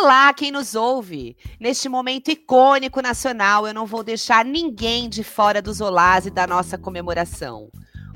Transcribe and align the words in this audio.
Olá, 0.00 0.32
quem 0.32 0.52
nos 0.52 0.76
ouve! 0.76 1.36
Neste 1.58 1.88
momento 1.88 2.30
icônico 2.30 3.02
nacional, 3.02 3.66
eu 3.66 3.74
não 3.74 3.84
vou 3.84 4.04
deixar 4.04 4.44
ninguém 4.44 5.08
de 5.08 5.24
fora 5.24 5.60
dos 5.60 5.80
olás 5.80 6.24
e 6.24 6.30
da 6.30 6.46
nossa 6.46 6.78
comemoração. 6.78 7.68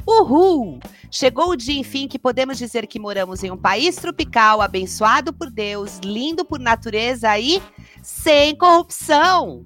Uhul! 0.06 0.78
Chegou 1.10 1.48
o 1.48 1.56
dia, 1.56 1.76
enfim, 1.76 2.06
que 2.06 2.20
podemos 2.20 2.56
dizer 2.56 2.86
que 2.86 3.00
moramos 3.00 3.42
em 3.42 3.50
um 3.50 3.56
país 3.56 3.96
tropical, 3.96 4.60
abençoado 4.62 5.32
por 5.32 5.50
Deus, 5.50 5.98
lindo 6.04 6.44
por 6.44 6.60
natureza 6.60 7.36
e 7.36 7.60
sem 8.00 8.54
corrupção. 8.54 9.64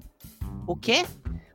O 0.65 0.75
quê? 0.75 1.05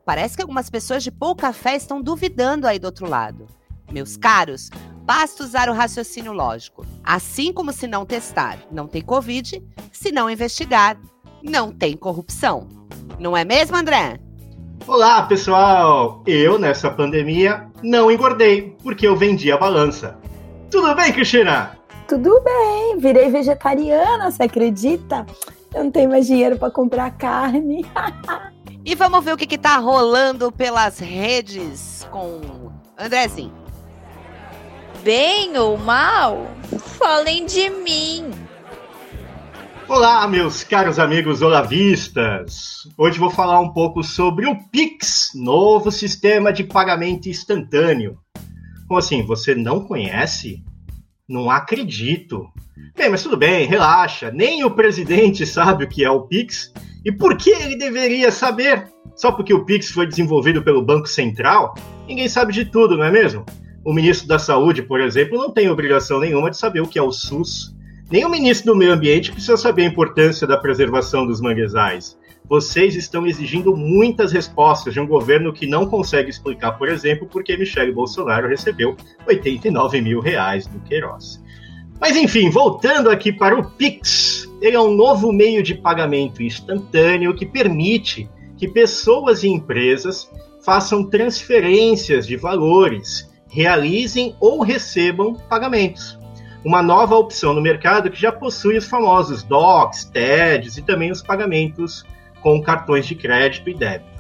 Parece 0.05 0.37
que 0.37 0.43
algumas 0.43 0.71
pessoas 0.71 1.03
de 1.03 1.11
pouca 1.11 1.53
fé 1.53 1.75
estão 1.75 2.01
duvidando 2.01 2.69
aí 2.69 2.79
do 2.79 2.85
outro 2.85 3.09
lado. 3.09 3.49
Meus 3.91 4.17
caros, 4.17 4.71
basta 5.03 5.43
usar 5.43 5.69
o 5.69 5.73
raciocínio 5.73 6.33
lógico. 6.33 6.87
Assim 7.05 7.53
como 7.53 7.73
se 7.73 7.87
não 7.87 8.07
testar, 8.07 8.59
não 8.71 8.87
tem 8.87 9.03
Covid, 9.03 9.63
se 9.91 10.13
não 10.13 10.31
investigar, 10.31 10.97
não 11.43 11.73
tem 11.73 11.97
corrupção. 11.97 12.69
Não 13.19 13.37
é 13.37 13.45
mesmo, 13.45 13.77
André? 13.77 14.21
Olá, 14.87 15.23
pessoal! 15.23 16.23
Eu, 16.27 16.59
nessa 16.59 16.91
pandemia, 16.91 17.69
não 17.83 18.11
engordei, 18.11 18.77
porque 18.83 19.07
eu 19.07 19.17
vendi 19.17 19.51
a 19.51 19.57
balança. 19.57 20.19
Tudo 20.71 20.95
bem, 20.95 21.13
Cristina? 21.13 21.79
Tudo 22.09 22.41
bem, 22.41 22.99
virei 22.99 23.31
vegetariana, 23.31 24.31
você 24.31 24.45
acredita? 24.45 25.25
Eu 25.75 25.85
não 25.85 25.91
tenho 25.91 26.11
mais 26.11 26.27
dinheiro 26.27 26.59
para 26.59 26.71
comprar 26.71 27.11
carne. 27.13 27.87
e 28.85 28.95
vamos 28.95 29.25
ver 29.25 29.35
o 29.35 29.37
que, 29.37 29.47
que 29.47 29.59
tá 29.59 29.77
rolando 29.79 30.51
pelas 30.51 30.99
redes 30.99 32.07
com 32.11 32.41
Andrezinho 32.99 33.62
bem 35.03 35.57
ou 35.59 35.77
mal, 35.77 36.49
falem 36.99 37.45
de 37.45 37.69
mim. 37.71 38.31
Olá, 39.89 40.27
meus 40.29 40.63
caros 40.63 40.99
amigos 40.99 41.43
olavistas! 41.43 42.89
Hoje 42.97 43.19
vou 43.19 43.29
falar 43.31 43.61
um 43.61 43.73
pouco 43.73 44.03
sobre 44.03 44.47
o 44.47 44.57
Pix, 44.71 45.31
novo 45.35 45.91
sistema 45.91 46.53
de 46.53 46.63
pagamento 46.63 47.29
instantâneo. 47.29 48.17
Como 48.87 48.99
assim, 48.99 49.27
você 49.27 49.57
não 49.57 49.81
conhece? 49.81 50.63
Não 51.29 51.51
acredito. 51.51 52.47
Bem, 52.97 53.11
mas 53.11 53.25
tudo 53.25 53.37
bem, 53.37 53.67
relaxa. 53.67 54.31
Nem 54.31 54.65
o 54.65 54.71
presidente 54.71 55.45
sabe 55.45 55.85
o 55.85 55.89
que 55.89 56.05
é 56.05 56.11
o 56.11 56.23
Pix. 56.23 56.73
E 57.05 57.11
por 57.11 57.37
que 57.37 57.51
ele 57.51 57.77
deveria 57.77 58.31
saber? 58.31 58.89
Só 59.17 59.33
porque 59.33 59.53
o 59.53 59.65
Pix 59.65 59.91
foi 59.91 60.07
desenvolvido 60.07 60.63
pelo 60.63 60.83
Banco 60.83 61.09
Central? 61.09 61.75
Ninguém 62.07 62.29
sabe 62.29 62.53
de 62.53 62.65
tudo, 62.65 62.97
não 62.97 63.05
é 63.05 63.11
mesmo? 63.11 63.45
O 63.85 63.93
ministro 63.93 64.29
da 64.29 64.39
Saúde, 64.39 64.83
por 64.83 65.01
exemplo, 65.01 65.37
não 65.37 65.51
tem 65.51 65.69
obrigação 65.69 66.21
nenhuma 66.21 66.51
de 66.51 66.57
saber 66.57 66.81
o 66.81 66.87
que 66.87 66.99
é 66.99 67.03
o 67.03 67.11
SUS. 67.11 67.75
Nem 68.09 68.25
o 68.25 68.29
ministro 68.29 68.73
do 68.73 68.79
Meio 68.79 68.93
Ambiente 68.93 69.33
precisa 69.33 69.57
saber 69.57 69.83
a 69.83 69.89
importância 69.89 70.47
da 70.47 70.57
preservação 70.57 71.27
dos 71.27 71.41
manguezais. 71.41 72.17
Vocês 72.49 72.95
estão 72.95 73.27
exigindo 73.27 73.77
muitas 73.77 74.31
respostas 74.31 74.95
de 74.95 75.01
um 75.01 75.07
governo 75.07 75.53
que 75.53 75.67
não 75.67 75.87
consegue 75.87 76.31
explicar, 76.31 76.73
por 76.73 76.89
exemplo, 76.89 77.27
por 77.27 77.43
que 77.43 77.57
Michele 77.57 77.91
Bolsonaro 77.91 78.47
recebeu 78.47 78.97
89 79.27 80.01
mil 80.01 80.21
reais 80.21 80.67
do 80.67 80.79
Queiroz. 80.81 81.43
Mas 82.01 82.17
enfim, 82.17 82.51
voltando 82.51 83.11
aqui 83.11 83.33
para 83.33 83.59
o 83.59 83.65
Pix, 83.65 84.49
ele 84.61 84.77
é 84.77 84.81
um 84.81 84.95
novo 84.95 85.33
meio 85.33 85.63
de 85.63 85.75
pagamento 85.75 86.43
instantâneo 86.43 87.35
que 87.35 87.47
permite 87.47 88.29
que 88.57 88.69
pessoas 88.69 89.43
e 89.43 89.49
empresas 89.49 90.31
façam 90.65 91.03
transferências 91.03 92.27
de 92.27 92.37
valores 92.37 93.32
realizem 93.53 94.35
ou 94.41 94.63
recebam 94.63 95.35
pagamentos. 95.35 96.19
Uma 96.65 96.83
nova 96.83 97.17
opção 97.17 97.53
no 97.53 97.61
mercado 97.61 98.11
que 98.11 98.21
já 98.21 98.33
possui 98.33 98.79
os 98.79 98.87
famosos 98.87 99.43
DOCs, 99.43 100.05
TEDs 100.07 100.79
e 100.79 100.83
também 100.83 101.11
os 101.11 101.21
pagamentos 101.21 102.05
com 102.41 102.63
cartões 102.63 103.07
de 103.07 103.15
crédito 103.15 103.69
e 103.69 103.75
débito. 103.75 104.11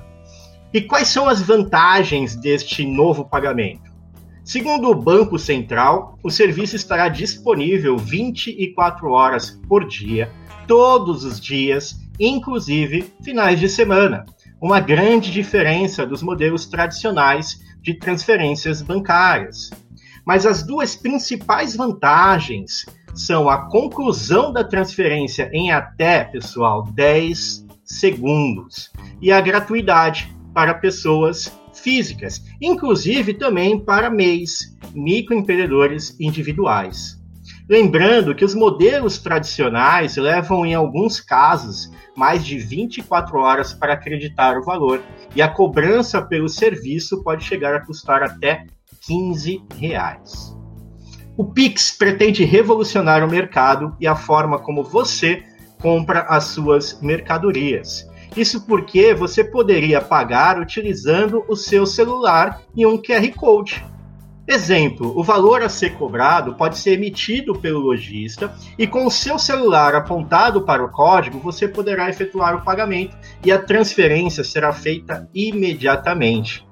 E 0.73 0.81
quais 0.83 1.09
são 1.09 1.29
as 1.29 1.41
vantagens 1.41 2.37
deste 2.37 2.84
novo 2.84 3.25
pagamento? 3.25 3.91
Segundo 4.45 4.91
o 4.91 4.95
Banco 4.95 5.39
Central, 5.39 6.19
o 6.23 6.31
serviço 6.31 6.77
estará 6.77 7.09
disponível 7.09 7.97
24 7.97 9.11
horas 9.11 9.51
por 9.69 9.87
dia, 9.87 10.31
todos 10.67 11.25
os 11.25 11.41
dias, 11.41 12.01
inclusive 12.19 13.12
finais 13.23 13.61
de 13.61 13.69
semana. 13.69 14.27
Uma 14.62 14.78
grande 14.78 15.33
diferença 15.33 16.06
dos 16.06 16.23
modelos 16.23 16.67
tradicionais 16.67 17.61
de 17.83 17.95
transferências 17.95 18.81
bancárias. 18.81 19.71
Mas 20.25 20.47
as 20.47 20.62
duas 20.62 20.95
principais 20.95 21.75
vantagens 21.75 22.87
são 23.12 23.49
a 23.49 23.69
conclusão 23.69 24.53
da 24.53 24.62
transferência 24.62 25.50
em 25.53 25.73
até, 25.73 26.23
pessoal, 26.23 26.84
10 26.84 27.67
segundos 27.84 28.93
e 29.21 29.33
a 29.33 29.41
gratuidade 29.41 30.33
para 30.55 30.75
pessoas 30.75 31.53
físicas, 31.75 32.41
inclusive 32.61 33.34
também 33.34 33.81
para 33.81 34.09
MEIs, 34.09 34.79
microempreendedores 34.94 36.17
individuais. 36.21 37.22
Lembrando 37.72 38.34
que 38.34 38.44
os 38.44 38.55
modelos 38.55 39.16
tradicionais 39.16 40.19
levam, 40.19 40.66
em 40.66 40.75
alguns 40.75 41.22
casos, 41.22 41.91
mais 42.15 42.44
de 42.44 42.59
24 42.59 43.38
horas 43.38 43.72
para 43.72 43.94
acreditar 43.94 44.59
o 44.59 44.62
valor 44.62 45.00
e 45.34 45.41
a 45.41 45.49
cobrança 45.49 46.21
pelo 46.21 46.50
serviço 46.50 47.25
pode 47.25 47.44
chegar 47.44 47.75
a 47.75 47.81
custar 47.81 48.22
até 48.22 48.66
15 49.06 49.65
reais. 49.78 50.55
O 51.34 51.47
Pix 51.47 51.91
pretende 51.93 52.44
revolucionar 52.44 53.25
o 53.25 53.31
mercado 53.31 53.97
e 53.99 54.06
a 54.06 54.15
forma 54.15 54.59
como 54.59 54.84
você 54.84 55.43
compra 55.81 56.27
as 56.28 56.44
suas 56.44 57.00
mercadorias. 57.00 58.06
Isso 58.37 58.66
porque 58.66 59.15
você 59.15 59.43
poderia 59.43 60.03
pagar 60.03 60.61
utilizando 60.61 61.43
o 61.49 61.56
seu 61.56 61.87
celular 61.87 62.61
e 62.77 62.84
um 62.84 63.00
QR 63.00 63.32
Code. 63.34 63.82
Exemplo: 64.47 65.17
o 65.17 65.23
valor 65.23 65.63
a 65.63 65.69
ser 65.69 65.95
cobrado 65.95 66.55
pode 66.55 66.77
ser 66.77 66.95
emitido 66.95 67.55
pelo 67.55 67.79
lojista 67.79 68.55
e 68.77 68.87
com 68.87 69.07
o 69.07 69.11
seu 69.11 69.39
celular 69.39 69.95
apontado 69.95 70.63
para 70.63 70.85
o 70.85 70.91
código 70.91 71.39
você 71.39 71.69
poderá 71.69 72.11
efetuar 72.11 72.57
o 72.57 72.65
pagamento 72.65 73.17
e 73.45 73.53
a 73.53 73.63
transferência 73.63 74.43
será 74.43 74.73
feita 74.73 75.29
imediatamente. 75.33 76.67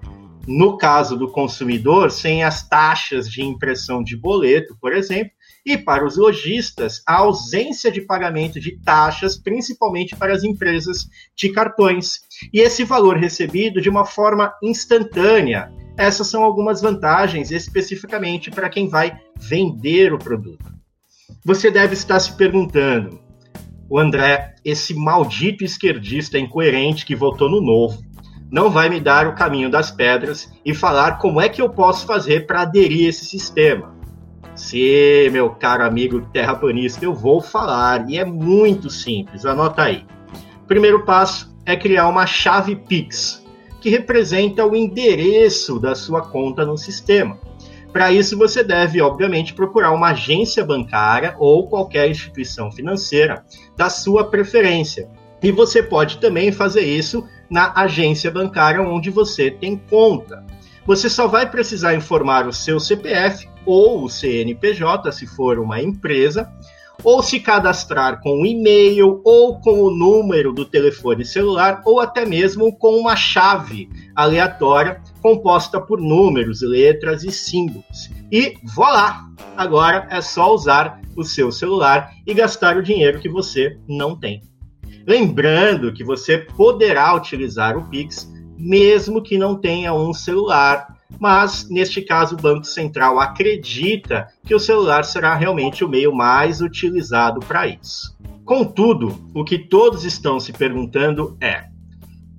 No 0.49 0.77
caso 0.77 1.17
do 1.17 1.31
consumidor, 1.31 2.11
sem 2.11 2.43
as 2.43 2.67
taxas 2.67 3.31
de 3.31 3.43
impressão 3.43 4.03
de 4.03 4.17
boleto, 4.17 4.77
por 4.81 4.93
exemplo, 4.93 5.31
e 5.65 5.77
para 5.77 6.05
os 6.05 6.17
lojistas, 6.17 7.03
a 7.07 7.19
ausência 7.19 7.93
de 7.93 8.01
pagamento 8.01 8.59
de 8.59 8.81
taxas, 8.81 9.37
principalmente 9.37 10.17
para 10.17 10.33
as 10.33 10.43
empresas 10.43 11.07
de 11.37 11.51
cartões. 11.51 12.21
E 12.53 12.61
esse 12.61 12.83
valor 12.83 13.17
recebido 13.17 13.81
de 13.81 13.91
uma 13.91 14.05
forma 14.05 14.53
instantânea, 14.63 15.71
essas 16.00 16.28
são 16.28 16.43
algumas 16.43 16.81
vantagens 16.81 17.50
especificamente 17.50 18.50
para 18.50 18.71
quem 18.71 18.88
vai 18.88 19.21
vender 19.38 20.15
o 20.15 20.19
produto. 20.19 20.65
Você 21.44 21.71
deve 21.71 21.93
estar 21.93 22.19
se 22.19 22.33
perguntando, 22.33 23.21
o 23.88 23.99
André, 23.99 24.55
esse 24.65 24.94
maldito 24.94 25.62
esquerdista 25.62 26.39
incoerente 26.39 27.05
que 27.05 27.15
votou 27.15 27.50
no 27.50 27.60
novo, 27.60 28.03
não 28.50 28.71
vai 28.71 28.89
me 28.89 28.99
dar 28.99 29.28
o 29.28 29.34
caminho 29.34 29.71
das 29.71 29.91
pedras 29.91 30.50
e 30.65 30.75
falar 30.75 31.19
como 31.19 31.39
é 31.39 31.50
que 31.50 31.60
eu 31.60 31.69
posso 31.69 32.06
fazer 32.06 32.47
para 32.47 32.62
aderir 32.62 33.06
a 33.06 33.10
esse 33.10 33.27
sistema. 33.27 33.94
Se, 34.55 35.28
meu 35.31 35.50
caro 35.50 35.84
amigo 35.84 36.22
terraplanista, 36.33 37.05
eu 37.05 37.15
vou 37.15 37.43
falar 37.43 38.09
e 38.09 38.19
é 38.19 38.25
muito 38.25 38.89
simples, 38.89 39.44
anota 39.44 39.83
aí. 39.83 40.06
Primeiro 40.66 41.05
passo 41.05 41.55
é 41.66 41.77
criar 41.77 42.09
uma 42.09 42.27
chave 42.27 42.75
Pix, 42.75 43.44
que 43.81 43.89
representa 43.91 44.65
o 44.65 44.77
endereço 44.77 45.79
da 45.79 45.95
sua 45.95 46.21
conta 46.23 46.65
no 46.65 46.77
sistema. 46.77 47.39
Para 47.93 48.13
isso, 48.13 48.39
você 48.39 48.63
deve, 48.63 49.01
obviamente, 49.01 49.53
procurar 49.53 49.91
uma 49.91 50.11
agência 50.11 50.65
bancária 50.65 51.34
ou 51.39 51.69
qualquer 51.69 52.09
instituição 52.09 52.71
financeira 52.71 53.45
da 53.77 53.91
sua 53.91 54.25
preferência. 54.31 55.09
E 55.43 55.51
você 55.51 55.83
pode 55.83 56.19
também 56.19 56.53
fazer 56.53 56.83
isso 56.83 57.27
na 57.51 57.72
agência 57.75 58.31
bancária 58.31 58.81
onde 58.81 59.10
você 59.10 59.51
tem 59.51 59.77
conta. 59.77 60.45
Você 60.87 61.09
só 61.09 61.27
vai 61.27 61.51
precisar 61.51 61.95
informar 61.95 62.47
o 62.47 62.53
seu 62.53 62.78
CPF 62.78 63.49
ou 63.66 64.04
o 64.04 64.09
CNPJ, 64.09 65.10
se 65.13 65.27
for 65.27 65.59
uma 65.59 65.81
empresa, 65.83 66.51
ou 67.03 67.23
se 67.23 67.41
cadastrar 67.41 68.21
com 68.21 68.43
o 68.43 68.47
e-mail 68.47 69.21
ou 69.25 69.61
com 69.61 69.83
o 69.83 69.91
número 69.91 70.53
do 70.53 70.65
telefone 70.65 71.25
celular 71.25 71.83
ou 71.85 72.01
até 72.01 72.25
mesmo 72.25 72.73
com 72.77 72.97
uma 72.97 73.17
chave 73.17 73.89
aleatória 74.15 75.01
composta 75.21 75.81
por 75.81 76.01
números, 76.01 76.63
letras 76.63 77.25
e 77.25 77.33
símbolos. 77.33 78.11
E 78.31 78.55
voilá! 78.75 79.27
Agora 79.57 80.07
é 80.11 80.21
só 80.21 80.55
usar 80.55 81.01
o 81.17 81.25
seu 81.25 81.51
celular 81.51 82.11
e 82.27 82.33
gastar 82.33 82.77
o 82.77 82.83
dinheiro 82.83 83.21
que 83.21 83.29
você 83.29 83.79
não 83.89 84.19
tem. 84.19 84.43
Lembrando 85.07 85.93
que 85.93 86.05
você 86.05 86.39
poderá 86.39 87.15
utilizar 87.15 87.77
o 87.77 87.89
Pix 87.89 88.31
mesmo 88.61 89.23
que 89.23 89.39
não 89.39 89.57
tenha 89.57 89.95
um 89.95 90.13
celular 90.13 91.00
mas 91.18 91.68
neste 91.68 92.03
caso 92.03 92.34
o 92.34 92.41
Banco 92.41 92.66
Central 92.66 93.18
acredita 93.18 94.28
que 94.45 94.54
o 94.54 94.60
celular 94.60 95.04
será 95.04 95.34
realmente 95.34 95.84
o 95.84 95.89
meio 95.89 96.15
mais 96.15 96.60
utilizado 96.60 97.41
para 97.41 97.66
isso. 97.66 98.16
Contudo, 98.45 99.18
o 99.34 99.45
que 99.45 99.59
todos 99.59 100.04
estão 100.04 100.41
se 100.41 100.53
perguntando 100.53 101.36
é: 101.41 101.65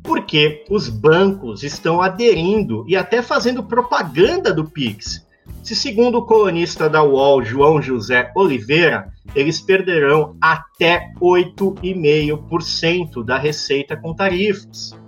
por 0.03 0.25
que 0.25 0.65
os 0.69 0.89
bancos 0.89 1.63
estão 1.63 2.01
aderindo 2.01 2.83
e 2.87 2.95
até 2.95 3.21
fazendo 3.21 3.63
propaganda 3.63 4.53
do 4.53 4.65
Pix? 4.65 5.25
Se, 5.63 5.75
segundo 5.75 6.17
o 6.17 6.25
colunista 6.25 6.89
da 6.89 7.03
UOL, 7.03 7.43
João 7.43 7.81
José 7.81 8.31
Oliveira, 8.35 9.11
eles 9.35 9.61
perderão 9.61 10.35
até 10.41 11.11
8,5% 11.21 13.23
da 13.23 13.37
receita 13.37 13.95
com 13.95 14.11
tarifas. 14.13 14.99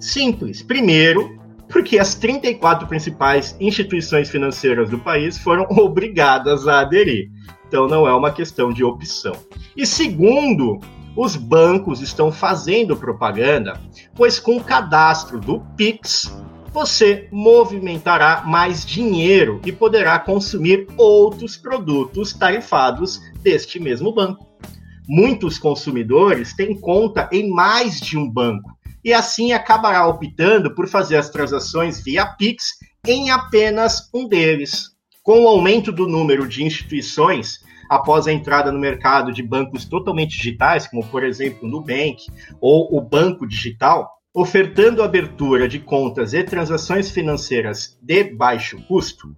Simples. 0.00 0.62
Primeiro, 0.62 1.38
porque 1.68 1.98
as 1.98 2.14
34 2.14 2.86
principais 2.86 3.56
instituições 3.60 4.28
financeiras 4.28 4.90
do 4.90 4.98
país 4.98 5.38
foram 5.38 5.66
obrigadas 5.70 6.68
a 6.68 6.80
aderir. 6.80 7.30
Então 7.66 7.88
não 7.88 8.06
é 8.06 8.14
uma 8.14 8.30
questão 8.30 8.72
de 8.72 8.84
opção. 8.84 9.34
E 9.76 9.86
segundo, 9.86 10.78
os 11.16 11.36
bancos 11.36 12.00
estão 12.00 12.30
fazendo 12.30 12.96
propaganda, 12.96 13.80
pois 14.14 14.38
com 14.38 14.56
o 14.56 14.64
cadastro 14.64 15.40
do 15.40 15.60
Pix, 15.76 16.32
você 16.72 17.28
movimentará 17.30 18.42
mais 18.44 18.84
dinheiro 18.84 19.60
e 19.64 19.70
poderá 19.70 20.18
consumir 20.18 20.88
outros 20.96 21.56
produtos 21.56 22.32
tarifados 22.32 23.20
deste 23.42 23.78
mesmo 23.78 24.12
banco. 24.12 24.44
Muitos 25.06 25.58
consumidores 25.58 26.52
têm 26.54 26.74
conta 26.74 27.28
em 27.30 27.48
mais 27.48 28.00
de 28.00 28.18
um 28.18 28.28
banco 28.28 28.74
e 29.04 29.12
assim 29.12 29.52
acabará 29.52 30.06
optando 30.06 30.74
por 30.74 30.88
fazer 30.88 31.16
as 31.16 31.28
transações 31.28 32.02
via 32.02 32.24
Pix 32.24 32.70
em 33.06 33.30
apenas 33.30 34.08
um 34.14 34.26
deles. 34.26 34.94
Com 35.22 35.44
o 35.44 35.48
aumento 35.48 35.92
do 35.92 36.08
número 36.08 36.48
de 36.48 36.64
instituições 36.64 37.60
após 37.88 38.26
a 38.26 38.32
entrada 38.32 38.72
no 38.72 38.78
mercado 38.78 39.32
de 39.32 39.42
bancos 39.42 39.84
totalmente 39.84 40.36
digitais, 40.36 40.86
como 40.86 41.04
por 41.06 41.22
exemplo 41.22 41.68
o 41.68 41.70
Nubank 41.70 42.26
ou 42.60 42.96
o 42.96 43.00
Banco 43.00 43.46
Digital, 43.46 44.10
ofertando 44.34 45.02
abertura 45.02 45.68
de 45.68 45.78
contas 45.78 46.32
e 46.32 46.42
transações 46.42 47.10
financeiras 47.10 47.96
de 48.02 48.24
baixo 48.24 48.82
custo, 48.88 49.28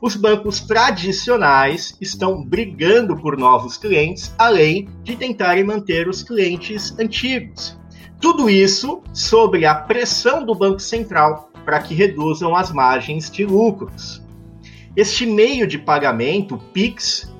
os 0.00 0.14
bancos 0.14 0.60
tradicionais 0.60 1.96
estão 2.00 2.44
brigando 2.44 3.16
por 3.16 3.36
novos 3.36 3.76
clientes, 3.76 4.34
além 4.38 4.88
de 5.02 5.16
tentarem 5.16 5.64
manter 5.64 6.08
os 6.08 6.22
clientes 6.22 6.96
antigos. 6.98 7.78
Tudo 8.20 8.48
isso 8.48 9.02
sob 9.12 9.64
a 9.64 9.74
pressão 9.74 10.44
do 10.44 10.54
Banco 10.54 10.80
Central 10.80 11.50
para 11.64 11.80
que 11.80 11.94
reduzam 11.94 12.54
as 12.54 12.72
margens 12.72 13.30
de 13.30 13.44
lucros. 13.44 14.22
Este 14.96 15.26
meio 15.26 15.66
de 15.66 15.78
pagamento, 15.78 16.58
PIX, 16.72 17.32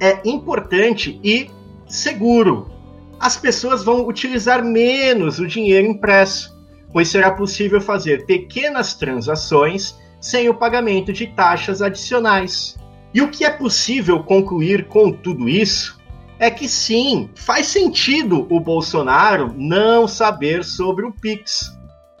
é 0.00 0.20
importante 0.24 1.20
e 1.22 1.50
seguro. 1.86 2.70
As 3.18 3.36
pessoas 3.36 3.84
vão 3.84 4.06
utilizar 4.06 4.64
menos 4.64 5.38
o 5.38 5.46
dinheiro 5.46 5.86
impresso 5.86 6.56
pois 6.96 7.08
será 7.08 7.30
possível 7.30 7.78
fazer 7.78 8.24
pequenas 8.24 8.94
transações 8.94 9.98
sem 10.18 10.48
o 10.48 10.54
pagamento 10.54 11.12
de 11.12 11.26
taxas 11.26 11.82
adicionais. 11.82 12.74
E 13.12 13.20
o 13.20 13.28
que 13.28 13.44
é 13.44 13.50
possível 13.50 14.22
concluir 14.22 14.88
com 14.88 15.12
tudo 15.12 15.46
isso 15.46 16.00
é 16.38 16.50
que 16.50 16.68
sim, 16.68 17.30
faz 17.34 17.66
sentido 17.66 18.46
o 18.50 18.60
Bolsonaro 18.60 19.54
não 19.56 20.06
saber 20.06 20.64
sobre 20.64 21.06
o 21.06 21.12
Pix. 21.12 21.76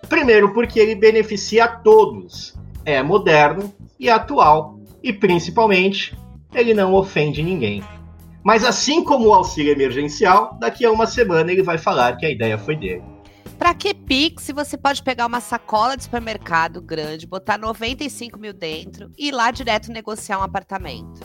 Primeiro, 0.08 0.52
porque 0.54 0.78
ele 0.78 0.94
beneficia 0.94 1.64
a 1.64 1.68
todos, 1.68 2.54
é 2.84 3.02
moderno 3.02 3.72
e 3.98 4.08
atual, 4.08 4.78
e 5.02 5.12
principalmente, 5.12 6.16
ele 6.54 6.72
não 6.72 6.94
ofende 6.94 7.42
ninguém. 7.42 7.82
Mas 8.42 8.64
assim 8.64 9.02
como 9.02 9.26
o 9.26 9.34
auxílio 9.34 9.72
emergencial, 9.72 10.56
daqui 10.60 10.84
a 10.84 10.92
uma 10.92 11.06
semana 11.06 11.50
ele 11.50 11.62
vai 11.62 11.76
falar 11.76 12.16
que 12.16 12.24
a 12.24 12.30
ideia 12.30 12.56
foi 12.56 12.76
dele. 12.76 13.02
Pra 13.58 13.74
que 13.74 13.92
Pix 13.92 14.44
se 14.44 14.52
você 14.52 14.76
pode 14.76 15.02
pegar 15.02 15.26
uma 15.26 15.40
sacola 15.40 15.96
de 15.96 16.04
supermercado 16.04 16.80
grande, 16.80 17.26
botar 17.26 17.58
95 17.58 18.38
mil 18.38 18.52
dentro 18.52 19.10
e 19.18 19.28
ir 19.28 19.32
lá 19.32 19.50
direto 19.50 19.90
negociar 19.90 20.38
um 20.38 20.42
apartamento? 20.42 21.20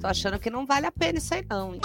Tô 0.00 0.08
achando 0.08 0.38
que 0.38 0.50
não 0.50 0.66
vale 0.66 0.86
a 0.86 0.92
pena 0.92 1.18
isso 1.18 1.32
aí, 1.32 1.44
não. 1.48 1.74
Hein? 1.74 1.80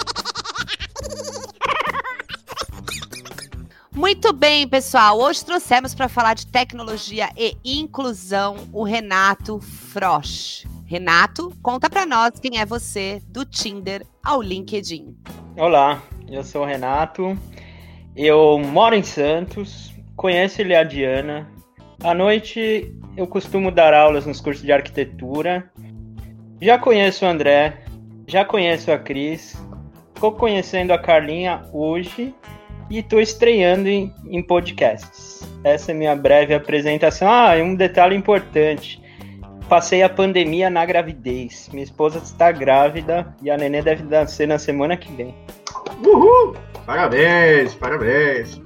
Muito 3.92 4.32
bem, 4.32 4.66
pessoal. 4.66 5.20
Hoje 5.20 5.44
trouxemos 5.44 5.94
para 5.94 6.08
falar 6.08 6.34
de 6.34 6.46
tecnologia 6.46 7.28
e 7.36 7.56
inclusão 7.64 8.56
o 8.72 8.82
Renato 8.82 9.60
Frosch. 9.60 10.64
Renato, 10.86 11.52
conta 11.62 11.88
para 11.90 12.06
nós 12.06 12.40
quem 12.40 12.58
é 12.58 12.66
você 12.66 13.22
do 13.28 13.44
Tinder 13.44 14.04
ao 14.24 14.40
LinkedIn. 14.40 15.16
Olá, 15.56 16.02
eu 16.28 16.42
sou 16.42 16.62
o 16.62 16.64
Renato. 16.64 17.38
Eu 18.16 18.58
moro 18.58 18.94
em 18.94 19.02
Santos, 19.02 19.92
conhece 20.16 20.62
ele 20.62 20.74
a 20.74 20.82
Diana. 20.82 21.48
À 22.02 22.14
noite 22.14 22.92
eu 23.16 23.26
costumo 23.26 23.70
dar 23.70 23.94
aulas 23.94 24.26
nos 24.26 24.40
cursos 24.40 24.64
de 24.64 24.72
arquitetura. 24.72 25.70
Já 26.60 26.78
conheço 26.78 27.24
o 27.24 27.28
André, 27.28 27.84
já 28.26 28.44
conheço 28.44 28.90
a 28.90 28.98
Cris. 28.98 29.56
Estou 30.20 30.32
conhecendo 30.32 30.92
a 30.92 30.98
Carlinha 30.98 31.62
hoje 31.72 32.34
e 32.90 32.98
estou 32.98 33.22
estreando 33.22 33.88
em, 33.88 34.14
em 34.28 34.42
podcasts. 34.42 35.40
Essa 35.64 35.92
é 35.92 35.94
minha 35.94 36.14
breve 36.14 36.52
apresentação. 36.52 37.26
Ah, 37.26 37.56
e 37.56 37.62
um 37.62 37.74
detalhe 37.74 38.14
importante. 38.14 39.02
Passei 39.66 40.02
a 40.02 40.10
pandemia 40.10 40.68
na 40.68 40.84
gravidez. 40.84 41.70
Minha 41.72 41.84
esposa 41.84 42.18
está 42.18 42.52
grávida 42.52 43.34
e 43.42 43.50
a 43.50 43.56
nenê 43.56 43.80
deve 43.80 44.02
nascer 44.02 44.46
na 44.46 44.58
semana 44.58 44.94
que 44.94 45.10
vem. 45.10 45.34
Uhul! 46.06 46.54
Parabéns, 46.84 47.74
parabéns. 47.76 48.60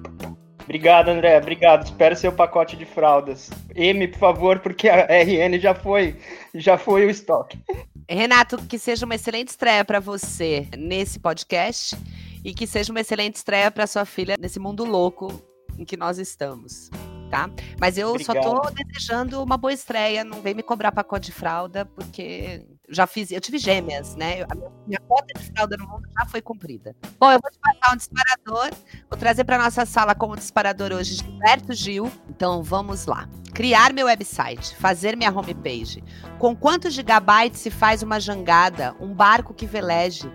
Obrigado, 0.64 1.10
André. 1.10 1.38
Obrigado. 1.38 1.84
Espero 1.84 2.16
seu 2.16 2.32
pacote 2.32 2.76
de 2.76 2.84
fraldas. 2.84 3.48
M, 3.76 4.08
por 4.08 4.18
favor, 4.18 4.58
porque 4.58 4.88
a 4.88 5.06
RN 5.06 5.56
já 5.60 5.72
foi, 5.72 6.16
já 6.52 6.76
foi 6.76 7.06
o 7.06 7.10
estoque. 7.10 7.60
Renato, 8.08 8.58
que 8.66 8.78
seja 8.78 9.06
uma 9.06 9.14
excelente 9.14 9.48
estreia 9.48 9.84
para 9.84 10.00
você 10.00 10.68
nesse 10.76 11.18
podcast 11.18 11.96
e 12.44 12.52
que 12.52 12.66
seja 12.66 12.92
uma 12.92 13.00
excelente 13.00 13.36
estreia 13.36 13.70
para 13.70 13.86
sua 13.86 14.04
filha 14.04 14.36
nesse 14.38 14.58
mundo 14.58 14.84
louco 14.84 15.42
em 15.78 15.84
que 15.84 15.96
nós 15.96 16.18
estamos. 16.18 16.90
Tá? 17.30 17.50
Mas 17.80 17.98
eu 17.98 18.10
Obrigado. 18.10 18.42
só 18.44 18.60
tô 18.60 18.70
desejando 18.70 19.42
uma 19.42 19.56
boa 19.56 19.72
estreia, 19.72 20.22
não 20.22 20.40
vem 20.40 20.54
me 20.54 20.62
cobrar 20.62 20.92
pacote 20.92 21.26
de 21.26 21.32
fralda, 21.32 21.84
porque 21.84 22.64
já 22.88 23.06
fiz, 23.06 23.32
eu 23.32 23.40
tive 23.40 23.58
gêmeas, 23.58 24.14
né? 24.14 24.42
A 24.42 24.54
minha, 24.86 25.00
cota 25.08 25.32
de 25.36 25.50
fralda 25.50 25.76
no 25.76 25.88
mundo 25.88 26.08
já 26.16 26.26
foi 26.26 26.40
cumprida. 26.40 26.94
Bom, 27.18 27.32
eu 27.32 27.40
vou 27.42 27.50
te 27.50 27.58
passar 27.58 27.94
um 27.94 27.96
disparador, 27.96 28.70
vou 29.10 29.18
trazer 29.18 29.42
para 29.44 29.58
nossa 29.58 29.84
sala 29.86 30.14
como 30.14 30.36
disparador 30.36 30.92
hoje 30.92 31.14
Gilberto 31.14 31.72
Gil. 31.72 32.12
Então 32.28 32.62
vamos 32.62 33.06
lá. 33.06 33.28
Criar 33.54 33.92
meu 33.92 34.06
website, 34.06 34.74
fazer 34.74 35.16
minha 35.16 35.30
homepage. 35.30 36.02
Com 36.40 36.56
quantos 36.56 36.92
gigabytes 36.92 37.60
se 37.60 37.70
faz 37.70 38.02
uma 38.02 38.18
jangada, 38.18 38.96
um 38.98 39.14
barco 39.14 39.54
que 39.54 39.64
veleje, 39.64 40.28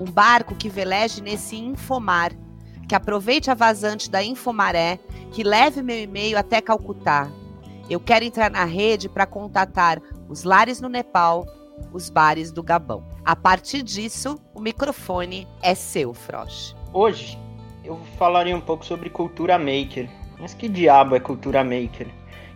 um 0.00 0.04
barco 0.04 0.56
que 0.56 0.68
veleje 0.68 1.22
nesse 1.22 1.54
infomar, 1.54 2.32
que 2.88 2.96
aproveite 2.96 3.48
a 3.48 3.54
vazante 3.54 4.10
da 4.10 4.24
infomaré, 4.24 4.98
que 5.30 5.44
leve 5.44 5.82
meu 5.82 5.96
e-mail 5.96 6.36
até 6.36 6.60
Calcutá. 6.60 7.30
Eu 7.88 8.00
quero 8.00 8.24
entrar 8.24 8.50
na 8.50 8.64
rede 8.64 9.08
para 9.08 9.24
contatar 9.24 10.02
os 10.28 10.42
lares 10.42 10.80
no 10.80 10.88
Nepal, 10.88 11.46
os 11.92 12.10
bares 12.10 12.50
do 12.50 12.62
Gabão. 12.62 13.06
A 13.24 13.36
partir 13.36 13.84
disso, 13.84 14.36
o 14.52 14.60
microfone 14.60 15.46
é 15.62 15.76
seu, 15.76 16.12
Frost. 16.12 16.74
Hoje 16.92 17.38
eu 17.84 18.00
falaria 18.18 18.56
um 18.56 18.60
pouco 18.60 18.84
sobre 18.84 19.10
cultura 19.10 19.56
maker. 19.58 20.08
Mas 20.40 20.52
que 20.54 20.68
diabo 20.68 21.14
é 21.14 21.20
cultura 21.20 21.62
maker? 21.62 22.08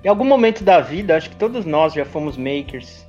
Em 0.09 0.11
algum 0.11 0.25
momento 0.25 0.65
da 0.65 0.81
vida, 0.81 1.15
acho 1.19 1.29
que 1.29 1.37
todos 1.37 1.67
nós 1.67 1.93
já 1.93 2.03
fomos 2.03 2.35
makers. 2.39 3.07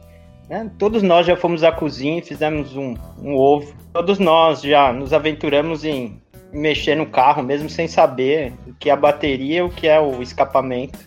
Né? 0.50 0.70
Todos 0.78 1.02
nós 1.02 1.26
já 1.26 1.38
fomos 1.38 1.64
à 1.64 1.72
cozinha 1.72 2.20
e 2.20 2.22
fizemos 2.22 2.76
um, 2.76 2.94
um 3.24 3.38
ovo. 3.38 3.74
Todos 3.94 4.20
nós 4.20 4.62
já 4.62 4.92
nos 4.92 5.14
aventuramos 5.14 5.86
em 5.86 6.22
mexer 6.52 6.96
no 6.96 7.06
carro, 7.06 7.42
mesmo 7.42 7.70
sem 7.70 7.88
saber 7.88 8.52
o 8.68 8.74
que 8.74 8.90
é 8.90 8.92
a 8.92 8.98
bateria, 8.98 9.66
o 9.66 9.70
que 9.70 9.88
é 9.88 9.98
o 9.98 10.22
escapamento. 10.22 11.00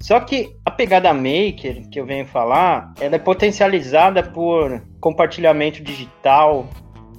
Só 0.00 0.18
que 0.18 0.56
a 0.64 0.72
pegada 0.72 1.14
maker 1.14 1.88
que 1.88 2.00
eu 2.00 2.04
venho 2.04 2.26
falar, 2.26 2.92
ela 3.00 3.14
é 3.14 3.20
potencializada 3.20 4.24
por 4.24 4.82
compartilhamento 5.00 5.84
digital, 5.84 6.66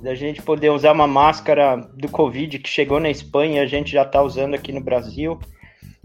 da 0.02 0.14
gente 0.14 0.42
poder 0.42 0.72
usar 0.72 0.92
uma 0.92 1.08
máscara 1.08 1.78
do 1.96 2.10
Covid 2.10 2.60
que 2.60 2.68
chegou 2.68 3.00
na 3.00 3.10
Espanha 3.10 3.62
e 3.62 3.64
a 3.64 3.66
gente 3.66 3.94
já 3.94 4.02
está 4.02 4.22
usando 4.22 4.56
aqui 4.56 4.74
no 4.74 4.82
Brasil. 4.82 5.40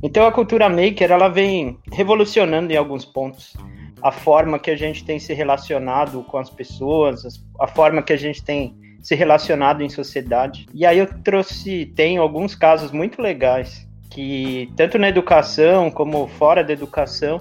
Então 0.02 0.26
a 0.26 0.32
cultura 0.32 0.68
maker 0.68 1.10
ela 1.10 1.28
vem 1.28 1.78
revolucionando 1.92 2.72
em 2.72 2.76
alguns 2.76 3.04
pontos 3.04 3.54
a 4.00 4.12
forma 4.12 4.58
que 4.58 4.70
a 4.70 4.76
gente 4.76 5.04
tem 5.04 5.18
se 5.18 5.34
relacionado 5.34 6.22
com 6.22 6.38
as 6.38 6.48
pessoas, 6.48 7.44
a 7.58 7.66
forma 7.66 8.00
que 8.02 8.12
a 8.12 8.16
gente 8.16 8.42
tem 8.44 8.76
se 9.02 9.14
relacionado 9.14 9.82
em 9.82 9.88
sociedade. 9.88 10.66
E 10.72 10.86
aí 10.86 10.98
eu 10.98 11.06
trouxe, 11.22 11.86
tem 11.96 12.16
alguns 12.16 12.54
casos 12.54 12.92
muito 12.92 13.20
legais 13.20 13.88
que 14.10 14.70
tanto 14.76 14.98
na 14.98 15.08
educação 15.08 15.90
como 15.90 16.26
fora 16.28 16.64
da 16.64 16.72
educação, 16.72 17.40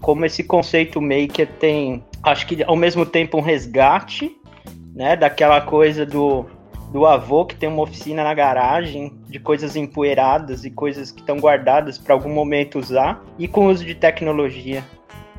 como 0.00 0.24
esse 0.24 0.44
conceito 0.44 1.00
maker 1.00 1.48
tem, 1.58 2.04
acho 2.22 2.46
que 2.46 2.62
ao 2.62 2.76
mesmo 2.76 3.06
tempo 3.06 3.38
um 3.38 3.40
resgate, 3.40 4.36
né, 4.94 5.16
daquela 5.16 5.60
coisa 5.60 6.04
do 6.04 6.44
do 6.92 7.04
avô 7.06 7.44
que 7.44 7.54
tem 7.54 7.68
uma 7.68 7.82
oficina 7.82 8.24
na 8.24 8.32
garagem 8.34 9.12
de 9.26 9.38
coisas 9.38 9.76
empoeiradas 9.76 10.64
e 10.64 10.70
coisas 10.70 11.10
que 11.10 11.20
estão 11.20 11.38
guardadas 11.38 11.98
para 11.98 12.14
algum 12.14 12.32
momento 12.32 12.78
usar, 12.78 13.22
e 13.38 13.46
com 13.46 13.66
o 13.66 13.70
uso 13.70 13.84
de 13.84 13.94
tecnologia, 13.94 14.82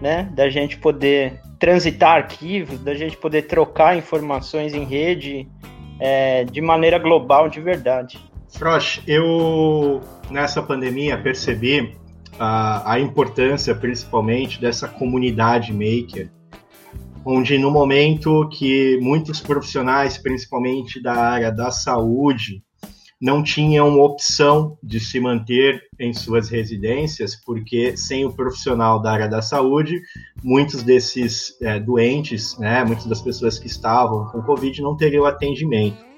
né? 0.01 0.29
Da 0.35 0.49
gente 0.49 0.77
poder 0.77 1.41
transitar 1.57 2.15
arquivos, 2.17 2.79
da 2.79 2.93
gente 2.93 3.17
poder 3.17 3.43
trocar 3.43 3.97
informações 3.97 4.73
em 4.73 4.83
rede 4.83 5.47
é, 5.99 6.45
de 6.45 6.61
maneira 6.61 6.97
global, 6.97 7.49
de 7.49 7.59
verdade. 7.59 8.19
Frosh, 8.57 9.01
eu 9.05 10.01
nessa 10.29 10.61
pandemia 10.61 11.17
percebi 11.17 11.95
a, 12.39 12.93
a 12.93 12.99
importância, 12.99 13.75
principalmente, 13.75 14.61
dessa 14.61 14.87
comunidade 14.87 15.73
maker 15.73 16.29
onde 17.25 17.57
no 17.57 17.71
momento 17.71 18.47
que 18.49 18.97
muitos 19.01 19.39
profissionais, 19.39 20.17
principalmente 20.17 21.01
da 21.01 21.13
área 21.13 21.51
da 21.51 21.71
saúde, 21.71 22.63
não 23.21 23.43
tinham 23.43 23.99
opção 23.99 24.77
de 24.81 24.99
se 24.99 25.19
manter 25.19 25.81
em 25.99 26.13
suas 26.13 26.49
residências, 26.49 27.35
porque 27.35 27.97
sem 27.97 28.25
o 28.25 28.31
profissional 28.31 29.01
da 29.01 29.11
área 29.11 29.27
da 29.27 29.41
saúde, 29.41 30.01
muitos 30.41 30.83
desses 30.83 31.61
é, 31.61 31.79
doentes, 31.79 32.57
né, 32.57 32.83
muitas 32.85 33.05
das 33.05 33.21
pessoas 33.21 33.59
que 33.59 33.67
estavam 33.67 34.27
com 34.27 34.41
Covid 34.41 34.81
não 34.81 34.95
teriam 34.95 35.25
atendimento 35.25 36.08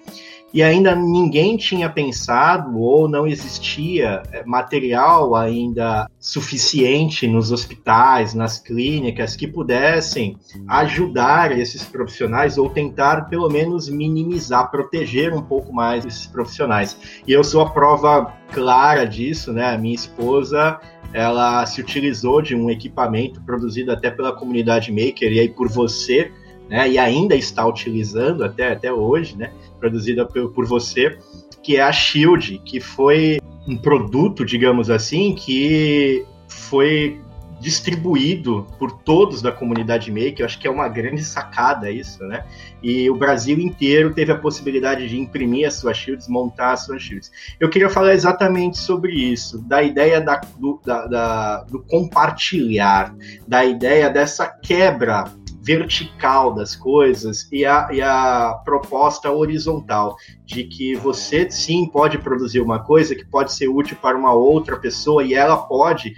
e 0.53 0.61
ainda 0.61 0.95
ninguém 0.95 1.55
tinha 1.55 1.89
pensado 1.89 2.77
ou 2.79 3.07
não 3.07 3.25
existia 3.25 4.21
é, 4.31 4.43
material 4.45 5.35
ainda 5.35 6.09
suficiente 6.19 7.27
nos 7.27 7.51
hospitais, 7.51 8.33
nas 8.33 8.59
clínicas 8.59 9.35
que 9.35 9.47
pudessem 9.47 10.37
ajudar 10.67 11.57
esses 11.57 11.83
profissionais 11.83 12.57
ou 12.57 12.69
tentar 12.69 13.29
pelo 13.29 13.49
menos 13.49 13.89
minimizar, 13.89 14.69
proteger 14.69 15.33
um 15.33 15.41
pouco 15.41 15.73
mais 15.73 16.05
esses 16.05 16.27
profissionais. 16.27 16.97
E 17.25 17.31
eu 17.31 17.43
sou 17.43 17.61
a 17.61 17.69
prova 17.69 18.33
clara 18.51 19.05
disso, 19.05 19.53
né? 19.53 19.73
A 19.73 19.77
minha 19.77 19.95
esposa, 19.95 20.79
ela 21.13 21.65
se 21.65 21.79
utilizou 21.81 22.41
de 22.41 22.55
um 22.55 22.69
equipamento 22.69 23.41
produzido 23.41 23.91
até 23.91 24.11
pela 24.11 24.33
comunidade 24.33 24.91
maker 24.91 25.31
e 25.31 25.39
aí 25.39 25.49
por 25.49 25.69
você, 25.69 26.31
né? 26.71 26.89
E 26.89 26.97
ainda 26.97 27.35
está 27.35 27.67
utilizando 27.67 28.45
até 28.45 28.71
até 28.71 28.91
hoje, 28.91 29.37
né? 29.37 29.51
produzida 29.77 30.25
por, 30.25 30.53
por 30.53 30.65
você, 30.65 31.17
que 31.61 31.75
é 31.75 31.81
a 31.81 31.91
Shield, 31.91 32.61
que 32.63 32.79
foi 32.79 33.39
um 33.67 33.75
produto, 33.75 34.45
digamos 34.45 34.89
assim, 34.89 35.35
que 35.35 36.25
foi 36.47 37.19
distribuído 37.59 38.65
por 38.79 38.91
todos 38.91 39.39
da 39.39 39.51
comunidade 39.51 40.09
Maker, 40.09 40.39
eu 40.39 40.45
acho 40.47 40.57
que 40.57 40.67
é 40.67 40.71
uma 40.71 40.87
grande 40.87 41.23
sacada 41.23 41.91
isso, 41.91 42.23
né? 42.23 42.43
E 42.81 43.07
o 43.07 43.15
Brasil 43.15 43.59
inteiro 43.59 44.15
teve 44.15 44.31
a 44.31 44.37
possibilidade 44.37 45.07
de 45.07 45.19
imprimir 45.19 45.67
as 45.67 45.75
suas 45.75 45.95
shields, 45.95 46.27
montar 46.27 46.71
as 46.71 46.85
suas 46.85 47.03
shields. 47.03 47.31
Eu 47.59 47.69
queria 47.69 47.87
falar 47.87 48.13
exatamente 48.13 48.79
sobre 48.79 49.13
isso, 49.13 49.59
da 49.59 49.83
ideia 49.83 50.19
da, 50.19 50.41
do, 50.57 50.81
da, 50.83 51.05
da, 51.05 51.63
do 51.65 51.83
compartilhar, 51.83 53.13
da 53.47 53.63
ideia 53.63 54.09
dessa 54.09 54.47
quebra 54.47 55.25
vertical 55.61 56.53
das 56.53 56.75
coisas 56.75 57.47
e 57.51 57.63
a, 57.65 57.89
e 57.91 58.01
a 58.01 58.59
proposta 58.65 59.31
horizontal 59.31 60.15
de 60.43 60.63
que 60.63 60.95
você 60.95 61.49
sim 61.51 61.85
pode 61.85 62.17
produzir 62.17 62.61
uma 62.61 62.79
coisa 62.79 63.15
que 63.15 63.23
pode 63.23 63.53
ser 63.53 63.67
útil 63.67 63.95
para 64.01 64.17
uma 64.17 64.33
outra 64.33 64.77
pessoa 64.77 65.23
e 65.23 65.35
ela 65.35 65.55
pode 65.55 66.15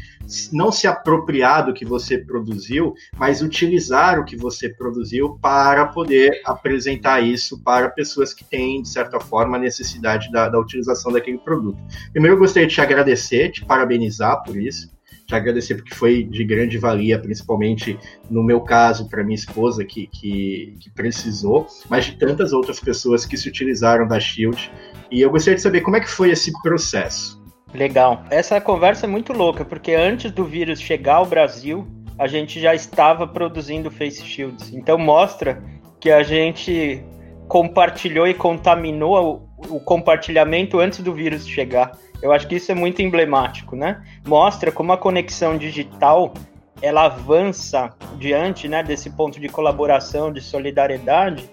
não 0.54 0.72
se 0.72 0.88
apropriar 0.88 1.66
do 1.66 1.74
que 1.74 1.84
você 1.84 2.18
produziu, 2.18 2.94
mas 3.18 3.42
utilizar 3.42 4.18
o 4.18 4.24
que 4.24 4.38
você 4.38 4.70
produziu 4.70 5.38
para 5.42 5.88
poder 5.88 6.42
apresentar 6.46 7.20
isso 7.20 7.62
para 7.62 7.90
pessoas 7.90 8.34
que 8.34 8.46
têm, 8.46 8.82
de 8.82 8.88
certa 8.88 9.20
forma, 9.20 9.60
necessidade 9.60 10.32
da, 10.32 10.48
da 10.48 10.58
utilização 10.58 11.12
daquele 11.12 11.40
produto. 11.40 11.78
Primeiro, 12.14 12.38
eu 12.38 12.40
gostaria 12.40 12.68
de 12.68 12.74
te 12.74 12.82
agradecer, 12.82 13.52
te 13.52 13.66
parabenizar 13.66 14.42
por 14.44 14.56
isso 14.56 14.94
agradecer 15.38 15.76
porque 15.76 15.94
foi 15.94 16.24
de 16.24 16.44
grande 16.44 16.78
valia, 16.78 17.20
principalmente 17.20 17.98
no 18.30 18.44
meu 18.44 18.62
caso, 18.62 19.10
para 19.10 19.24
minha 19.24 19.36
esposa 19.36 19.84
que, 19.84 20.08
que, 20.08 20.76
que, 20.80 20.90
precisou, 20.92 21.68
mas 21.90 22.06
de 22.06 22.18
tantas 22.18 22.54
outras 22.54 22.80
pessoas 22.80 23.26
que 23.26 23.38
se 23.38 23.48
utilizaram 23.50 24.08
da 24.08 24.20
Shield. 24.20 24.72
E 25.12 25.22
eu 25.22 25.30
gostaria 25.30 25.56
de 25.56 25.62
saber 25.62 25.82
como 25.82 25.98
é 25.98 26.00
que 26.00 26.10
foi 26.10 26.32
esse 26.32 26.52
processo. 26.62 27.42
Legal. 27.74 28.24
Essa 28.30 28.62
conversa 28.62 29.06
é 29.06 29.10
muito 29.10 29.34
louca, 29.34 29.66
porque 29.66 29.94
antes 29.94 30.32
do 30.32 30.46
vírus 30.46 30.80
chegar 30.80 31.16
ao 31.16 31.26
Brasil, 31.26 31.88
a 32.18 32.28
gente 32.28 32.60
já 32.60 32.76
estava 32.76 33.28
produzindo 33.28 33.90
face 33.90 34.24
shields. 34.24 34.72
Então 34.74 34.98
mostra 34.98 35.64
que 36.00 36.12
a 36.12 36.22
gente 36.22 37.04
compartilhou 37.48 38.28
e 38.28 38.34
contaminou 38.34 39.48
o, 39.70 39.78
o 39.78 39.80
compartilhamento 39.80 40.80
antes 40.80 41.00
do 41.00 41.14
vírus 41.14 41.48
chegar. 41.48 41.98
Eu 42.24 42.32
acho 42.32 42.48
que 42.48 42.56
isso 42.56 42.72
é 42.72 42.76
muito 42.76 43.02
emblemático, 43.02 43.76
né? 43.76 44.02
Mostra 44.26 44.72
como 44.72 44.94
a 44.94 44.98
conexão 44.98 45.58
digital 45.58 46.34
ela 46.82 47.04
avança 47.04 47.94
diante 48.18 48.66
né, 48.70 48.82
desse 48.82 49.10
ponto 49.10 49.42
de 49.42 49.50
colaboração, 49.50 50.32
de 50.32 50.40
solidariedade, 50.40 51.50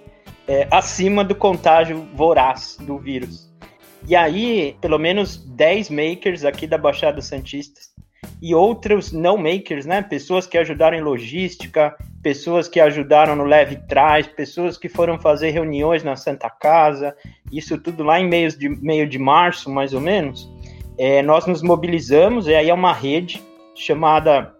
é, 0.47 0.69
acima 0.71 1.25
do 1.25 1.35
contágio 1.35 2.07
voraz 2.15 2.77
do 2.81 2.97
vírus. 2.99 3.53
E 4.07 4.15
aí, 4.15 4.77
pelo 4.81 4.97
menos 4.97 5.37
10 5.37 5.91
makers 5.91 6.45
aqui 6.45 6.69
da 6.69 6.79
Baixada 6.79 7.21
Santista 7.21 7.81
e 8.41 8.55
outros 8.55 9.11
não 9.11 9.37
makers, 9.37 9.87
né? 9.87 10.03
Pessoas 10.03 10.47
que 10.47 10.57
ajudaram 10.57 10.97
em 10.97 11.03
logística, 11.03 11.97
pessoas 12.23 12.69
que 12.69 12.79
ajudaram 12.79 13.35
no 13.35 13.45
leve 13.45 13.75
trás, 13.89 14.29
pessoas 14.29 14.79
que 14.79 14.89
foram 14.89 15.19
fazer 15.19 15.51
reuniões 15.51 16.05
na 16.05 16.15
Santa 16.15 16.49
Casa, 16.49 17.17
isso 17.51 17.77
tudo 17.77 18.05
lá 18.05 18.21
em 18.21 18.29
meio 18.29 18.57
de, 18.57 18.69
meio 18.69 19.09
de 19.09 19.19
março, 19.19 19.69
mais 19.69 19.93
ou 19.93 20.01
menos 20.01 20.49
é, 21.01 21.23
nós 21.23 21.47
nos 21.47 21.63
mobilizamos, 21.63 22.47
e 22.47 22.55
aí 22.55 22.69
é 22.69 22.75
uma 22.75 22.93
rede 22.93 23.43
chamada 23.75 24.55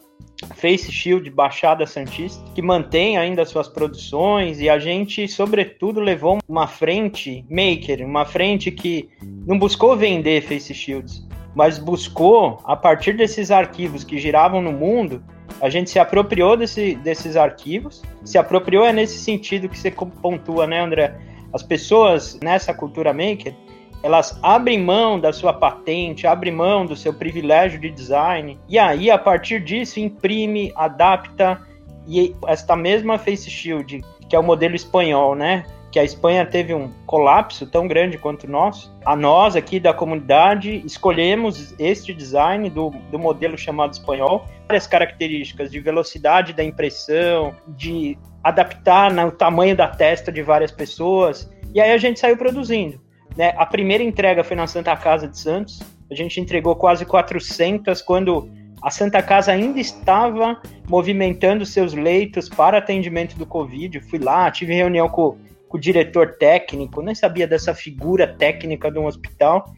Face 0.55 0.91
Shield 0.91 1.29
Baixada 1.29 1.87
Santista, 1.87 2.43
que 2.55 2.63
mantém 2.63 3.19
ainda 3.19 3.45
suas 3.45 3.69
produções 3.69 4.59
e 4.59 4.67
a 4.67 4.79
gente, 4.79 5.29
sobretudo, 5.29 6.01
levou 6.01 6.39
uma 6.49 6.67
frente 6.67 7.45
maker, 7.51 8.07
uma 8.07 8.25
frente 8.25 8.71
que 8.71 9.11
não 9.47 9.59
buscou 9.59 9.95
vender 9.99 10.41
Face 10.41 10.73
Shields, 10.73 11.29
mas 11.55 11.79
buscou, 11.79 12.59
a 12.65 12.75
partir 12.75 13.19
desses 13.19 13.51
arquivos 13.51 14.03
que 14.03 14.19
giravam 14.19 14.63
no 14.63 14.73
mundo, 14.73 15.23
a 15.61 15.69
gente 15.69 15.91
se 15.91 15.99
apropriou 15.99 16.57
desse, 16.57 16.95
desses 16.95 17.37
arquivos, 17.37 18.03
se 18.25 18.39
apropriou 18.39 18.87
é 18.87 18.95
nesse 18.95 19.19
sentido 19.19 19.69
que 19.69 19.79
você 19.79 19.91
pontua, 19.91 20.67
né, 20.67 20.81
André? 20.81 21.21
As 21.53 21.63
pessoas 21.63 22.41
nessa 22.43 22.73
cultura 22.73 23.13
maker, 23.13 23.55
elas 24.03 24.39
abrem 24.43 24.79
mão 24.79 25.19
da 25.19 25.33
sua 25.33 25.53
patente, 25.53 26.27
abrem 26.27 26.53
mão 26.53 26.87
do 26.87 26.97
seu 26.97 27.13
privilégio 27.13 27.79
de 27.79 27.91
design, 27.91 28.59
e 28.69 28.79
aí, 28.79 29.11
a 29.11 29.19
partir 29.19 29.61
disso, 29.61 30.01
imprime, 30.01 30.73
adapta, 30.75 31.61
e 32.07 32.35
esta 32.47 32.75
mesma 32.75 33.19
Face 33.19 33.51
Shield, 33.51 34.03
que 34.29 34.35
é 34.35 34.39
o 34.39 34.43
modelo 34.43 34.75
espanhol, 34.75 35.35
né? 35.35 35.65
Que 35.93 35.99
a 35.99 36.05
Espanha 36.05 36.47
teve 36.47 36.73
um 36.73 36.89
colapso 37.05 37.67
tão 37.67 37.87
grande 37.87 38.17
quanto 38.17 38.45
o 38.45 38.51
nosso. 38.51 38.97
A 39.05 39.17
nós 39.17 39.57
aqui 39.57 39.81
da 39.81 39.93
comunidade 39.93 40.83
escolhemos 40.87 41.75
este 41.79 42.15
design 42.15 42.71
do, 42.71 42.91
do 43.11 43.19
modelo 43.19 43.59
chamado 43.59 43.93
espanhol, 43.93 44.47
várias 44.69 44.87
características 44.87 45.71
de 45.71 45.81
velocidade 45.81 46.53
da 46.53 46.63
impressão, 46.63 47.55
de 47.67 48.17
adaptar 48.43 49.13
no 49.13 49.31
tamanho 49.33 49.77
da 49.77 49.89
testa 49.89 50.33
de 50.33 50.43
várias 50.43 50.71
pessoas, 50.71 51.51
e 51.75 51.81
aí 51.81 51.93
a 51.93 51.99
gente 51.99 52.21
saiu 52.21 52.37
produzindo. 52.37 53.01
Né? 53.41 53.55
A 53.57 53.65
primeira 53.65 54.05
entrega 54.05 54.45
foi 54.45 54.55
na 54.55 54.67
Santa 54.67 54.95
Casa 54.95 55.27
de 55.27 55.39
Santos. 55.39 55.81
A 56.11 56.15
gente 56.15 56.39
entregou 56.39 56.77
quase 56.77 57.07
400 57.07 58.03
quando 58.03 58.51
a 58.83 58.91
Santa 58.91 59.23
Casa 59.23 59.51
ainda 59.51 59.81
estava 59.81 60.61
movimentando 60.87 61.65
seus 61.65 61.95
leitos 61.95 62.51
para 62.51 62.77
atendimento 62.77 63.39
do 63.39 63.47
Covid. 63.47 63.99
fui 64.01 64.19
lá, 64.19 64.51
tive 64.51 64.75
reunião 64.75 65.09
com, 65.09 65.39
com 65.67 65.79
o 65.79 65.81
diretor 65.81 66.37
técnico, 66.37 67.01
nem 67.01 67.15
sabia 67.15 67.47
dessa 67.47 67.75
figura 67.75 68.27
técnica 68.27 68.91
de 68.91 68.99
um 68.99 69.07
hospital. 69.07 69.73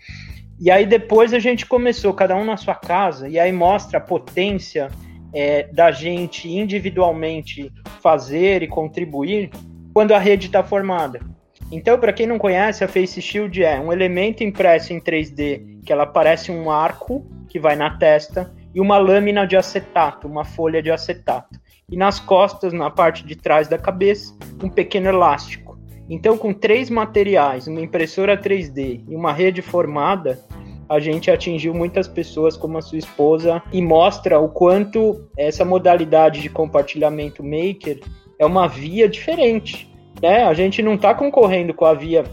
E 0.58 0.68
aí 0.68 0.84
depois 0.84 1.32
a 1.32 1.38
gente 1.38 1.64
começou, 1.64 2.12
cada 2.12 2.34
um 2.34 2.44
na 2.44 2.56
sua 2.56 2.74
casa, 2.74 3.28
e 3.28 3.38
aí 3.38 3.52
mostra 3.52 3.98
a 3.98 4.02
potência 4.02 4.88
é, 5.32 5.68
da 5.72 5.92
gente 5.92 6.50
individualmente 6.50 7.72
fazer 8.00 8.64
e 8.64 8.66
contribuir 8.66 9.50
quando 9.94 10.14
a 10.14 10.18
rede 10.18 10.46
está 10.46 10.64
formada. 10.64 11.20
Então, 11.72 11.98
para 11.98 12.12
quem 12.12 12.26
não 12.26 12.38
conhece, 12.38 12.84
a 12.84 12.88
Face 12.88 13.22
Shield 13.22 13.64
é 13.64 13.80
um 13.80 13.90
elemento 13.90 14.44
impresso 14.44 14.92
em 14.92 15.00
3D 15.00 15.80
que 15.86 15.90
ela 15.90 16.04
parece 16.04 16.52
um 16.52 16.70
arco 16.70 17.26
que 17.48 17.58
vai 17.58 17.74
na 17.74 17.96
testa 17.96 18.52
e 18.74 18.80
uma 18.80 18.98
lâmina 18.98 19.46
de 19.46 19.56
acetato, 19.56 20.28
uma 20.28 20.44
folha 20.44 20.82
de 20.82 20.90
acetato. 20.90 21.58
E 21.90 21.96
nas 21.96 22.20
costas, 22.20 22.74
na 22.74 22.90
parte 22.90 23.24
de 23.24 23.34
trás 23.34 23.68
da 23.68 23.78
cabeça, 23.78 24.36
um 24.62 24.68
pequeno 24.68 25.08
elástico. 25.08 25.78
Então, 26.10 26.36
com 26.36 26.52
três 26.52 26.90
materiais, 26.90 27.66
uma 27.66 27.80
impressora 27.80 28.36
3D 28.36 29.04
e 29.08 29.16
uma 29.16 29.32
rede 29.32 29.62
formada, 29.62 30.38
a 30.90 31.00
gente 31.00 31.30
atingiu 31.30 31.72
muitas 31.72 32.06
pessoas 32.06 32.54
como 32.54 32.76
a 32.76 32.82
sua 32.82 32.98
esposa 32.98 33.62
e 33.72 33.80
mostra 33.80 34.38
o 34.38 34.48
quanto 34.50 35.26
essa 35.38 35.64
modalidade 35.64 36.42
de 36.42 36.50
compartilhamento 36.50 37.42
maker 37.42 38.00
é 38.38 38.44
uma 38.44 38.68
via 38.68 39.08
diferente 39.08 39.90
né? 40.22 40.44
A 40.44 40.54
gente 40.54 40.80
não 40.80 40.94
está 40.94 41.14
concorrendo 41.14 41.74
com 41.74 41.84
a 41.84 41.92
via 41.92 42.24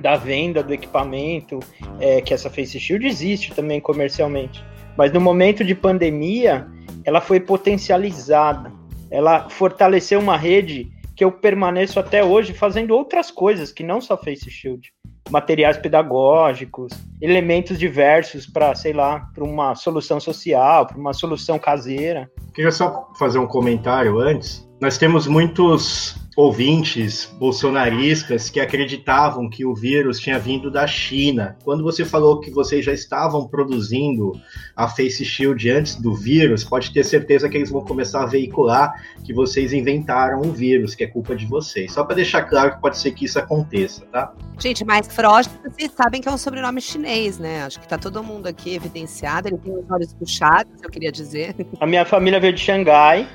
da 0.00 0.16
venda 0.16 0.62
do 0.62 0.72
equipamento, 0.72 1.58
é, 2.00 2.20
que 2.20 2.32
essa 2.32 2.48
face 2.48 2.80
shield 2.80 3.06
existe 3.06 3.54
também 3.54 3.80
comercialmente. 3.80 4.64
Mas 4.96 5.12
no 5.12 5.20
momento 5.20 5.64
de 5.64 5.74
pandemia, 5.74 6.66
ela 7.04 7.20
foi 7.20 7.38
potencializada. 7.38 8.72
Ela 9.10 9.48
fortaleceu 9.48 10.18
uma 10.20 10.36
rede 10.36 10.90
que 11.14 11.24
eu 11.24 11.32
permaneço 11.32 11.98
até 11.98 12.22
hoje 12.22 12.54
fazendo 12.54 12.94
outras 12.94 13.30
coisas 13.30 13.72
que 13.72 13.82
não 13.82 14.00
só 14.00 14.16
face 14.16 14.50
shield 14.50 14.92
materiais 15.30 15.76
pedagógicos, 15.76 16.92
elementos 17.20 17.78
diversos 17.78 18.46
para, 18.46 18.74
sei 18.74 18.92
lá, 18.92 19.28
para 19.34 19.44
uma 19.44 19.74
solução 19.74 20.18
social, 20.18 20.86
para 20.86 20.96
uma 20.96 21.12
solução 21.12 21.58
caseira. 21.58 22.30
Queria 22.54 22.72
só 22.72 23.08
fazer 23.18 23.38
um 23.38 23.46
comentário 23.46 24.18
antes. 24.18 24.67
Nós 24.80 24.96
temos 24.96 25.26
muitos 25.26 26.14
ouvintes 26.36 27.28
bolsonaristas 27.36 28.48
que 28.48 28.60
acreditavam 28.60 29.50
que 29.50 29.66
o 29.66 29.74
vírus 29.74 30.20
tinha 30.20 30.38
vindo 30.38 30.70
da 30.70 30.86
China. 30.86 31.56
Quando 31.64 31.82
você 31.82 32.04
falou 32.04 32.38
que 32.38 32.48
vocês 32.48 32.84
já 32.84 32.92
estavam 32.92 33.48
produzindo 33.48 34.40
a 34.76 34.86
Face 34.86 35.24
Shield 35.24 35.68
antes 35.68 35.96
do 35.96 36.14
vírus, 36.14 36.62
pode 36.62 36.92
ter 36.92 37.02
certeza 37.02 37.48
que 37.48 37.56
eles 37.56 37.70
vão 37.70 37.84
começar 37.84 38.22
a 38.22 38.26
veicular 38.26 38.92
que 39.24 39.34
vocês 39.34 39.72
inventaram 39.72 40.42
o 40.42 40.52
vírus, 40.52 40.94
que 40.94 41.02
é 41.02 41.08
culpa 41.08 41.34
de 41.34 41.44
vocês. 41.44 41.92
Só 41.92 42.04
para 42.04 42.14
deixar 42.14 42.42
claro 42.44 42.76
que 42.76 42.80
pode 42.80 42.98
ser 42.98 43.10
que 43.10 43.24
isso 43.24 43.40
aconteça, 43.40 44.06
tá? 44.12 44.32
Gente, 44.60 44.84
mas 44.84 45.08
Frost, 45.08 45.50
vocês 45.64 45.90
sabem 45.90 46.20
que 46.20 46.28
é 46.28 46.30
um 46.30 46.38
sobrenome 46.38 46.80
chinês, 46.80 47.36
né? 47.36 47.64
Acho 47.64 47.80
que 47.80 47.88
tá 47.88 47.98
todo 47.98 48.22
mundo 48.22 48.46
aqui 48.46 48.76
evidenciado. 48.76 49.48
Ele 49.48 49.58
tem 49.58 49.76
os 49.76 49.90
olhos 49.90 50.14
puxados, 50.14 50.72
eu 50.80 50.88
queria 50.88 51.10
dizer. 51.10 51.56
A 51.80 51.86
minha 51.86 52.04
família 52.04 52.38
veio 52.38 52.52
de 52.52 52.60
Xangai 52.60 53.28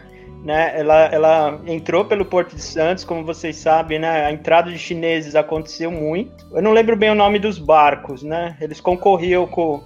né? 0.43 0.77
Ela, 0.77 1.05
ela 1.05 1.61
entrou 1.65 2.03
pelo 2.05 2.25
Porto 2.25 2.55
de 2.55 2.61
Santos, 2.61 3.03
como 3.03 3.23
vocês 3.23 3.55
sabem, 3.55 3.97
né? 3.97 4.25
A 4.25 4.31
entrada 4.31 4.69
de 4.69 4.77
chineses 4.77 5.35
aconteceu 5.35 5.89
muito. 5.89 6.45
Eu 6.51 6.61
não 6.61 6.73
lembro 6.73 6.97
bem 6.97 7.09
o 7.09 7.15
nome 7.15 7.39
dos 7.39 7.57
barcos, 7.57 8.21
né? 8.21 8.57
Eles 8.59 8.81
concorriam 8.81 9.47
com, 9.47 9.81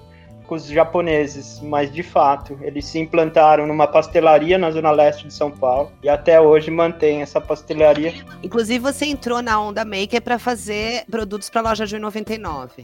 com 0.48 0.56
os 0.56 0.66
japoneses, 0.66 1.62
mas 1.62 1.94
de 1.94 2.02
fato, 2.02 2.58
eles 2.62 2.86
se 2.86 2.98
implantaram 2.98 3.68
numa 3.68 3.86
pastelaria 3.86 4.58
na 4.58 4.72
zona 4.72 4.90
leste 4.90 5.28
de 5.28 5.34
São 5.34 5.52
Paulo 5.52 5.92
e 6.02 6.10
até 6.10 6.42
hoje 6.42 6.72
mantém 6.72 7.22
essa 7.22 7.40
pastelaria. 7.40 8.14
Inclusive, 8.42 8.80
você 8.80 9.06
entrou 9.06 9.44
na 9.44 9.62
Onda 9.62 9.86
Maker 9.86 10.22
para 10.24 10.40
fazer 10.40 11.06
produtos 11.06 11.52
para 11.52 11.62
a 11.62 11.70
loja 11.70 11.86
de 11.86 12.00
99. 12.00 12.84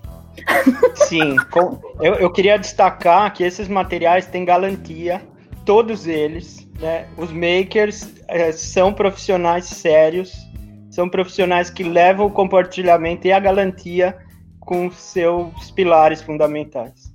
Sim, 0.93 1.37
com, 1.49 1.79
eu, 1.99 2.15
eu 2.15 2.31
queria 2.31 2.57
destacar 2.57 3.33
que 3.33 3.43
esses 3.43 3.67
materiais 3.67 4.27
têm 4.27 4.45
garantia, 4.45 5.21
todos 5.65 6.05
eles, 6.07 6.62
né? 6.83 7.07
Os 7.17 7.31
makers 7.31 8.07
é, 8.27 8.51
são 8.51 8.93
profissionais 8.93 9.65
sérios, 9.65 10.33
são 10.91 11.09
profissionais 11.09 11.69
que 11.69 11.81
levam 11.83 12.27
o 12.27 12.31
compartilhamento 12.31 13.25
e 13.25 13.31
a 13.31 13.39
garantia 13.39 14.15
com 14.59 14.91
seus 14.91 15.71
pilares 15.71 16.21
fundamentais. 16.21 17.11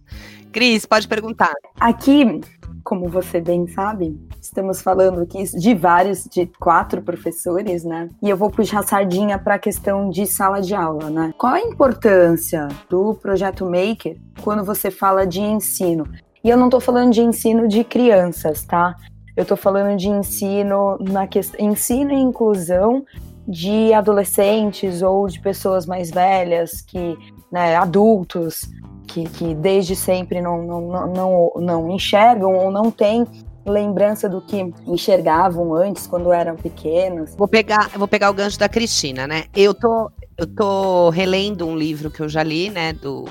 Cris, 0.50 0.86
pode 0.86 1.06
perguntar. 1.06 1.52
Aqui, 1.78 2.40
como 2.82 3.08
você 3.08 3.40
bem 3.40 3.68
sabe, 3.68 4.18
estamos 4.40 4.80
falando 4.80 5.20
aqui 5.20 5.44
de 5.44 5.74
vários, 5.74 6.24
de 6.24 6.46
quatro 6.58 7.02
professores, 7.02 7.84
né? 7.84 8.08
E 8.22 8.30
eu 8.30 8.36
vou 8.36 8.50
puxar 8.50 8.80
a 8.80 8.82
sardinha 8.82 9.38
para 9.38 9.56
a 9.56 9.58
questão 9.58 10.08
de 10.08 10.26
sala 10.26 10.62
de 10.62 10.74
aula, 10.74 11.10
né? 11.10 11.34
Qual 11.36 11.52
a 11.52 11.60
importância 11.60 12.68
do 12.88 13.14
projeto 13.14 13.66
Maker 13.66 14.16
quando 14.40 14.64
você 14.64 14.90
fala 14.90 15.26
de 15.26 15.40
ensino? 15.40 16.08
E 16.42 16.48
eu 16.48 16.56
não 16.56 16.66
estou 16.66 16.80
falando 16.80 17.12
de 17.12 17.20
ensino 17.20 17.68
de 17.68 17.84
crianças, 17.84 18.64
tá? 18.64 18.96
Eu 19.38 19.42
estou 19.42 19.56
falando 19.56 19.96
de 19.96 20.08
ensino 20.08 20.98
na 20.98 21.24
questão 21.28 21.64
ensino 21.64 22.10
e 22.10 22.16
inclusão 22.16 23.06
de 23.46 23.92
adolescentes 23.92 25.00
ou 25.00 25.28
de 25.28 25.38
pessoas 25.40 25.86
mais 25.86 26.10
velhas, 26.10 26.80
que, 26.80 27.16
né, 27.48 27.76
adultos, 27.76 28.68
que, 29.06 29.28
que 29.28 29.54
desde 29.54 29.94
sempre 29.94 30.40
não, 30.40 30.60
não, 30.60 31.06
não, 31.06 31.52
não 31.54 31.90
enxergam 31.92 32.52
ou 32.52 32.72
não 32.72 32.90
têm 32.90 33.24
lembrança 33.64 34.28
do 34.28 34.40
que 34.40 34.74
enxergavam 34.84 35.72
antes 35.72 36.04
quando 36.08 36.32
eram 36.32 36.56
pequenos. 36.56 37.36
Vou 37.36 37.46
pegar, 37.46 37.90
vou 37.96 38.08
pegar 38.08 38.30
o 38.30 38.34
gancho 38.34 38.58
da 38.58 38.68
Cristina, 38.68 39.28
né? 39.28 39.44
Eu 39.54 39.72
tô, 39.72 40.10
eu 40.36 40.48
tô 40.48 41.10
relendo 41.10 41.64
um 41.64 41.76
livro 41.76 42.10
que 42.10 42.20
eu 42.20 42.28
já 42.28 42.42
li, 42.42 42.70
né, 42.70 42.92
do 42.92 43.24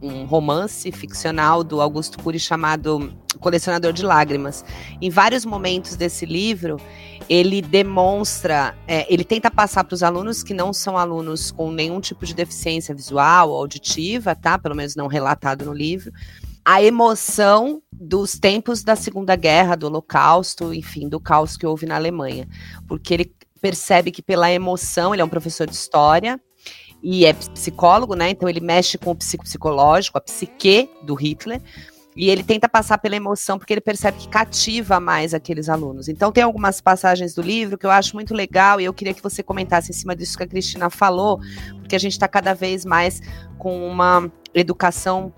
um 0.00 0.24
romance 0.24 0.90
ficcional 0.92 1.62
do 1.62 1.80
Augusto 1.80 2.18
Cury 2.22 2.38
chamado 2.38 3.12
Colecionador 3.38 3.92
de 3.92 4.02
Lágrimas. 4.02 4.64
Em 5.00 5.10
vários 5.10 5.44
momentos 5.44 5.94
desse 5.96 6.24
livro, 6.24 6.78
ele 7.28 7.60
demonstra, 7.60 8.74
é, 8.88 9.12
ele 9.12 9.24
tenta 9.24 9.50
passar 9.50 9.84
para 9.84 9.94
os 9.94 10.02
alunos 10.02 10.42
que 10.42 10.54
não 10.54 10.72
são 10.72 10.96
alunos 10.96 11.50
com 11.50 11.70
nenhum 11.70 12.00
tipo 12.00 12.24
de 12.24 12.34
deficiência 12.34 12.94
visual 12.94 13.50
ou 13.50 13.56
auditiva, 13.56 14.34
tá? 14.34 14.58
Pelo 14.58 14.74
menos 14.74 14.96
não 14.96 15.06
relatado 15.06 15.64
no 15.64 15.72
livro, 15.72 16.10
a 16.64 16.82
emoção 16.82 17.82
dos 17.92 18.38
tempos 18.38 18.82
da 18.82 18.96
Segunda 18.96 19.36
Guerra, 19.36 19.76
do 19.76 19.86
Holocausto, 19.86 20.74
enfim, 20.74 21.08
do 21.08 21.20
caos 21.20 21.56
que 21.56 21.66
houve 21.66 21.86
na 21.86 21.96
Alemanha. 21.96 22.48
Porque 22.88 23.14
ele 23.14 23.34
percebe 23.60 24.10
que 24.10 24.22
pela 24.22 24.50
emoção, 24.50 25.14
ele 25.14 25.22
é 25.22 25.24
um 25.24 25.28
professor 25.28 25.66
de 25.66 25.74
história, 25.74 26.40
e 27.02 27.24
é 27.24 27.32
psicólogo, 27.32 28.14
né? 28.14 28.30
Então 28.30 28.48
ele 28.48 28.60
mexe 28.60 28.98
com 28.98 29.10
o 29.10 29.16
psicológico, 29.16 30.18
a 30.18 30.20
psique 30.20 30.90
do 31.02 31.14
Hitler. 31.14 31.60
E 32.16 32.28
ele 32.28 32.42
tenta 32.42 32.68
passar 32.68 32.98
pela 32.98 33.14
emoção 33.14 33.56
porque 33.56 33.72
ele 33.72 33.80
percebe 33.80 34.18
que 34.18 34.28
cativa 34.28 34.98
mais 34.98 35.32
aqueles 35.32 35.68
alunos. 35.68 36.08
Então 36.08 36.32
tem 36.32 36.42
algumas 36.42 36.80
passagens 36.80 37.34
do 37.34 37.40
livro 37.40 37.78
que 37.78 37.86
eu 37.86 37.90
acho 37.90 38.14
muito 38.14 38.34
legal 38.34 38.80
e 38.80 38.84
eu 38.84 38.92
queria 38.92 39.14
que 39.14 39.22
você 39.22 39.42
comentasse 39.42 39.90
em 39.90 39.94
cima 39.94 40.14
disso 40.14 40.36
que 40.36 40.42
a 40.42 40.46
Cristina 40.46 40.90
falou, 40.90 41.40
porque 41.78 41.94
a 41.94 41.98
gente 41.98 42.12
está 42.12 42.26
cada 42.26 42.52
vez 42.52 42.84
mais 42.84 43.22
com 43.58 43.86
uma 43.86 44.30
educação 44.52 45.32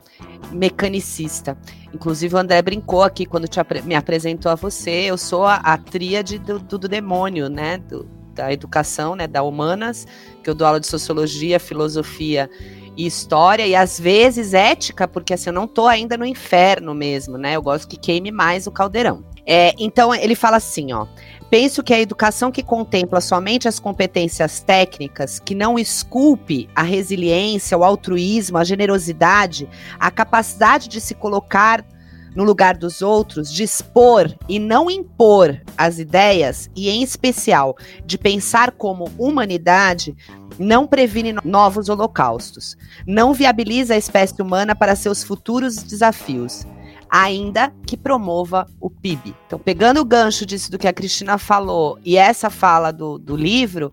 mecanicista. 0.50 1.58
Inclusive 1.92 2.34
o 2.34 2.38
André 2.38 2.62
brincou 2.62 3.02
aqui 3.02 3.26
quando 3.26 3.46
te, 3.46 3.60
me 3.84 3.94
apresentou 3.94 4.50
a 4.50 4.54
você. 4.54 4.90
Eu 4.90 5.18
sou 5.18 5.44
a, 5.44 5.56
a 5.56 5.76
tríade 5.76 6.38
do, 6.38 6.58
do, 6.58 6.78
do 6.78 6.88
demônio, 6.88 7.50
né? 7.50 7.76
Do, 7.76 8.08
da 8.32 8.52
educação, 8.52 9.14
né, 9.14 9.26
da 9.26 9.42
humanas, 9.42 10.06
que 10.42 10.50
eu 10.50 10.54
dou 10.54 10.66
aula 10.66 10.80
de 10.80 10.86
sociologia, 10.86 11.60
filosofia 11.60 12.50
e 12.96 13.06
história, 13.06 13.66
e 13.66 13.74
às 13.74 13.98
vezes 13.98 14.52
ética, 14.54 15.08
porque 15.08 15.32
assim, 15.34 15.50
eu 15.50 15.54
não 15.54 15.66
tô 15.66 15.86
ainda 15.86 16.16
no 16.16 16.26
inferno 16.26 16.94
mesmo, 16.94 17.38
né? 17.38 17.56
Eu 17.56 17.62
gosto 17.62 17.88
que 17.88 17.96
queime 17.96 18.30
mais 18.30 18.66
o 18.66 18.70
caldeirão. 18.70 19.24
É, 19.46 19.74
então 19.78 20.14
ele 20.14 20.34
fala 20.34 20.56
assim, 20.58 20.92
ó. 20.92 21.06
Penso 21.50 21.82
que 21.82 21.92
a 21.92 22.00
educação 22.00 22.50
que 22.50 22.62
contempla 22.62 23.20
somente 23.20 23.68
as 23.68 23.78
competências 23.78 24.60
técnicas, 24.60 25.38
que 25.38 25.54
não 25.54 25.78
esculpe 25.78 26.66
a 26.74 26.82
resiliência, 26.82 27.76
o 27.76 27.84
altruísmo, 27.84 28.56
a 28.56 28.64
generosidade, 28.64 29.68
a 29.98 30.10
capacidade 30.10 30.88
de 30.88 30.98
se 30.98 31.14
colocar 31.14 31.84
no 32.34 32.44
lugar 32.44 32.76
dos 32.76 33.02
outros, 33.02 33.52
de 33.52 33.62
expor 33.62 34.34
e 34.48 34.58
não 34.58 34.90
impor 34.90 35.60
as 35.76 35.98
ideias, 35.98 36.70
e 36.74 36.88
em 36.88 37.02
especial 37.02 37.76
de 38.04 38.16
pensar 38.16 38.72
como 38.72 39.10
humanidade, 39.18 40.16
não 40.58 40.86
previne 40.86 41.34
novos 41.44 41.88
holocaustos, 41.88 42.76
não 43.06 43.32
viabiliza 43.32 43.94
a 43.94 43.98
espécie 43.98 44.40
humana 44.40 44.74
para 44.74 44.96
seus 44.96 45.24
futuros 45.24 45.76
desafios, 45.76 46.66
ainda 47.10 47.72
que 47.86 47.96
promova 47.96 48.66
o 48.80 48.88
PIB. 48.88 49.34
Então, 49.46 49.58
pegando 49.58 50.00
o 50.00 50.04
gancho 50.04 50.46
disso 50.46 50.70
do 50.70 50.78
que 50.78 50.88
a 50.88 50.92
Cristina 50.92 51.36
falou 51.36 51.98
e 52.04 52.16
essa 52.16 52.48
fala 52.48 52.90
do, 52.90 53.18
do 53.18 53.36
livro, 53.36 53.92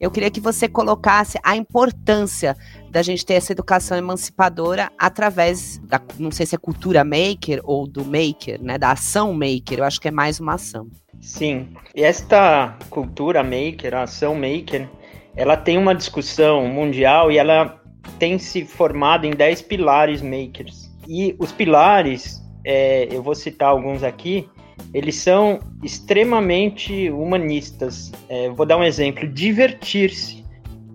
eu 0.00 0.10
queria 0.10 0.30
que 0.30 0.40
você 0.40 0.68
colocasse 0.68 1.38
a 1.42 1.56
importância 1.56 2.56
da 2.90 3.02
gente 3.02 3.26
ter 3.26 3.34
essa 3.34 3.52
educação 3.52 3.96
emancipadora 3.98 4.90
através 4.96 5.78
da, 5.78 6.00
não 6.18 6.30
sei 6.30 6.46
se 6.46 6.54
é 6.54 6.58
cultura 6.58 7.04
maker 7.04 7.60
ou 7.64 7.86
do 7.86 8.04
maker, 8.04 8.62
né, 8.62 8.78
da 8.78 8.92
ação 8.92 9.32
maker, 9.32 9.78
eu 9.78 9.84
acho 9.84 10.00
que 10.00 10.08
é 10.08 10.12
mais 10.12 10.38
uma 10.38 10.54
ação. 10.54 10.88
Sim, 11.20 11.68
e 11.94 12.02
esta 12.02 12.76
cultura 12.90 13.42
maker, 13.42 13.94
a 13.94 14.02
ação 14.02 14.34
maker, 14.34 14.88
ela 15.34 15.56
tem 15.56 15.76
uma 15.76 15.94
discussão 15.94 16.66
mundial 16.68 17.30
e 17.30 17.38
ela 17.38 17.80
tem 18.18 18.38
se 18.38 18.64
formado 18.64 19.26
em 19.26 19.30
10 19.30 19.62
pilares 19.62 20.22
makers. 20.22 20.88
E 21.06 21.34
os 21.38 21.50
pilares, 21.50 22.40
é, 22.64 23.08
eu 23.10 23.22
vou 23.22 23.34
citar 23.34 23.68
alguns 23.68 24.02
aqui, 24.02 24.48
eles 24.92 25.16
são 25.16 25.60
extremamente 25.82 27.10
humanistas. 27.10 28.12
É, 28.28 28.48
vou 28.50 28.66
dar 28.66 28.76
um 28.76 28.84
exemplo: 28.84 29.26
divertir-se 29.26 30.44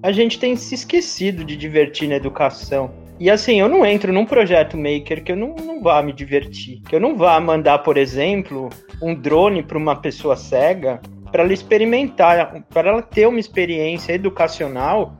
a 0.01 0.11
gente 0.11 0.37
tem 0.37 0.55
se 0.57 0.75
esquecido 0.75 1.45
de 1.45 1.55
divertir 1.55 2.09
na 2.09 2.15
educação. 2.15 2.91
E 3.19 3.29
assim, 3.29 3.61
eu 3.61 3.69
não 3.69 3.85
entro 3.85 4.11
num 4.11 4.25
projeto 4.25 4.75
maker 4.75 5.23
que 5.23 5.31
eu 5.31 5.35
não, 5.37 5.55
não 5.55 5.81
vá 5.81 6.01
me 6.01 6.11
divertir. 6.11 6.81
Que 6.81 6.95
eu 6.95 6.99
não 6.99 7.15
vá 7.15 7.39
mandar, 7.39 7.79
por 7.79 7.95
exemplo, 7.95 8.69
um 9.01 9.15
drone 9.15 9.63
para 9.63 9.77
uma 9.77 9.95
pessoa 9.95 10.35
cega 10.35 10.99
para 11.31 11.43
ela 11.43 11.53
experimentar, 11.53 12.63
para 12.69 12.89
ela 12.89 13.01
ter 13.01 13.27
uma 13.27 13.39
experiência 13.39 14.13
educacional 14.13 15.15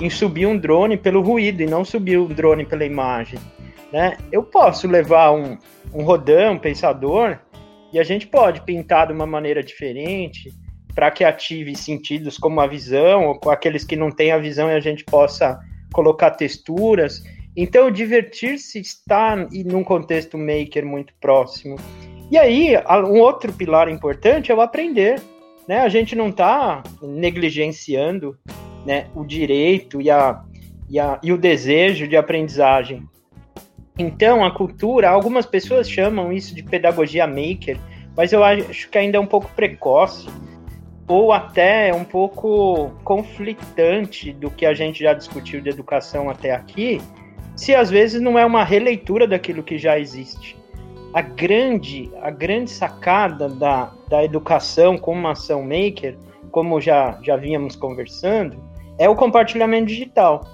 em 0.00 0.08
subir 0.08 0.46
um 0.46 0.56
drone 0.56 0.96
pelo 0.96 1.20
ruído 1.20 1.60
e 1.60 1.66
não 1.66 1.84
subir 1.84 2.16
o 2.16 2.26
drone 2.28 2.64
pela 2.64 2.84
imagem. 2.84 3.38
Né? 3.92 4.16
Eu 4.30 4.42
posso 4.42 4.86
levar 4.86 5.32
um, 5.32 5.58
um 5.92 6.04
rodão, 6.04 6.54
um 6.54 6.58
pensador, 6.58 7.38
e 7.92 7.98
a 7.98 8.02
gente 8.02 8.26
pode 8.26 8.60
pintar 8.62 9.06
de 9.06 9.12
uma 9.12 9.26
maneira 9.26 9.62
diferente, 9.62 10.52
para 10.94 11.10
que 11.10 11.24
ative 11.24 11.76
sentidos 11.76 12.36
como 12.36 12.60
a 12.60 12.66
visão, 12.66 13.28
ou 13.28 13.38
com 13.38 13.50
aqueles 13.50 13.84
que 13.84 13.96
não 13.96 14.10
têm 14.10 14.32
a 14.32 14.38
visão 14.38 14.68
e 14.68 14.74
a 14.74 14.80
gente 14.80 15.04
possa 15.04 15.58
colocar 15.92 16.32
texturas. 16.32 17.22
Então, 17.56 17.90
divertir-se 17.90 18.80
está 18.80 19.36
num 19.64 19.84
contexto 19.84 20.36
maker 20.36 20.84
muito 20.84 21.14
próximo. 21.20 21.76
E 22.30 22.36
aí, 22.36 22.74
um 23.06 23.20
outro 23.20 23.52
pilar 23.52 23.88
importante 23.88 24.52
é 24.52 24.54
o 24.54 24.60
aprender. 24.60 25.20
Né? 25.68 25.80
A 25.80 25.88
gente 25.88 26.16
não 26.16 26.28
está 26.28 26.82
negligenciando 27.02 28.36
né, 28.84 29.06
o 29.14 29.24
direito 29.24 30.00
e, 30.00 30.10
a, 30.10 30.42
e, 30.88 30.98
a, 30.98 31.20
e 31.22 31.32
o 31.32 31.38
desejo 31.38 32.08
de 32.08 32.16
aprendizagem. 32.16 33.06
Então, 33.98 34.44
a 34.44 34.50
cultura, 34.50 35.10
algumas 35.10 35.44
pessoas 35.44 35.90
chamam 35.90 36.32
isso 36.32 36.54
de 36.54 36.62
pedagogia 36.62 37.26
maker, 37.26 37.76
mas 38.16 38.32
eu 38.32 38.44
acho 38.44 38.88
que 38.88 38.96
ainda 38.96 39.16
é 39.16 39.20
um 39.20 39.26
pouco 39.26 39.50
precoce 39.54 40.28
ou 41.08 41.32
até 41.32 41.92
um 41.92 42.04
pouco 42.04 42.90
conflitante 43.02 44.32
do 44.32 44.50
que 44.50 44.66
a 44.66 44.74
gente 44.74 45.02
já 45.02 45.14
discutiu 45.14 45.60
de 45.60 45.70
educação 45.70 46.28
até 46.28 46.52
aqui, 46.52 47.00
se 47.56 47.74
às 47.74 47.90
vezes 47.90 48.20
não 48.20 48.38
é 48.38 48.44
uma 48.44 48.62
releitura 48.62 49.26
daquilo 49.26 49.62
que 49.62 49.78
já 49.78 49.98
existe. 49.98 50.56
A 51.14 51.22
grande, 51.22 52.10
a 52.22 52.30
grande 52.30 52.70
sacada 52.70 53.48
da, 53.48 53.92
da 54.08 54.22
educação 54.22 54.98
como 54.98 55.26
ação 55.26 55.62
maker, 55.62 56.16
como 56.52 56.80
já, 56.80 57.18
já 57.22 57.36
vínhamos 57.36 57.74
conversando, 57.74 58.62
é 58.98 59.08
o 59.08 59.16
compartilhamento 59.16 59.86
digital. 59.86 60.44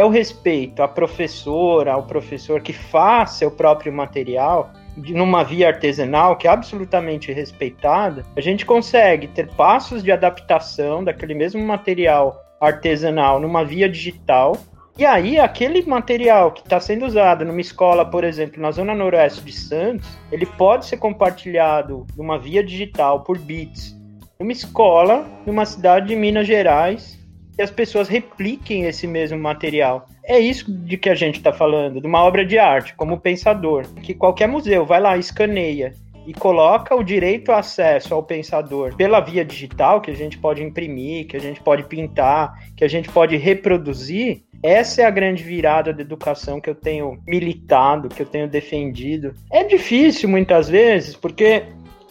É 0.00 0.04
o 0.04 0.08
respeito 0.08 0.82
à 0.82 0.88
professora, 0.88 1.92
ao 1.92 2.04
professor 2.04 2.62
que 2.62 2.72
faz 2.72 3.32
seu 3.32 3.50
próprio 3.50 3.92
material, 3.92 4.70
numa 4.96 5.44
via 5.44 5.68
artesanal 5.68 6.38
que 6.38 6.48
é 6.48 6.50
absolutamente 6.50 7.30
respeitada, 7.30 8.24
a 8.34 8.40
gente 8.40 8.64
consegue 8.64 9.28
ter 9.28 9.48
passos 9.48 10.02
de 10.02 10.10
adaptação 10.10 11.04
daquele 11.04 11.34
mesmo 11.34 11.62
material 11.62 12.42
artesanal 12.58 13.38
numa 13.38 13.62
via 13.62 13.90
digital. 13.90 14.56
E 14.96 15.04
aí, 15.04 15.38
aquele 15.38 15.82
material 15.82 16.52
que 16.52 16.62
está 16.62 16.80
sendo 16.80 17.04
usado 17.04 17.44
numa 17.44 17.60
escola, 17.60 18.02
por 18.02 18.24
exemplo, 18.24 18.58
na 18.58 18.70
zona 18.70 18.94
noroeste 18.94 19.44
de 19.44 19.52
Santos, 19.52 20.08
ele 20.32 20.46
pode 20.46 20.86
ser 20.86 20.96
compartilhado 20.96 22.06
numa 22.16 22.38
via 22.38 22.64
digital 22.64 23.22
por 23.22 23.38
bits. 23.38 23.94
Numa 24.40 24.52
escola, 24.52 25.26
numa 25.44 25.66
cidade 25.66 26.08
de 26.08 26.16
Minas 26.16 26.46
Gerais, 26.46 27.19
e 27.60 27.62
as 27.62 27.70
pessoas 27.70 28.08
repliquem 28.08 28.86
esse 28.86 29.06
mesmo 29.06 29.38
material. 29.38 30.06
É 30.24 30.38
isso 30.38 30.72
de 30.72 30.96
que 30.96 31.10
a 31.10 31.14
gente 31.14 31.36
está 31.36 31.52
falando, 31.52 32.00
de 32.00 32.06
uma 32.06 32.24
obra 32.24 32.42
de 32.42 32.58
arte, 32.58 32.94
como 32.94 33.20
pensador, 33.20 33.84
que 34.02 34.14
qualquer 34.14 34.48
museu 34.48 34.86
vai 34.86 34.98
lá, 34.98 35.18
escaneia 35.18 35.92
e 36.26 36.32
coloca 36.32 36.94
o 36.94 37.04
direito 37.04 37.52
ao 37.52 37.58
acesso 37.58 38.14
ao 38.14 38.22
pensador 38.22 38.96
pela 38.96 39.20
via 39.20 39.44
digital, 39.44 40.00
que 40.00 40.10
a 40.10 40.16
gente 40.16 40.38
pode 40.38 40.62
imprimir, 40.62 41.26
que 41.26 41.36
a 41.36 41.40
gente 41.40 41.60
pode 41.60 41.84
pintar, 41.84 42.54
que 42.74 42.84
a 42.84 42.88
gente 42.88 43.10
pode 43.10 43.36
reproduzir, 43.36 44.42
essa 44.62 45.02
é 45.02 45.04
a 45.04 45.10
grande 45.10 45.42
virada 45.42 45.92
da 45.92 46.00
educação 46.00 46.62
que 46.62 46.70
eu 46.70 46.74
tenho 46.74 47.18
militado, 47.26 48.08
que 48.08 48.22
eu 48.22 48.26
tenho 48.26 48.48
defendido. 48.48 49.34
É 49.52 49.64
difícil 49.64 50.30
muitas 50.30 50.66
vezes, 50.66 51.14
porque 51.14 51.64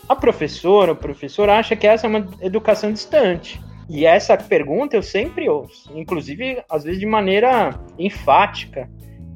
a 0.07 0.15
professora, 0.15 0.91
o 0.91 0.95
professor 0.95 1.49
acha 1.49 1.75
que 1.75 1.87
essa 1.87 2.05
é 2.05 2.09
uma 2.09 2.27
educação 2.41 2.91
distante. 2.91 3.59
E 3.89 4.05
essa 4.05 4.37
pergunta 4.37 4.95
eu 4.95 5.01
sempre 5.01 5.49
ouço, 5.49 5.91
inclusive 5.97 6.63
às 6.69 6.83
vezes 6.83 6.99
de 6.99 7.07
maneira 7.07 7.71
enfática, 7.97 8.87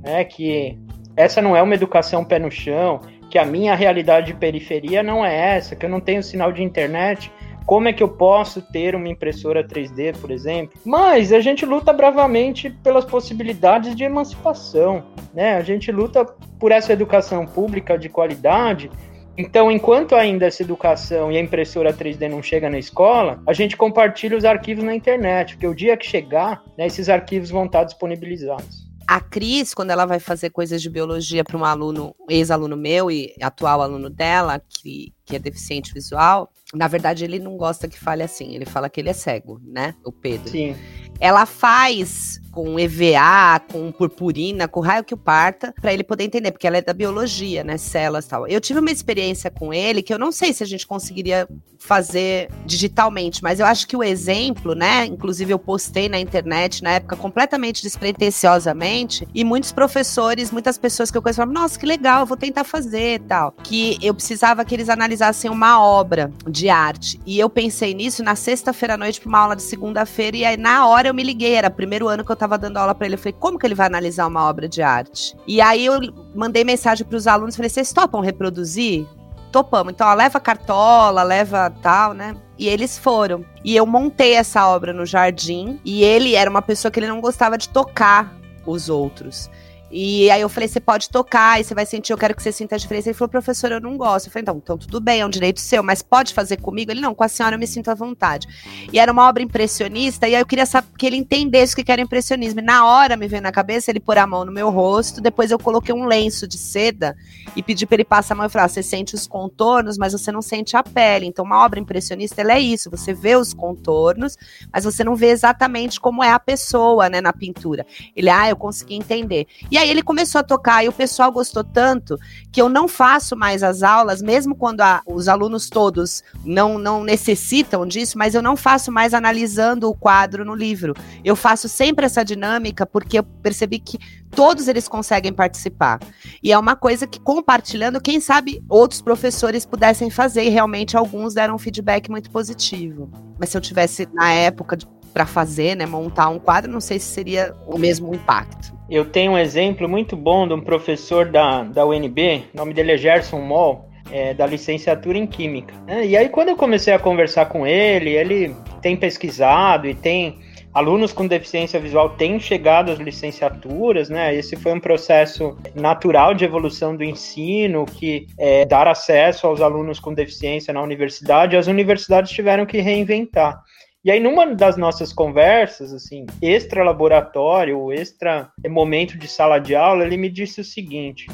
né, 0.04 0.24
que 0.24 0.78
essa 1.18 1.42
não 1.42 1.56
é 1.56 1.62
uma 1.62 1.74
educação 1.74 2.24
pé 2.24 2.38
no 2.38 2.52
chão, 2.52 3.00
que 3.30 3.40
a 3.40 3.46
minha 3.46 3.74
realidade 3.74 4.28
de 4.28 4.36
periferia 4.36 5.02
não 5.02 5.26
é 5.26 5.56
essa, 5.58 5.76
que 5.76 5.86
eu 5.86 5.90
não 5.90 6.00
tenho 6.00 6.22
sinal 6.22 6.52
de 6.52 6.62
internet. 6.62 7.32
Como 7.66 7.88
é 7.88 7.94
que 7.94 8.04
eu 8.04 8.10
posso 8.10 8.62
ter 8.62 8.94
uma 8.94 9.08
impressora 9.08 9.66
3D, 9.66 10.16
por 10.20 10.30
exemplo? 10.30 10.80
Mas 10.86 11.32
a 11.32 11.40
gente 11.40 11.66
luta 11.66 11.94
bravamente 11.94 12.70
pelas 12.70 13.06
possibilidades 13.06 13.96
de 13.96 14.04
emancipação, 14.04 15.04
né? 15.34 15.56
A 15.56 15.62
gente 15.62 15.92
luta 15.92 16.26
por 16.60 16.72
essa 16.72 16.94
educação 16.94 17.46
pública 17.46 17.98
de 17.98 18.10
qualidade. 18.10 18.92
Então, 19.38 19.72
enquanto 19.72 20.16
ainda 20.16 20.46
essa 20.46 20.62
educação 20.62 21.32
e 21.32 21.38
a 21.38 21.42
impressora 21.42 21.94
3D 21.94 22.30
não 22.30 22.44
chega 22.44 22.70
na 22.70 22.78
escola, 22.78 23.42
a 23.48 23.54
gente 23.54 23.76
compartilha 23.76 24.38
os 24.38 24.46
arquivos 24.46 24.84
na 24.84 24.94
internet, 24.94 25.54
porque 25.54 25.68
o 25.68 25.74
dia 25.74 25.98
que 25.98 26.06
chegar, 26.06 26.64
né, 26.78 26.86
esses 26.86 27.10
arquivos 27.10 27.50
vão 27.50 27.66
estar 27.66 27.84
disponibilizados. 27.84 28.94
A 29.08 29.20
Cris, 29.20 29.74
quando 29.74 29.92
ela 29.92 30.06
vai 30.06 30.20
fazer 30.20 30.50
coisas 30.50 30.82
de 30.82 30.90
biologia 30.90 31.44
para 31.44 31.58
um 31.58 31.66
aluno, 31.66 32.16
ex-aluno 32.30 32.78
meu 32.78 33.12
e 33.12 33.34
atual 33.42 33.82
aluno 33.82 34.10
dela, 34.10 34.62
que, 34.70 35.14
que 35.26 35.36
é 35.36 35.40
deficiente 35.40 35.94
visual, 35.94 36.50
na 36.74 36.88
verdade 36.88 37.26
ele 37.26 37.38
não 37.38 37.58
gosta 37.58 37.88
que 37.88 38.00
fale 38.00 38.24
assim, 38.24 38.56
ele 38.56 38.66
fala 38.66 38.90
que 38.90 39.02
ele 39.02 39.10
é 39.10 39.14
cego, 39.14 39.60
né? 39.64 39.94
O 40.06 40.12
Pedro. 40.12 40.50
Sim. 40.50 40.76
Ela 41.20 41.46
faz 41.46 42.40
com 42.54 42.80
EVA, 42.80 43.60
com 43.72 43.92
purpurina, 43.92 44.68
com 44.68 44.80
raio 44.80 45.04
que 45.04 45.14
o 45.14 45.18
parta, 45.18 45.74
para 45.82 45.94
ele 45.94 46.04
poder 46.04 46.24
entender, 46.24 46.52
porque 46.52 46.68
ela 46.68 46.78
é 46.78 46.82
da 46.82 46.94
biologia, 46.94 47.64
né, 47.64 47.78
células 47.78 48.28
tal. 48.28 48.48
Eu 48.48 48.62
tive 48.62 48.80
uma 48.80 48.92
experiência 48.92 49.50
com 49.50 49.74
ele 49.74 50.04
que 50.04 50.14
eu 50.14 50.20
não 50.20 50.32
sei 50.32 50.54
se 50.54 50.64
a 50.64 50.68
gente 50.68 50.86
conseguiria 50.86 51.48
fazer 51.80 52.50
digitalmente, 52.66 53.44
mas 53.44 53.60
eu 53.60 53.66
acho 53.66 53.88
que 53.88 53.98
o 53.98 54.04
exemplo, 54.04 54.74
né, 54.74 55.06
inclusive 55.06 55.52
eu 55.52 55.60
postei 55.60 56.08
na 56.08 56.20
internet 56.20 56.82
na 56.82 56.92
época 56.92 57.16
completamente 57.16 57.82
despretensiosamente, 57.82 59.28
e 59.34 59.44
muitos 59.44 59.72
professores, 59.72 60.52
muitas 60.52 60.78
pessoas 60.78 61.12
que 61.12 61.18
eu 61.18 61.22
conheço 61.22 61.38
falaram: 61.38 61.62
"Nossa, 61.62 61.78
que 61.78 61.86
legal, 61.86 62.22
eu 62.22 62.26
vou 62.26 62.38
tentar 62.38 62.64
fazer", 62.64 63.20
tal. 63.22 63.52
Que 63.64 63.98
eu 64.02 64.14
precisava 64.14 64.64
que 64.64 64.74
eles 64.74 64.90
analisassem 64.90 65.50
uma 65.50 65.82
obra 65.84 66.32
de 66.48 66.70
arte. 66.70 67.20
E 67.26 67.40
eu 67.40 67.50
pensei 67.50 67.94
nisso 67.94 68.24
na 68.24 68.36
sexta-feira 68.36 68.94
à 68.94 68.98
noite 68.98 69.20
para 69.20 69.30
uma 69.30 69.40
aula 69.40 69.56
de 69.56 69.64
segunda-feira 69.64 70.38
e 70.38 70.46
aí 70.46 70.58
na 70.58 70.88
hora 70.88 71.08
eu 71.10 71.14
me 71.14 71.24
liguei, 71.24 71.54
era 71.54 71.68
o 71.68 71.72
primeiro 71.72 72.08
ano 72.08 72.24
que 72.24 72.32
eu 72.32 72.36
tava 72.44 72.58
dando 72.58 72.78
aula 72.78 72.94
para 72.94 73.08
ele. 73.08 73.16
Eu 73.16 73.20
falei, 73.20 73.36
como 73.40 73.58
que 73.58 73.66
ele 73.66 73.76
vai 73.76 73.88
analisar 73.88 74.28
uma 74.28 74.44
obra 74.44 74.68
de 74.68 74.82
arte? 74.82 75.36
E 75.48 75.62
aí 75.62 75.86
eu 75.86 76.00
mandei 76.36 76.64
mensagem 76.64 77.06
para 77.06 77.16
os 77.16 77.26
alunos, 77.26 77.56
falei, 77.56 77.70
vocês 77.70 77.94
topam 77.94 78.20
reproduzir? 78.20 79.08
Topamos. 79.52 79.94
Então, 79.94 80.08
ó, 80.08 80.14
leva 80.14 80.40
cartola, 80.40 81.24
leva 81.24 81.72
tal, 81.82 82.14
né? 82.14 82.36
E 82.58 82.68
eles 82.68 82.98
foram. 82.98 83.46
E 83.64 83.76
eu 83.76 83.86
montei 83.86 84.34
essa 84.34 84.68
obra 84.68 84.92
no 84.92 85.06
jardim. 85.06 85.80
E 85.86 86.04
ele 86.04 86.36
era 86.36 86.50
uma 86.50 86.62
pessoa 86.62 86.92
que 86.92 87.00
ele 87.00 87.08
não 87.08 87.22
gostava 87.22 87.58
de 87.58 87.70
tocar 87.70 88.36
os 88.66 88.90
outros. 88.90 89.50
E 89.96 90.32
aí 90.32 90.42
eu 90.42 90.50
falei, 90.50 90.68
você 90.68 90.80
pode 90.80 91.08
tocar, 91.08 91.62
e 91.62 91.64
você 91.64 91.76
vai 91.76 91.86
sentir, 91.86 92.14
eu 92.14 92.18
quero 92.18 92.36
que 92.36 92.42
você 92.42 92.52
sinta 92.52 92.74
a 92.74 92.80
diferença. 92.80 93.10
Ele 93.10 93.14
falou, 93.14 93.30
professor, 93.30 93.72
eu 93.72 93.80
não 93.80 93.96
gosto. 93.96 94.26
Eu 94.26 94.32
falei, 94.32 94.42
então, 94.42 94.58
então 94.58 94.76
tudo 94.76 95.00
bem, 95.00 95.22
é 95.22 95.26
um 95.26 95.30
direito 95.30 95.62
seu, 95.62 95.84
mas 95.84 96.02
pode 96.02 96.34
fazer 96.34 96.58
comigo? 96.58 96.90
Ele, 96.90 97.00
não, 97.00 97.14
com 97.14 97.24
a 97.24 97.28
senhora 97.28 97.56
eu 97.56 97.60
me 97.60 97.68
sinto 97.68 97.92
à 97.92 97.94
vontade. 97.94 98.48
E 98.92 99.00
era 99.00 99.12
uma 99.12 99.30
obra 99.30 99.44
impressionista, 99.44 100.28
e 100.28 100.34
aí 100.34 100.42
eu 100.42 100.48
queria 100.48 100.66
que 100.98 101.06
ele 101.06 101.16
entendesse 101.16 101.74
o 101.74 101.84
que 101.84 101.92
era 101.92 102.02
impressionismo. 102.02 102.60
E 102.60 102.64
na 102.64 102.88
hora 102.88 103.16
me 103.16 103.28
veio 103.28 103.44
na 103.44 103.52
cabeça 103.52 103.92
ele 103.92 104.00
pôr 104.00 104.18
a 104.18 104.26
mão 104.26 104.44
no 104.44 104.52
meu 104.52 104.72
rosto, 104.72 105.22
depois 105.22 105.52
eu 105.52 105.60
coloquei 105.60 105.94
um 105.94 106.06
lenço 106.06 106.48
de 106.48 106.58
seda 106.58 107.16
e 107.56 107.62
pedi 107.62 107.86
para 107.86 107.98
ele 107.98 108.04
passar 108.04 108.34
a 108.34 108.38
mão 108.38 108.48
e 108.48 108.50
falar: 108.50 108.68
você 108.70 108.82
sente 108.82 109.14
os 109.14 109.28
contornos, 109.28 109.96
mas 109.96 110.14
você 110.14 110.32
não 110.32 110.42
sente 110.42 110.76
a 110.76 110.82
pele. 110.82 111.28
Então, 111.28 111.46
uma 111.46 111.64
obra 111.64 111.80
impressionista 111.80 112.42
ela 112.42 112.54
é 112.54 112.60
isso: 112.60 112.90
você 112.90 113.14
vê 113.14 113.36
os 113.36 113.54
contornos, 113.54 114.38
mas 114.72 114.86
você 114.86 115.04
não 115.04 115.16
vê 115.16 115.28
exatamente 115.28 116.00
como 116.00 116.24
é 116.24 116.32
a 116.32 116.40
pessoa, 116.40 117.10
né, 117.10 117.22
na 117.22 117.32
pintura. 117.32 117.86
Ele, 118.16 118.30
ah, 118.30 118.50
eu 118.50 118.56
consegui 118.56 118.96
entender. 118.96 119.46
E 119.70 119.78
aí 119.78 119.83
aí 119.84 119.90
ele 119.90 120.02
começou 120.02 120.40
a 120.40 120.44
tocar 120.44 120.84
e 120.84 120.90
o 120.90 120.94
pessoal 120.94 121.32
gostou 121.32 121.64
tanto 121.64 122.18
que 122.52 122.62
eu 122.62 122.68
não 122.68 122.88
faço 122.88 123.36
mais 123.36 123.62
as 123.62 123.84
aulas, 123.84 124.22
mesmo 124.22 124.56
quando 124.56 124.82
a, 124.82 125.02
os 125.06 125.28
alunos 125.28 125.70
todos 125.70 126.24
não, 126.44 126.78
não 126.78 127.04
necessitam 127.04 127.86
disso, 127.86 128.18
mas 128.18 128.34
eu 128.34 128.42
não 128.42 128.56
faço 128.56 128.92
mais 128.92 129.14
analisando 129.14 129.90
o 129.90 129.96
quadro 129.96 130.44
no 130.44 130.56
livro. 130.56 130.94
Eu 131.24 131.36
faço 131.36 131.70
sempre 131.70 132.06
essa 132.06 132.24
dinâmica 132.24 132.86
porque 132.86 133.20
eu 133.20 133.24
percebi 133.24 133.80
que 133.80 134.00
todos 134.32 134.68
eles 134.68 134.88
conseguem 134.88 135.32
participar. 135.32 136.00
E 136.42 136.52
é 136.52 136.58
uma 136.58 136.76
coisa 136.76 137.06
que 137.06 137.20
compartilhando, 137.20 138.02
quem 138.02 138.20
sabe 138.20 138.64
outros 138.68 139.02
professores 139.02 139.66
pudessem 139.66 140.10
fazer 140.10 140.44
e 140.44 140.50
realmente 140.50 140.98
alguns 140.98 141.34
deram 141.34 141.56
um 141.56 141.60
feedback 141.60 142.10
muito 142.10 142.32
positivo. 142.32 143.12
Mas 143.40 143.50
se 143.50 143.58
eu 143.58 143.62
tivesse 143.62 144.08
na 144.14 144.32
época 144.32 144.78
para 145.14 145.26
fazer, 145.26 145.76
né, 145.76 145.86
montar 145.86 146.30
um 146.30 146.40
quadro, 146.40 146.72
não 146.72 146.82
sei 146.82 147.00
se 147.00 147.06
seria 147.06 147.54
o 147.68 147.78
mesmo 147.78 148.14
impacto. 148.14 148.74
Eu 148.90 149.06
tenho 149.06 149.34
um 149.34 149.38
exemplo 149.38 149.88
muito 149.88 150.16
bom 150.16 150.48
de 150.48 150.54
um 150.54 150.62
professor 150.62 151.30
da, 151.30 151.64
da 151.64 151.86
UNB, 151.86 152.46
o 152.54 152.58
nome 152.58 152.74
dele 152.74 152.94
é 152.94 152.98
Gerson 152.98 153.40
Moll, 153.40 153.90
é, 154.12 154.34
da 154.34 154.46
licenciatura 154.46 155.18
em 155.18 155.26
Química. 155.26 155.74
É, 155.88 156.06
e 156.06 156.18
aí, 156.18 156.30
quando 156.30 156.50
eu 156.50 156.56
comecei 156.56 156.94
a 156.94 157.00
conversar 157.00 157.46
com 157.46 157.66
ele, 157.66 158.10
ele 158.10 158.56
tem 158.82 158.98
pesquisado 158.98 159.88
e 159.88 159.94
tem 159.94 160.40
alunos 160.74 161.14
com 161.14 161.28
deficiência 161.28 161.80
visual 161.80 162.10
têm 162.12 162.40
chegado 162.40 162.92
às 162.92 162.98
licenciaturas, 162.98 164.10
né? 164.10 164.36
Esse 164.36 164.56
foi 164.56 164.74
um 164.74 164.80
processo 164.80 165.56
natural 165.76 166.34
de 166.34 166.44
evolução 166.44 166.96
do 166.96 167.04
ensino, 167.04 167.86
que 167.86 168.28
é, 168.38 168.66
dar 168.66 168.88
acesso 168.88 169.46
aos 169.46 169.62
alunos 169.62 170.00
com 170.00 170.14
deficiência 170.14 170.74
na 170.74 170.82
universidade, 170.82 171.56
as 171.56 171.68
universidades 171.68 172.32
tiveram 172.32 172.66
que 172.66 172.80
reinventar. 172.82 173.62
E 174.06 174.12
aí, 174.12 174.20
numa 174.20 174.54
das 174.54 174.76
nossas 174.76 175.14
conversas, 175.14 175.94
assim, 175.94 176.26
extra 176.42 176.84
laboratório, 176.84 177.90
extra 177.94 178.52
momento 178.70 179.18
de 179.18 179.30
sala 179.30 179.60
de 179.60 179.74
aula, 179.74 180.04
ele 180.04 180.18
me 180.18 180.30
disse 180.30 180.60
o 180.60 180.64
seguinte: 180.64 181.28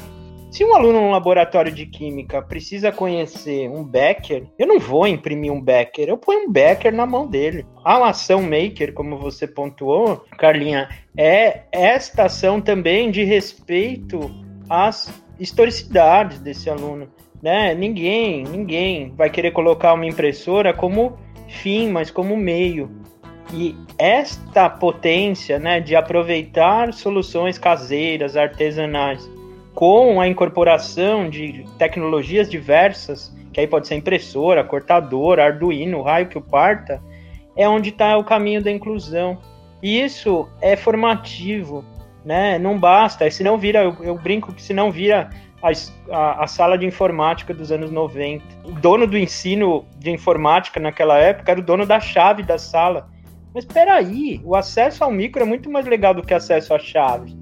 Se 0.52 0.64
um 0.64 0.72
aluno 0.72 1.00
no 1.00 1.10
laboratório 1.10 1.72
de 1.72 1.84
química 1.84 2.40
precisa 2.40 2.92
conhecer 2.92 3.68
um 3.68 3.82
Becker, 3.82 4.46
eu 4.56 4.68
não 4.68 4.78
vou 4.78 5.04
imprimir 5.08 5.52
um 5.52 5.60
Becker, 5.60 6.08
eu 6.08 6.16
ponho 6.16 6.46
um 6.46 6.52
Becker 6.52 6.94
na 6.94 7.04
mão 7.04 7.26
dele. 7.26 7.66
A 7.84 8.08
ação 8.08 8.40
maker, 8.40 8.94
como 8.94 9.18
você 9.18 9.48
pontuou, 9.48 10.24
Carlinha, 10.38 10.88
é 11.16 11.62
esta 11.72 12.26
ação 12.26 12.60
também 12.60 13.10
de 13.10 13.24
respeito 13.24 14.30
às 14.68 15.12
historicidades 15.40 16.38
desse 16.38 16.70
aluno. 16.70 17.08
Né? 17.42 17.74
Ninguém, 17.74 18.44
ninguém 18.44 19.12
vai 19.16 19.28
querer 19.28 19.50
colocar 19.50 19.94
uma 19.94 20.06
impressora 20.06 20.72
como 20.72 21.18
fim, 21.50 21.90
mas 21.90 22.10
como 22.10 22.36
meio. 22.36 22.90
E 23.52 23.74
esta 23.98 24.70
potência 24.70 25.58
né, 25.58 25.80
de 25.80 25.96
aproveitar 25.96 26.92
soluções 26.92 27.58
caseiras, 27.58 28.36
artesanais, 28.36 29.28
com 29.74 30.20
a 30.20 30.28
incorporação 30.28 31.28
de 31.28 31.64
tecnologias 31.76 32.48
diversas, 32.48 33.34
que 33.52 33.60
aí 33.60 33.66
pode 33.66 33.88
ser 33.88 33.96
impressora, 33.96 34.62
cortadora, 34.62 35.44
Arduino, 35.44 36.02
raio 36.02 36.28
que 36.28 36.38
o 36.38 36.40
parta, 36.40 37.02
é 37.56 37.68
onde 37.68 37.90
está 37.90 38.16
o 38.16 38.24
caminho 38.24 38.62
da 38.62 38.70
inclusão. 38.70 39.38
E 39.82 40.00
isso 40.00 40.48
é 40.60 40.76
formativo, 40.76 41.84
né? 42.24 42.58
Não 42.58 42.78
basta, 42.78 43.28
se 43.30 43.42
não 43.42 43.58
vira, 43.58 43.82
eu, 43.82 43.96
eu 44.02 44.14
brinco 44.16 44.52
que 44.52 44.62
se 44.62 44.72
não 44.72 44.90
vira 44.90 45.30
a, 45.62 45.70
a, 46.14 46.44
a, 46.44 46.46
sala 46.46 46.76
de 46.76 46.86
informática 46.86 47.52
dos 47.52 47.70
anos 47.70 47.90
90. 47.90 48.44
O 48.64 48.72
dono 48.72 49.06
do 49.06 49.18
ensino 49.18 49.84
de 49.98 50.10
informática 50.10 50.80
naquela 50.80 51.18
época 51.18 51.52
era 51.52 51.60
o 51.60 51.64
dono 51.64 51.86
da 51.86 52.00
chave 52.00 52.42
da 52.42 52.58
sala. 52.58 53.08
Mas 53.54 53.64
espera 53.64 53.94
aí, 53.94 54.40
o 54.44 54.54
acesso 54.54 55.02
ao 55.02 55.10
micro 55.10 55.42
é 55.42 55.44
muito 55.44 55.70
mais 55.70 55.86
legal 55.86 56.14
do 56.14 56.22
que 56.22 56.32
acesso 56.32 56.72
à 56.72 56.78
chave. 56.78 57.36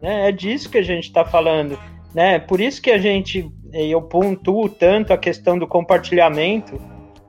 Né? 0.00 0.28
É 0.28 0.32
disso 0.32 0.68
que 0.68 0.78
a 0.78 0.82
gente 0.82 1.04
está 1.04 1.24
falando. 1.24 1.78
Né? 2.14 2.38
Por 2.38 2.60
isso 2.60 2.82
que 2.82 2.90
a 2.90 2.98
gente, 2.98 3.50
eu 3.72 4.02
pontuo 4.02 4.68
tanto 4.68 5.12
a 5.12 5.18
questão 5.18 5.58
do 5.58 5.66
compartilhamento, 5.66 6.80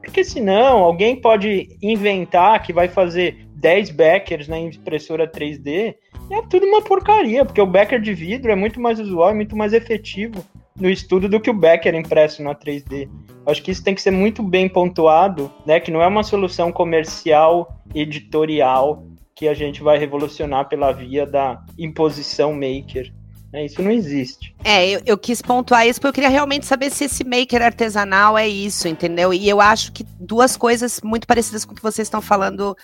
porque 0.01 0.23
senão 0.23 0.79
alguém 0.79 1.15
pode 1.15 1.77
inventar 1.81 2.61
que 2.61 2.73
vai 2.73 2.89
fazer 2.89 3.47
10 3.55 3.91
backers 3.91 4.47
na 4.47 4.59
impressora 4.59 5.25
3D, 5.25 5.67
e 5.67 5.95
é 6.33 6.41
tudo 6.43 6.65
uma 6.65 6.81
porcaria, 6.81 7.45
porque 7.45 7.61
o 7.61 7.65
backer 7.65 8.01
de 8.01 8.13
vidro 8.13 8.51
é 8.51 8.55
muito 8.55 8.79
mais 8.79 8.99
usual 8.99 9.31
e 9.31 9.35
muito 9.35 9.55
mais 9.55 9.73
efetivo 9.73 10.43
no 10.79 10.89
estudo 10.89 11.29
do 11.29 11.39
que 11.39 11.49
o 11.49 11.53
backer 11.53 11.93
impresso 11.93 12.41
na 12.41 12.55
3D. 12.55 13.09
Acho 13.45 13.61
que 13.61 13.71
isso 13.71 13.83
tem 13.83 13.93
que 13.93 14.01
ser 14.01 14.11
muito 14.11 14.41
bem 14.41 14.67
pontuado, 14.67 15.51
né? 15.65 15.79
Que 15.79 15.91
não 15.91 16.01
é 16.01 16.07
uma 16.07 16.23
solução 16.23 16.71
comercial, 16.71 17.79
editorial, 17.93 19.05
que 19.35 19.47
a 19.47 19.53
gente 19.53 19.83
vai 19.83 19.97
revolucionar 19.97 20.67
pela 20.69 20.91
via 20.91 21.25
da 21.25 21.63
imposição 21.77 22.53
maker. 22.53 23.11
É, 23.53 23.65
isso 23.65 23.81
não 23.83 23.91
existe. 23.91 24.53
É, 24.63 24.89
eu, 24.89 25.01
eu, 25.05 25.17
quis 25.17 25.39
pontuar 25.39 25.85
isso 25.85 25.99
porque 25.99 26.07
eu 26.07 26.13
queria 26.13 26.29
realmente 26.29 26.65
saber 26.65 26.89
se 26.89 27.03
esse 27.03 27.23
maker 27.23 27.61
artesanal 27.61 28.35
é 28.35 28.47
isso, 28.47 28.87
entendeu? 28.87 29.31
E 29.31 29.47
eu 29.47 29.61
acho 29.61 29.91
que 29.91 30.03
duas 30.19 30.57
coisas 30.57 30.99
muito 31.03 31.27
parecidas 31.27 31.63
com 31.63 31.73
o 31.73 31.75
que 31.75 31.83
vocês 31.83 32.07
estão 32.07 32.19
falando 32.19 32.75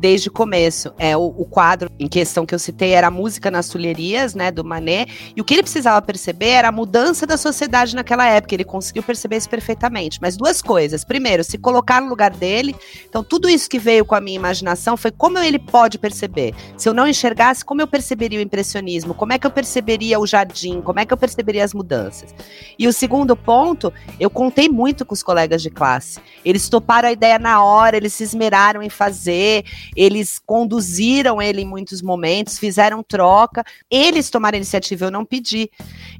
desde 0.00 0.28
o 0.28 0.32
começo. 0.32 0.92
É 0.98 1.16
o, 1.16 1.26
o 1.26 1.44
quadro 1.44 1.88
em 1.96 2.08
questão 2.08 2.44
que 2.44 2.52
eu 2.52 2.58
citei 2.58 2.90
era 2.90 3.06
a 3.06 3.10
música 3.10 3.52
nas 3.52 3.68
tulherias, 3.68 4.34
né, 4.34 4.50
do 4.50 4.64
Manet, 4.64 5.32
e 5.36 5.40
o 5.40 5.44
que 5.44 5.54
ele 5.54 5.62
precisava 5.62 6.02
perceber 6.02 6.48
era 6.48 6.68
a 6.68 6.72
mudança 6.72 7.24
da 7.24 7.36
sociedade 7.36 7.94
naquela 7.94 8.26
época. 8.26 8.54
Ele 8.54 8.64
conseguiu 8.64 9.04
perceber 9.04 9.36
isso 9.36 9.48
perfeitamente. 9.48 10.18
Mas 10.20 10.36
duas 10.36 10.60
coisas. 10.60 11.04
Primeiro, 11.04 11.44
se 11.44 11.56
colocar 11.56 12.00
no 12.00 12.08
lugar 12.08 12.32
dele. 12.32 12.74
Então, 13.08 13.22
tudo 13.22 13.48
isso 13.48 13.68
que 13.68 13.78
veio 13.78 14.04
com 14.04 14.16
a 14.16 14.20
minha 14.20 14.36
imaginação 14.36 14.96
foi 14.96 15.12
como 15.12 15.38
ele 15.38 15.58
pode 15.58 15.98
perceber. 15.98 16.52
Se 16.76 16.88
eu 16.88 16.94
não 16.94 17.06
enxergasse, 17.06 17.64
como 17.64 17.80
eu 17.80 17.86
perceberia 17.86 18.40
o 18.40 18.42
impressionismo? 18.42 19.14
Como 19.14 19.32
é 19.32 19.38
que 19.38 19.46
eu 19.46 19.50
perceberia 19.50 20.15
o 20.18 20.26
jardim? 20.26 20.80
Como 20.80 21.00
é 21.00 21.06
que 21.06 21.12
eu 21.12 21.16
perceberia 21.16 21.64
as 21.64 21.74
mudanças? 21.74 22.34
E 22.78 22.86
o 22.86 22.92
segundo 22.92 23.36
ponto, 23.36 23.92
eu 24.18 24.30
contei 24.30 24.68
muito 24.68 25.04
com 25.04 25.14
os 25.14 25.22
colegas 25.22 25.62
de 25.62 25.70
classe. 25.70 26.20
Eles 26.44 26.68
toparam 26.68 27.08
a 27.08 27.12
ideia 27.12 27.38
na 27.38 27.62
hora, 27.62 27.96
eles 27.96 28.12
se 28.12 28.22
esmeraram 28.24 28.82
em 28.82 28.88
fazer, 28.88 29.64
eles 29.94 30.40
conduziram 30.44 31.40
ele 31.40 31.62
em 31.62 31.66
muitos 31.66 32.02
momentos, 32.02 32.58
fizeram 32.58 33.02
troca. 33.02 33.64
Eles 33.90 34.30
tomaram 34.30 34.56
iniciativa, 34.56 35.06
eu 35.06 35.10
não 35.10 35.24
pedi. 35.24 35.70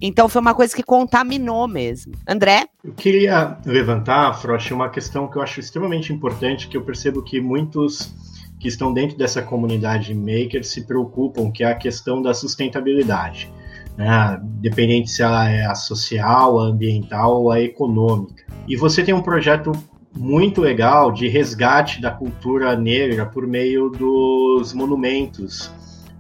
Então 0.01 0.29
foi 0.29 0.41
uma 0.41 0.55
coisa 0.55 0.75
que 0.75 0.83
contaminou 0.83 1.69
mesmo. 1.69 2.15
André? 2.27 2.67
Eu 2.83 2.93
queria 2.93 3.59
levantar, 3.65 4.33
Frost, 4.35 4.73
uma 4.73 4.89
questão 4.89 5.29
que 5.29 5.37
eu 5.37 5.43
acho 5.43 5.61
extremamente 5.61 6.13
importante, 6.13 6.69
que 6.69 6.77
eu 6.77 6.83
percebo 6.83 7.23
que 7.23 7.41
muitos 7.41 8.15
que 8.59 8.69
estão 8.69 8.93
dentro 8.93 9.17
dessa 9.17 9.43
comunidade 9.43 10.15
maker 10.15 10.65
se 10.65 10.87
preocupam, 10.87 11.51
que 11.51 11.63
é 11.63 11.71
a 11.71 11.75
questão 11.75 12.23
da 12.23 12.33
sustentabilidade 12.33 13.51
né? 13.97 14.39
dependente 14.61 15.11
se 15.11 15.23
ela 15.23 15.49
é 15.49 15.65
a 15.65 15.75
social, 15.75 16.61
a 16.61 16.65
ambiental 16.65 17.43
ou 17.43 17.51
a 17.51 17.61
econômica. 17.61 18.45
E 18.69 18.77
você 18.77 19.03
tem 19.03 19.15
um 19.15 19.23
projeto 19.23 19.73
muito 20.17 20.61
legal 20.61 21.13
de 21.13 21.29
resgate 21.29 22.01
da 22.01 22.11
cultura 22.11 22.75
negra 22.77 23.27
por 23.27 23.47
meio 23.47 23.91
dos 23.91 24.73
monumentos, 24.73 25.71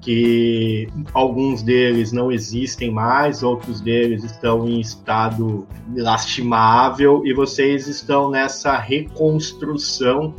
que 0.01 0.89
alguns 1.13 1.63
deles 1.63 2.13
não 2.13 2.31
existem 2.31 2.93
mais, 2.93 3.43
outros 3.43 3.81
deles 3.81 4.23
estão 4.23 4.69
em 4.69 4.81
estado 4.81 5.67
lastimável 5.97 7.23
e 7.25 7.35
vocês 7.35 7.89
estão 7.89 8.31
nessa 8.31 8.77
reconstrução, 8.79 10.35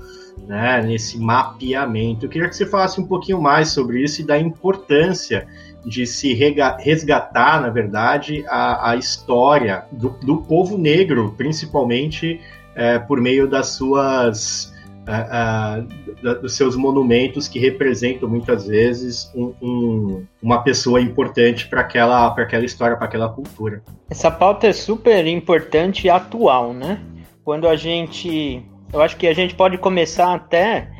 né, 0.47 0.81
nesse 0.81 1.19
mapeamento. 1.19 2.25
Eu 2.25 2.29
queria 2.29 2.47
que 2.47 2.55
você 2.55 2.65
falasse 2.65 3.01
um 3.01 3.05
pouquinho 3.05 3.41
mais 3.41 3.69
sobre 3.69 4.01
isso 4.01 4.21
e 4.21 4.23
da 4.23 4.39
importância 4.39 5.47
de 5.87 6.05
se 6.05 6.33
resgatar, 6.33 7.61
na 7.61 7.69
verdade, 7.69 8.43
a, 8.49 8.91
a 8.91 8.95
história 8.97 9.85
do, 9.91 10.09
do, 10.21 10.37
povo 10.37 10.77
negro, 10.77 11.33
principalmente 11.37 12.41
é, 12.75 12.99
por 12.99 13.21
meio 13.21 13.47
das 13.47 13.67
suas 13.67 14.73
é, 15.07 15.85
é, 16.25 16.33
dos 16.35 16.57
seus 16.57 16.75
monumentos 16.75 17.47
que 17.47 17.57
representam 17.57 18.27
muitas 18.27 18.67
vezes 18.67 19.31
um, 19.33 19.53
um, 19.61 20.25
uma 20.43 20.61
pessoa 20.61 20.99
importante 20.99 21.67
para 21.69 21.79
aquela, 21.79 22.27
aquela 22.27 22.65
história, 22.65 22.97
para 22.97 23.05
aquela 23.05 23.29
cultura. 23.29 23.81
Essa 24.09 24.29
pauta 24.29 24.67
é 24.67 24.73
super 24.73 25.25
importante 25.25 26.07
e 26.07 26.09
atual, 26.09 26.73
né? 26.73 26.99
Quando 27.45 27.65
a 27.65 27.77
gente. 27.77 28.61
Eu 28.91 29.01
acho 29.01 29.15
que 29.15 29.27
a 29.27 29.33
gente 29.33 29.55
pode 29.55 29.77
começar 29.77 30.33
até. 30.33 30.91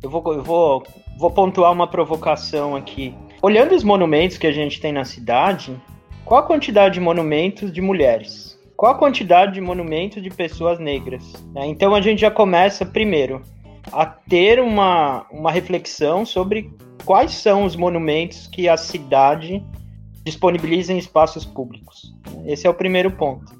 Eu 0.00 0.08
vou, 0.08 0.22
eu 0.32 0.42
vou, 0.42 0.84
vou 1.18 1.30
pontuar 1.32 1.72
uma 1.72 1.88
provocação 1.88 2.76
aqui 2.76 3.12
Olhando 3.46 3.76
os 3.76 3.84
monumentos 3.84 4.36
que 4.36 4.46
a 4.48 4.50
gente 4.50 4.80
tem 4.80 4.90
na 4.90 5.04
cidade, 5.04 5.80
qual 6.24 6.40
a 6.40 6.42
quantidade 6.42 6.94
de 6.94 7.00
monumentos 7.00 7.72
de 7.72 7.80
mulheres? 7.80 8.58
Qual 8.76 8.90
a 8.90 8.98
quantidade 8.98 9.54
de 9.54 9.60
monumentos 9.60 10.20
de 10.20 10.30
pessoas 10.30 10.80
negras? 10.80 11.22
É, 11.54 11.64
então 11.64 11.94
a 11.94 12.00
gente 12.00 12.22
já 12.22 12.28
começa 12.28 12.84
primeiro 12.84 13.40
a 13.92 14.04
ter 14.04 14.58
uma, 14.58 15.26
uma 15.30 15.52
reflexão 15.52 16.26
sobre 16.26 16.72
quais 17.04 17.34
são 17.34 17.62
os 17.62 17.76
monumentos 17.76 18.48
que 18.48 18.68
a 18.68 18.76
cidade 18.76 19.62
disponibiliza 20.24 20.92
em 20.92 20.98
espaços 20.98 21.44
públicos. 21.44 22.12
Esse 22.46 22.66
é 22.66 22.70
o 22.70 22.74
primeiro 22.74 23.12
ponto. 23.12 23.54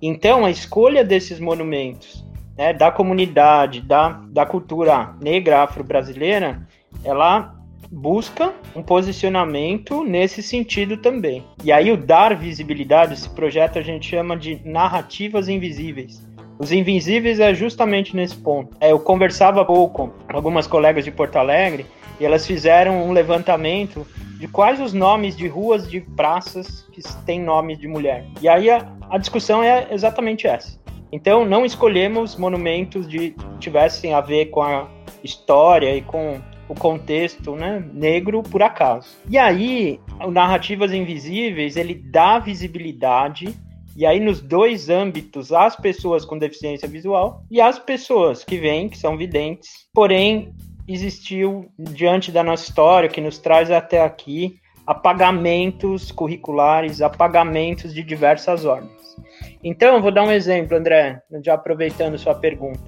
Então, 0.00 0.46
a 0.46 0.50
escolha 0.50 1.04
desses 1.04 1.38
monumentos, 1.38 2.24
né, 2.56 2.72
da 2.72 2.90
comunidade, 2.90 3.82
da, 3.82 4.12
da 4.30 4.46
cultura 4.46 5.14
negra 5.20 5.62
afro-brasileira, 5.62 6.66
ela 7.04 7.55
busca 7.90 8.52
um 8.74 8.82
posicionamento 8.82 10.04
nesse 10.04 10.42
sentido 10.42 10.96
também. 10.96 11.44
E 11.64 11.72
aí 11.72 11.90
o 11.90 11.96
dar 11.96 12.34
visibilidade, 12.36 13.14
esse 13.14 13.28
projeto 13.30 13.78
a 13.78 13.82
gente 13.82 14.08
chama 14.08 14.36
de 14.36 14.60
narrativas 14.64 15.48
invisíveis. 15.48 16.26
Os 16.58 16.72
invisíveis 16.72 17.38
é 17.38 17.52
justamente 17.54 18.16
nesse 18.16 18.36
ponto. 18.36 18.76
É, 18.80 18.92
eu 18.92 18.98
conversava 18.98 19.64
pouco 19.64 20.08
com 20.08 20.36
algumas 20.36 20.66
colegas 20.66 21.04
de 21.04 21.10
Porto 21.10 21.36
Alegre 21.36 21.84
e 22.18 22.24
elas 22.24 22.46
fizeram 22.46 23.06
um 23.06 23.12
levantamento 23.12 24.06
de 24.38 24.48
quais 24.48 24.80
os 24.80 24.92
nomes 24.92 25.36
de 25.36 25.46
ruas, 25.48 25.88
de 25.88 26.00
praças 26.00 26.86
que 26.92 27.02
têm 27.24 27.40
nome 27.40 27.76
de 27.76 27.86
mulher. 27.86 28.24
E 28.40 28.48
aí 28.48 28.70
a, 28.70 28.86
a 29.10 29.18
discussão 29.18 29.62
é 29.62 29.88
exatamente 29.90 30.46
essa. 30.46 30.78
Então 31.12 31.44
não 31.44 31.64
escolhemos 31.64 32.36
monumentos 32.36 33.06
de 33.06 33.34
tivessem 33.60 34.14
a 34.14 34.20
ver 34.20 34.46
com 34.46 34.62
a 34.62 34.88
história 35.22 35.94
e 35.94 36.02
com 36.02 36.40
o 36.68 36.74
contexto 36.74 37.54
né, 37.54 37.84
negro 37.92 38.42
por 38.42 38.62
acaso. 38.62 39.16
E 39.28 39.38
aí, 39.38 40.00
o 40.24 40.30
Narrativas 40.30 40.92
Invisíveis, 40.92 41.76
ele 41.76 41.94
dá 41.94 42.38
visibilidade 42.38 43.54
e 43.96 44.04
aí, 44.04 44.20
nos 44.20 44.42
dois 44.42 44.90
âmbitos, 44.90 45.52
as 45.52 45.74
pessoas 45.74 46.22
com 46.22 46.36
deficiência 46.36 46.86
visual 46.86 47.42
e 47.50 47.62
as 47.62 47.78
pessoas 47.78 48.44
que 48.44 48.58
vêm, 48.58 48.90
que 48.90 48.98
são 48.98 49.16
videntes. 49.16 49.70
Porém, 49.94 50.52
existiu, 50.86 51.70
diante 51.78 52.30
da 52.30 52.44
nossa 52.44 52.64
história, 52.64 53.08
que 53.08 53.22
nos 53.22 53.38
traz 53.38 53.70
até 53.70 54.02
aqui, 54.02 54.60
apagamentos 54.86 56.12
curriculares, 56.12 57.00
apagamentos 57.00 57.94
de 57.94 58.02
diversas 58.02 58.66
ordens. 58.66 59.16
Então, 59.64 60.02
vou 60.02 60.12
dar 60.12 60.24
um 60.24 60.30
exemplo, 60.30 60.76
André, 60.76 61.22
já 61.42 61.54
aproveitando 61.54 62.18
sua 62.18 62.34
pergunta. 62.34 62.84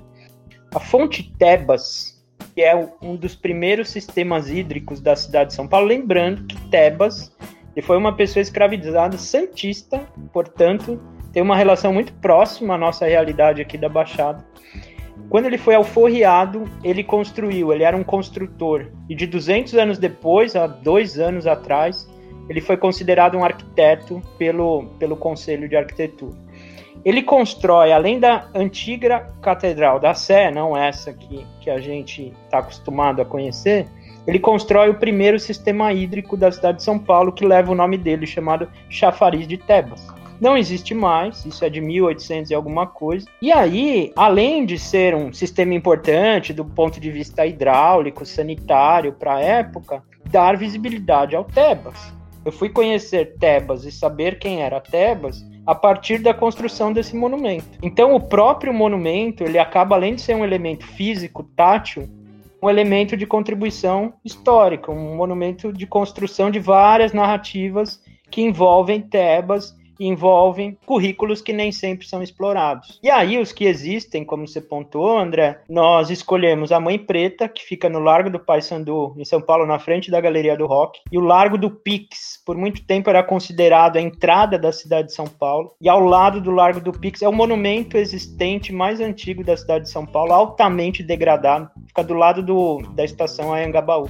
A 0.75 0.79
fonte 0.79 1.33
Tebas, 1.39 2.18
que 2.59 2.63
é 2.65 2.75
um 3.01 3.15
dos 3.15 3.37
primeiros 3.37 3.89
sistemas 3.89 4.51
hídricos 4.51 5.01
da 5.01 5.15
cidade 5.15 5.51
de 5.51 5.55
São 5.55 5.69
Paulo. 5.69 5.87
Lembrando 5.87 6.43
que 6.43 6.61
Tebas 6.69 7.33
Ele 7.77 7.87
foi 7.87 7.97
uma 7.97 8.17
pessoa 8.17 8.43
escravizada 8.43 9.17
santista, 9.17 10.01
portanto, 10.33 11.01
tem 11.33 11.41
uma 11.41 11.55
relação 11.55 11.93
muito 11.93 12.13
próxima 12.15 12.75
à 12.75 12.77
nossa 12.77 13.07
realidade 13.07 13.63
aqui 13.63 13.79
da 13.79 13.89
Baixada. 13.89 14.45
Quando 15.31 15.47
ele 15.47 15.57
foi 15.57 15.77
alforriado, 15.77 16.65
ele 16.83 17.05
construiu, 17.05 17.73
ele 17.73 17.85
era 17.85 17.97
um 17.97 18.03
construtor. 18.03 18.91
E 19.09 19.15
de 19.15 19.29
200 19.29 19.75
anos 19.75 19.97
depois, 19.97 20.57
há 20.57 20.67
dois 20.67 21.17
anos 21.17 21.47
atrás, 21.47 22.09
ele 22.49 22.61
foi 22.61 22.77
considerado 22.77 23.39
um 23.39 23.45
arquiteto 23.45 24.21
pelo, 24.37 24.87
pelo 24.99 25.17
Conselho 25.17 25.69
de 25.69 25.77
Arquitetura. 25.77 26.37
Ele 27.05 27.23
constrói, 27.23 27.93
além 27.93 28.19
da 28.19 28.49
antiga 28.55 29.27
Catedral 29.41 29.99
da 30.01 30.15
Sé, 30.15 30.51
não 30.51 30.77
essa 30.77 31.13
que, 31.13 31.47
que 31.61 31.71
a 31.71 31.79
gente 31.79 32.33
está 32.45 32.59
acostumado 32.59 33.23
a 33.23 33.25
conhecer, 33.25 33.87
ele 34.27 34.39
constrói 34.39 34.91
o 34.91 34.95
primeiro 34.95 35.39
sistema 35.39 35.93
hídrico 35.93 36.37
da 36.37 36.53
cidade 36.53 36.79
de 36.79 36.85
São 36.85 36.99
Paulo, 36.99 37.33
que 37.33 37.47
leva 37.47 37.73
o 37.73 37.75
nome 37.75 37.97
dele, 37.97 38.27
chamado 38.27 38.69
Chafariz 38.91 39.49
de 39.49 39.57
Tebas. 39.57 40.07
Não 40.41 40.57
existe 40.57 40.95
mais, 40.95 41.45
isso 41.45 41.65
é 41.65 41.71
de 41.71 41.81
1800 41.81 42.51
e 42.51 42.55
alguma 42.55 42.87
coisa. 42.87 43.27
E 43.43 43.51
aí, 43.51 44.13
além 44.15 44.65
de 44.65 44.79
ser 44.79 45.15
um 45.15 45.33
sistema 45.33 45.75
importante 45.75 46.53
do 46.53 46.65
ponto 46.65 47.01
de 47.01 47.11
vista 47.11 47.45
hidráulico, 47.45 48.25
sanitário 48.25 49.13
para 49.15 49.37
a 49.37 49.41
época, 49.41 50.03
dar 50.27 50.57
visibilidade 50.57 51.35
ao 51.35 51.45
Tebas. 51.45 52.18
Eu 52.49 52.53
fui 52.53 52.71
conhecer 52.71 53.37
Tebas 53.39 53.85
e 53.85 53.93
saber 53.93 54.39
quem 54.39 54.63
era 54.63 54.81
Tebas 54.81 55.45
a 55.67 55.75
partir 55.75 56.17
da 56.17 56.33
construção 56.33 56.95
desse 56.95 57.15
monumento. 57.15 57.79
Então, 57.83 58.15
o 58.15 58.21
próprio 58.23 58.73
monumento, 58.73 59.45
ele 59.45 59.59
acaba 59.59 59.95
além 59.95 60.15
de 60.15 60.23
ser 60.23 60.35
um 60.35 60.43
elemento 60.43 60.87
físico, 60.87 61.43
tátil, 61.55 62.09
um 62.63 62.71
elemento 62.71 63.19
de 63.19 63.27
contribuição 63.27 64.15
histórica, 64.25 64.91
um 64.91 65.15
monumento 65.15 65.71
de 65.71 65.87
construção 65.87 66.51
de 66.51 66.59
várias 66.59 67.13
narrativas 67.13 68.03
que 68.31 68.41
envolvem 68.41 69.03
Tebas 69.03 69.77
envolvem 69.99 70.77
currículos 70.87 71.41
que 71.41 71.53
nem 71.53 71.73
sempre 71.73 72.07
são 72.07 72.23
explorados. 72.23 72.99
E 73.03 73.11
aí, 73.11 73.39
os 73.39 73.53
que 73.53 73.65
existem, 73.65 74.25
como 74.25 74.47
você 74.47 74.61
pontuou, 74.61 75.19
André, 75.19 75.61
nós 75.69 76.11
escolhemos 76.11 76.73
a 76.73 76.81
Mãe 76.81 76.99
Preta, 76.99 77.49
que 77.49 77.65
fica 77.65 77.89
no 77.89 77.99
Largo 77.99 78.31
do 78.31 78.39
Paissandu, 78.39 79.15
em 79.17 79.25
São 79.25 79.41
Paulo, 79.41 79.67
na 79.67 79.79
frente 79.79 80.11
da 80.11 80.21
Galeria 80.21 80.57
do 80.57 80.67
Rock, 80.67 81.01
e 81.11 81.19
o 81.19 81.23
Largo 81.23 81.59
do 81.59 81.71
Pix, 81.71 82.43
por 82.45 82.57
muito 82.57 82.85
tempo 82.85 83.11
era 83.11 83.23
considerado 83.23 83.97
a 83.97 84.01
entrada 84.01 84.59
da 84.59 84.73
cidade 84.73 85.09
de 85.09 85.15
São 85.15 85.27
Paulo, 85.27 85.73
e 85.81 85.89
ao 85.89 86.01
lado 86.01 86.41
do 86.41 86.51
Largo 86.51 86.81
do 86.81 86.93
Pix 86.93 87.23
é 87.23 87.29
o 87.29 87.33
monumento 87.33 87.97
existente 87.97 88.73
mais 88.73 89.01
antigo 89.01 89.45
da 89.45 89.57
cidade 89.57 89.85
de 89.85 89.91
São 89.91 90.07
Paulo, 90.07 90.33
altamente 90.33 91.03
degradado, 91.03 91.71
fica 91.87 92.05
do 92.05 92.15
lado 92.15 92.43
do, 92.43 92.83
da 92.95 93.05
estação 93.05 93.53
Anhangabaú. 93.53 94.09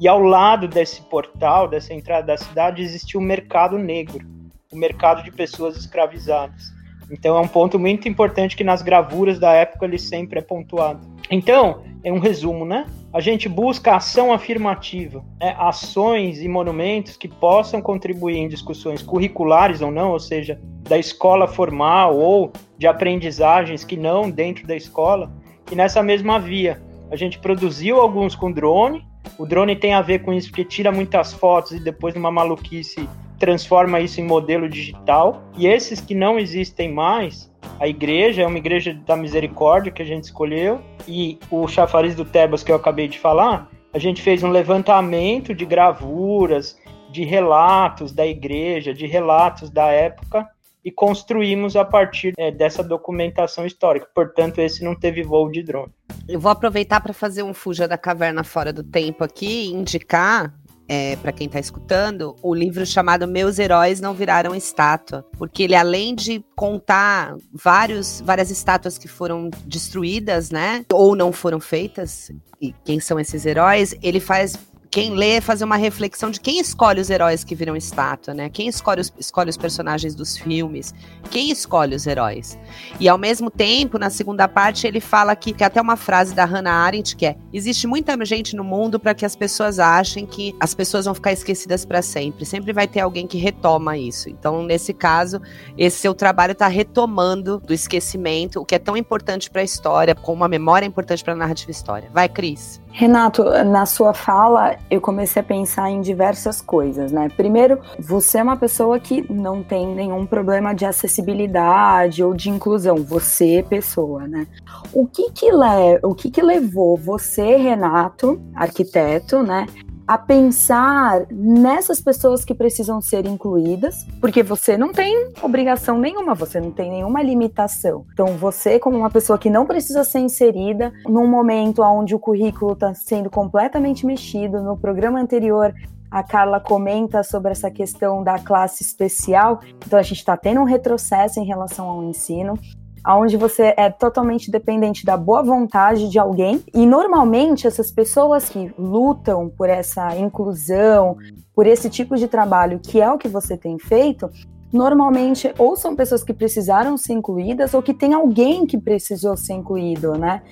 E 0.00 0.06
ao 0.06 0.20
lado 0.20 0.68
desse 0.68 1.02
portal, 1.02 1.66
dessa 1.66 1.92
entrada 1.92 2.28
da 2.28 2.36
cidade, 2.36 2.82
existiu 2.82 3.18
o 3.18 3.22
Mercado 3.22 3.76
Negro, 3.76 4.24
o 4.70 4.76
mercado 4.76 5.22
de 5.22 5.30
pessoas 5.30 5.76
escravizadas. 5.76 6.72
Então 7.10 7.36
é 7.36 7.40
um 7.40 7.48
ponto 7.48 7.78
muito 7.78 8.06
importante 8.06 8.54
que 8.54 8.62
nas 8.62 8.82
gravuras 8.82 9.38
da 9.38 9.52
época 9.52 9.86
ele 9.86 9.98
sempre 9.98 10.40
é 10.40 10.42
pontuado. 10.42 11.06
Então, 11.30 11.82
é 12.04 12.12
um 12.12 12.18
resumo, 12.18 12.64
né? 12.66 12.86
A 13.12 13.20
gente 13.20 13.48
busca 13.48 13.96
ação 13.96 14.30
afirmativa, 14.32 15.24
né? 15.40 15.54
ações 15.58 16.42
e 16.42 16.48
monumentos 16.48 17.16
que 17.16 17.26
possam 17.26 17.80
contribuir 17.80 18.36
em 18.36 18.48
discussões 18.48 19.02
curriculares 19.02 19.80
ou 19.80 19.90
não, 19.90 20.12
ou 20.12 20.20
seja, 20.20 20.60
da 20.82 20.98
escola 20.98 21.48
formal 21.48 22.16
ou 22.16 22.52
de 22.76 22.86
aprendizagens 22.86 23.84
que 23.84 23.96
não 23.96 24.30
dentro 24.30 24.66
da 24.66 24.76
escola, 24.76 25.32
e 25.72 25.74
nessa 25.74 26.02
mesma 26.02 26.38
via. 26.38 26.80
A 27.10 27.16
gente 27.16 27.38
produziu 27.38 28.00
alguns 28.00 28.34
com 28.34 28.52
drone, 28.52 29.06
o 29.38 29.46
drone 29.46 29.74
tem 29.74 29.94
a 29.94 30.02
ver 30.02 30.20
com 30.20 30.32
isso 30.32 30.48
porque 30.48 30.64
tira 30.64 30.92
muitas 30.92 31.32
fotos 31.32 31.72
e 31.72 31.80
depois 31.80 32.14
numa 32.14 32.30
maluquice 32.30 33.08
transforma 33.38 34.00
isso 34.00 34.20
em 34.20 34.24
modelo 34.24 34.68
digital. 34.68 35.42
E 35.56 35.66
esses 35.66 36.00
que 36.00 36.14
não 36.14 36.38
existem 36.38 36.92
mais, 36.92 37.50
a 37.80 37.86
igreja 37.86 38.42
é 38.42 38.46
uma 38.46 38.58
igreja 38.58 38.92
da 39.06 39.16
misericórdia 39.16 39.92
que 39.92 40.02
a 40.02 40.04
gente 40.04 40.24
escolheu, 40.24 40.80
e 41.06 41.38
o 41.50 41.66
chafariz 41.68 42.14
do 42.14 42.24
Tebas 42.24 42.62
que 42.62 42.72
eu 42.72 42.76
acabei 42.76 43.08
de 43.08 43.18
falar, 43.18 43.70
a 43.92 43.98
gente 43.98 44.20
fez 44.20 44.42
um 44.42 44.50
levantamento 44.50 45.54
de 45.54 45.64
gravuras, 45.64 46.78
de 47.10 47.24
relatos 47.24 48.12
da 48.12 48.26
igreja, 48.26 48.92
de 48.92 49.06
relatos 49.06 49.70
da 49.70 49.86
época, 49.86 50.46
e 50.84 50.90
construímos 50.90 51.76
a 51.76 51.84
partir 51.84 52.32
é, 52.38 52.50
dessa 52.50 52.82
documentação 52.82 53.66
histórica. 53.66 54.08
Portanto, 54.14 54.58
esse 54.58 54.82
não 54.84 54.94
teve 54.94 55.22
voo 55.22 55.50
de 55.50 55.62
drone. 55.62 55.92
Eu 56.28 56.38
vou 56.38 56.50
aproveitar 56.50 57.00
para 57.00 57.12
fazer 57.12 57.42
um 57.42 57.54
Fuja 57.54 57.88
da 57.88 57.98
Caverna 57.98 58.44
Fora 58.44 58.72
do 58.72 58.82
Tempo 58.82 59.24
aqui 59.24 59.66
e 59.66 59.72
indicar 59.72 60.54
é, 60.88 61.16
para 61.16 61.32
quem 61.32 61.46
está 61.46 61.60
escutando, 61.60 62.34
o 62.42 62.54
livro 62.54 62.84
chamado 62.86 63.28
Meus 63.28 63.58
Heróis 63.58 64.00
Não 64.00 64.14
Viraram 64.14 64.54
Estátua, 64.54 65.24
porque 65.36 65.64
ele, 65.64 65.74
além 65.74 66.14
de 66.14 66.42
contar 66.56 67.36
vários, 67.52 68.22
várias 68.24 68.50
estátuas 68.50 68.96
que 68.96 69.06
foram 69.06 69.50
destruídas, 69.66 70.50
né, 70.50 70.84
ou 70.92 71.14
não 71.14 71.30
foram 71.30 71.60
feitas, 71.60 72.32
e 72.60 72.74
quem 72.84 72.98
são 72.98 73.20
esses 73.20 73.46
heróis, 73.46 73.94
ele 74.02 74.18
faz 74.18 74.58
quem 74.90 75.10
lê 75.14 75.40
fazer 75.40 75.64
uma 75.64 75.76
reflexão 75.76 76.30
de 76.30 76.40
quem 76.40 76.58
escolhe 76.58 77.00
os 77.00 77.10
heróis 77.10 77.44
que 77.44 77.54
viram 77.54 77.76
estátua, 77.76 78.32
né? 78.32 78.48
Quem 78.48 78.68
escolhe 78.68 79.00
os, 79.00 79.12
escolhe 79.18 79.50
os 79.50 79.56
personagens 79.56 80.14
dos 80.14 80.36
filmes, 80.36 80.94
quem 81.30 81.50
escolhe 81.50 81.94
os 81.94 82.06
heróis. 82.06 82.58
E 82.98 83.08
ao 83.08 83.18
mesmo 83.18 83.50
tempo, 83.50 83.98
na 83.98 84.10
segunda 84.10 84.48
parte, 84.48 84.86
ele 84.86 85.00
fala 85.00 85.36
que, 85.36 85.52
que 85.52 85.64
até 85.64 85.80
uma 85.80 85.96
frase 85.96 86.34
da 86.34 86.44
Hannah 86.44 86.72
Arendt 86.72 87.16
que 87.16 87.26
é: 87.26 87.36
existe 87.52 87.86
muita 87.86 88.18
gente 88.24 88.56
no 88.56 88.64
mundo 88.64 88.98
para 88.98 89.14
que 89.14 89.24
as 89.24 89.36
pessoas 89.36 89.78
achem 89.78 90.26
que 90.26 90.54
as 90.58 90.74
pessoas 90.74 91.04
vão 91.04 91.14
ficar 91.14 91.32
esquecidas 91.32 91.84
para 91.84 92.02
sempre. 92.02 92.44
Sempre 92.44 92.72
vai 92.72 92.88
ter 92.88 93.00
alguém 93.00 93.26
que 93.26 93.38
retoma 93.38 93.96
isso. 93.96 94.28
Então, 94.28 94.62
nesse 94.62 94.92
caso, 94.92 95.40
esse 95.76 95.98
seu 95.98 96.14
trabalho 96.14 96.52
está 96.52 96.66
retomando 96.66 97.58
do 97.60 97.74
esquecimento, 97.74 98.60
o 98.60 98.64
que 98.64 98.74
é 98.74 98.78
tão 98.78 98.96
importante 98.96 99.50
para 99.50 99.60
a 99.60 99.64
história, 99.64 100.14
como 100.14 100.44
a 100.44 100.48
memória 100.48 100.86
é 100.86 100.88
importante 100.88 101.22
para 101.22 101.34
a 101.34 101.36
narrativa 101.36 101.70
história. 101.70 102.10
Vai, 102.12 102.28
Cris. 102.28 102.80
Renato, 102.90 103.44
na 103.64 103.86
sua 103.86 104.12
fala, 104.12 104.76
eu 104.90 105.00
comecei 105.00 105.40
a 105.40 105.44
pensar 105.44 105.90
em 105.90 106.00
diversas 106.00 106.60
coisas, 106.60 107.12
né? 107.12 107.28
Primeiro, 107.36 107.78
você 107.98 108.38
é 108.38 108.42
uma 108.42 108.56
pessoa 108.56 108.98
que 108.98 109.30
não 109.32 109.62
tem 109.62 109.86
nenhum 109.94 110.26
problema 110.26 110.74
de 110.74 110.84
acessibilidade 110.84 112.24
ou 112.24 112.34
de 112.34 112.50
inclusão, 112.50 112.96
você 112.96 113.64
pessoa, 113.68 114.26
né? 114.26 114.46
O 114.92 115.06
que 115.06 115.30
que, 115.30 115.50
le 115.50 116.00
o 116.02 116.14
que, 116.14 116.30
que 116.30 116.42
levou 116.42 116.96
você, 116.96 117.56
Renato, 117.56 118.40
arquiteto, 118.54 119.42
né, 119.42 119.66
a 120.08 120.16
pensar 120.16 121.26
nessas 121.30 122.00
pessoas 122.00 122.42
que 122.42 122.54
precisam 122.54 122.98
ser 122.98 123.26
incluídas, 123.26 124.06
porque 124.22 124.42
você 124.42 124.74
não 124.74 124.90
tem 124.90 125.34
obrigação 125.42 125.98
nenhuma, 125.98 126.34
você 126.34 126.58
não 126.58 126.70
tem 126.70 126.90
nenhuma 126.90 127.22
limitação. 127.22 128.06
Então, 128.14 128.28
você, 128.28 128.78
como 128.78 128.96
uma 128.96 129.10
pessoa 129.10 129.38
que 129.38 129.50
não 129.50 129.66
precisa 129.66 130.02
ser 130.04 130.20
inserida, 130.20 130.90
num 131.06 131.26
momento 131.26 131.82
onde 131.82 132.14
o 132.14 132.18
currículo 132.18 132.72
está 132.72 132.94
sendo 132.94 133.28
completamente 133.28 134.06
mexido, 134.06 134.62
no 134.62 134.78
programa 134.78 135.20
anterior 135.20 135.74
a 136.10 136.22
Carla 136.22 136.58
comenta 136.58 137.22
sobre 137.22 137.52
essa 137.52 137.70
questão 137.70 138.24
da 138.24 138.38
classe 138.38 138.82
especial, 138.82 139.60
então 139.86 139.98
a 139.98 140.02
gente 140.02 140.20
está 140.20 140.38
tendo 140.38 140.62
um 140.62 140.64
retrocesso 140.64 141.38
em 141.38 141.44
relação 141.44 141.86
ao 141.86 142.02
ensino 142.02 142.58
onde 143.06 143.36
você 143.36 143.74
é 143.76 143.90
totalmente 143.90 144.50
dependente 144.50 145.04
da 145.04 145.16
boa 145.16 145.42
vontade 145.42 146.08
de 146.08 146.18
alguém. 146.18 146.62
E 146.74 146.86
normalmente 146.86 147.66
essas 147.66 147.90
pessoas 147.90 148.48
que 148.48 148.72
lutam 148.78 149.48
por 149.48 149.68
essa 149.68 150.16
inclusão, 150.16 151.16
por 151.54 151.66
esse 151.66 151.88
tipo 151.90 152.16
de 152.16 152.28
trabalho, 152.28 152.80
que 152.80 153.00
é 153.00 153.10
o 153.10 153.18
que 153.18 153.28
você 153.28 153.56
tem 153.56 153.78
feito, 153.78 154.30
normalmente 154.72 155.52
ou 155.58 155.76
são 155.76 155.96
pessoas 155.96 156.22
que 156.22 156.32
precisaram 156.32 156.96
ser 156.96 157.14
incluídas 157.14 157.74
ou 157.74 157.82
que 157.82 157.94
tem 157.94 158.12
alguém 158.12 158.66
que 158.66 158.78
precisou 158.78 159.36
ser 159.36 159.54
incluído, 159.54 160.12
né? 160.12 160.42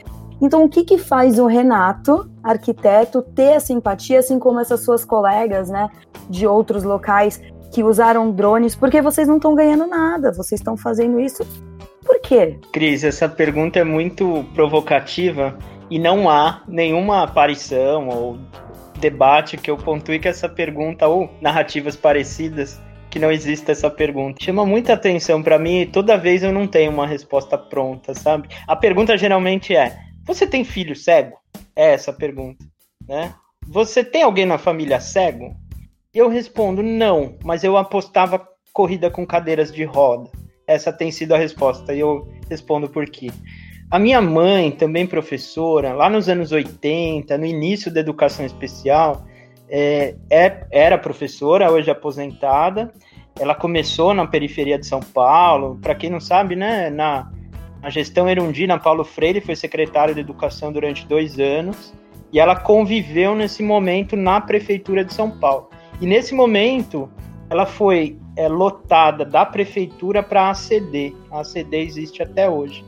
Então, 0.40 0.64
o 0.64 0.68
que, 0.68 0.85
que 0.85 0.98
faz 0.98 1.38
o 1.38 1.46
Renato, 1.46 2.30
arquiteto, 2.42 3.22
ter 3.22 3.54
essa 3.54 3.72
empatia, 3.72 4.18
assim 4.18 4.38
como 4.38 4.61
essas 4.61 4.85
suas 4.85 5.04
colegas, 5.04 5.70
né, 5.70 5.88
de 6.28 6.46
outros 6.46 6.85
locais 6.85 7.40
que 7.72 7.82
usaram 7.82 8.30
drones? 8.30 8.76
Porque 8.76 9.00
vocês 9.00 9.26
não 9.26 9.37
estão 9.37 9.54
ganhando 9.54 9.87
nada, 9.87 10.32
vocês 10.32 10.61
estão 10.61 10.76
fazendo 10.76 11.18
isso 11.18 11.42
quê? 12.26 12.58
Cris, 12.72 13.04
essa 13.04 13.28
pergunta 13.28 13.79
é 13.79 13.85
muito 13.85 14.44
provocativa 14.54 15.56
e 15.88 15.98
não 15.98 16.29
há 16.29 16.62
nenhuma 16.66 17.22
aparição 17.22 18.08
ou 18.08 18.38
debate 18.98 19.56
que 19.56 19.70
eu 19.70 19.77
pontue 19.77 20.18
que 20.18 20.29
essa 20.29 20.48
pergunta 20.48 21.06
ou 21.06 21.31
narrativas 21.40 21.96
parecidas 21.96 22.81
que 23.10 23.18
não 23.18 23.31
exista 23.31 23.72
essa 23.72 23.88
pergunta. 23.88 24.42
Chama 24.42 24.66
muita 24.66 24.94
atenção 24.94 25.42
para 25.42 25.58
mim 25.58 25.83
e 25.83 25.87
toda 25.87 26.18
vez 26.18 26.42
eu 26.42 26.52
não 26.52 26.66
tenho 26.66 26.90
uma 26.90 27.06
resposta 27.06 27.56
pronta, 27.56 28.12
sabe? 28.14 28.48
A 28.66 28.74
pergunta 28.74 29.16
geralmente 29.16 29.77
é: 29.77 29.96
você 30.27 30.46
tem 30.46 30.64
filho 30.64 30.96
cego? 30.96 31.37
É 31.74 31.92
essa 31.92 32.10
a 32.10 32.14
pergunta, 32.14 32.64
né? 33.06 33.35
Você 33.68 34.02
tem 34.04 34.22
alguém 34.22 34.46
na 34.46 34.58
família 34.58 35.00
cego? 35.00 35.54
Eu 36.12 36.29
respondo 36.29 36.83
não, 36.83 37.37
mas 37.44 37.62
eu 37.62 37.77
apostava 37.77 38.46
corrida 38.72 39.10
com 39.10 39.27
cadeiras 39.27 39.72
de 39.72 39.85
roda 39.85 40.31
essa 40.67 40.92
tem 40.92 41.10
sido 41.12 41.33
a 41.33 41.38
resposta 41.38 41.94
e 41.94 42.00
eu 42.00 42.29
respondo 42.50 42.88
por 42.88 43.06
quê. 43.06 43.31
A 43.88 43.98
minha 43.98 44.21
mãe, 44.21 44.73
também 44.73 45.06
professora, 45.06 45.92
lá 45.92 46.10
nos 46.10 46.29
anos 46.29 46.50
80, 46.50 47.38
no 47.38 47.46
início 47.46 47.92
da 47.92 48.00
educação 48.00 48.44
especial, 48.44 49.25
é, 49.69 50.17
é, 50.29 50.67
era 50.73 50.98
professora, 50.98 51.71
hoje 51.71 51.88
aposentada. 51.90 52.92
Ela 53.38 53.54
começou 53.54 54.12
na 54.12 54.27
periferia 54.27 54.79
de 54.79 54.87
São 54.87 55.00
Paulo. 55.00 55.79
Para 55.81 55.94
quem 55.94 56.10
não 56.10 56.19
sabe, 56.19 56.56
né, 56.56 56.90
na, 56.90 57.31
na 57.81 57.88
gestão 57.88 58.29
Erundina, 58.29 58.79
Paulo 58.79 59.04
Freire 59.04 59.40
foi 59.40 59.54
secretário 59.54 60.14
de 60.14 60.21
Educação 60.21 60.73
durante 60.73 61.06
dois 61.06 61.38
anos 61.38 61.94
e 62.33 62.40
ela 62.40 62.56
conviveu 62.56 63.37
nesse 63.37 63.62
momento 63.62 64.17
na 64.17 64.40
prefeitura 64.40 65.04
de 65.04 65.14
São 65.14 65.31
Paulo. 65.31 65.71
E 66.00 66.06
nesse 66.06 66.35
momento, 66.35 67.08
ela 67.48 67.67
foi 67.67 68.19
é, 68.37 68.48
lotada 68.48 69.24
da 69.24 69.44
prefeitura 69.44 70.22
para 70.22 70.42
a 70.42 70.50
ACD. 70.50 71.14
A 71.30 71.40
ACD 71.40 71.78
existe 71.78 72.22
até 72.22 72.48
hoje. 72.48 72.84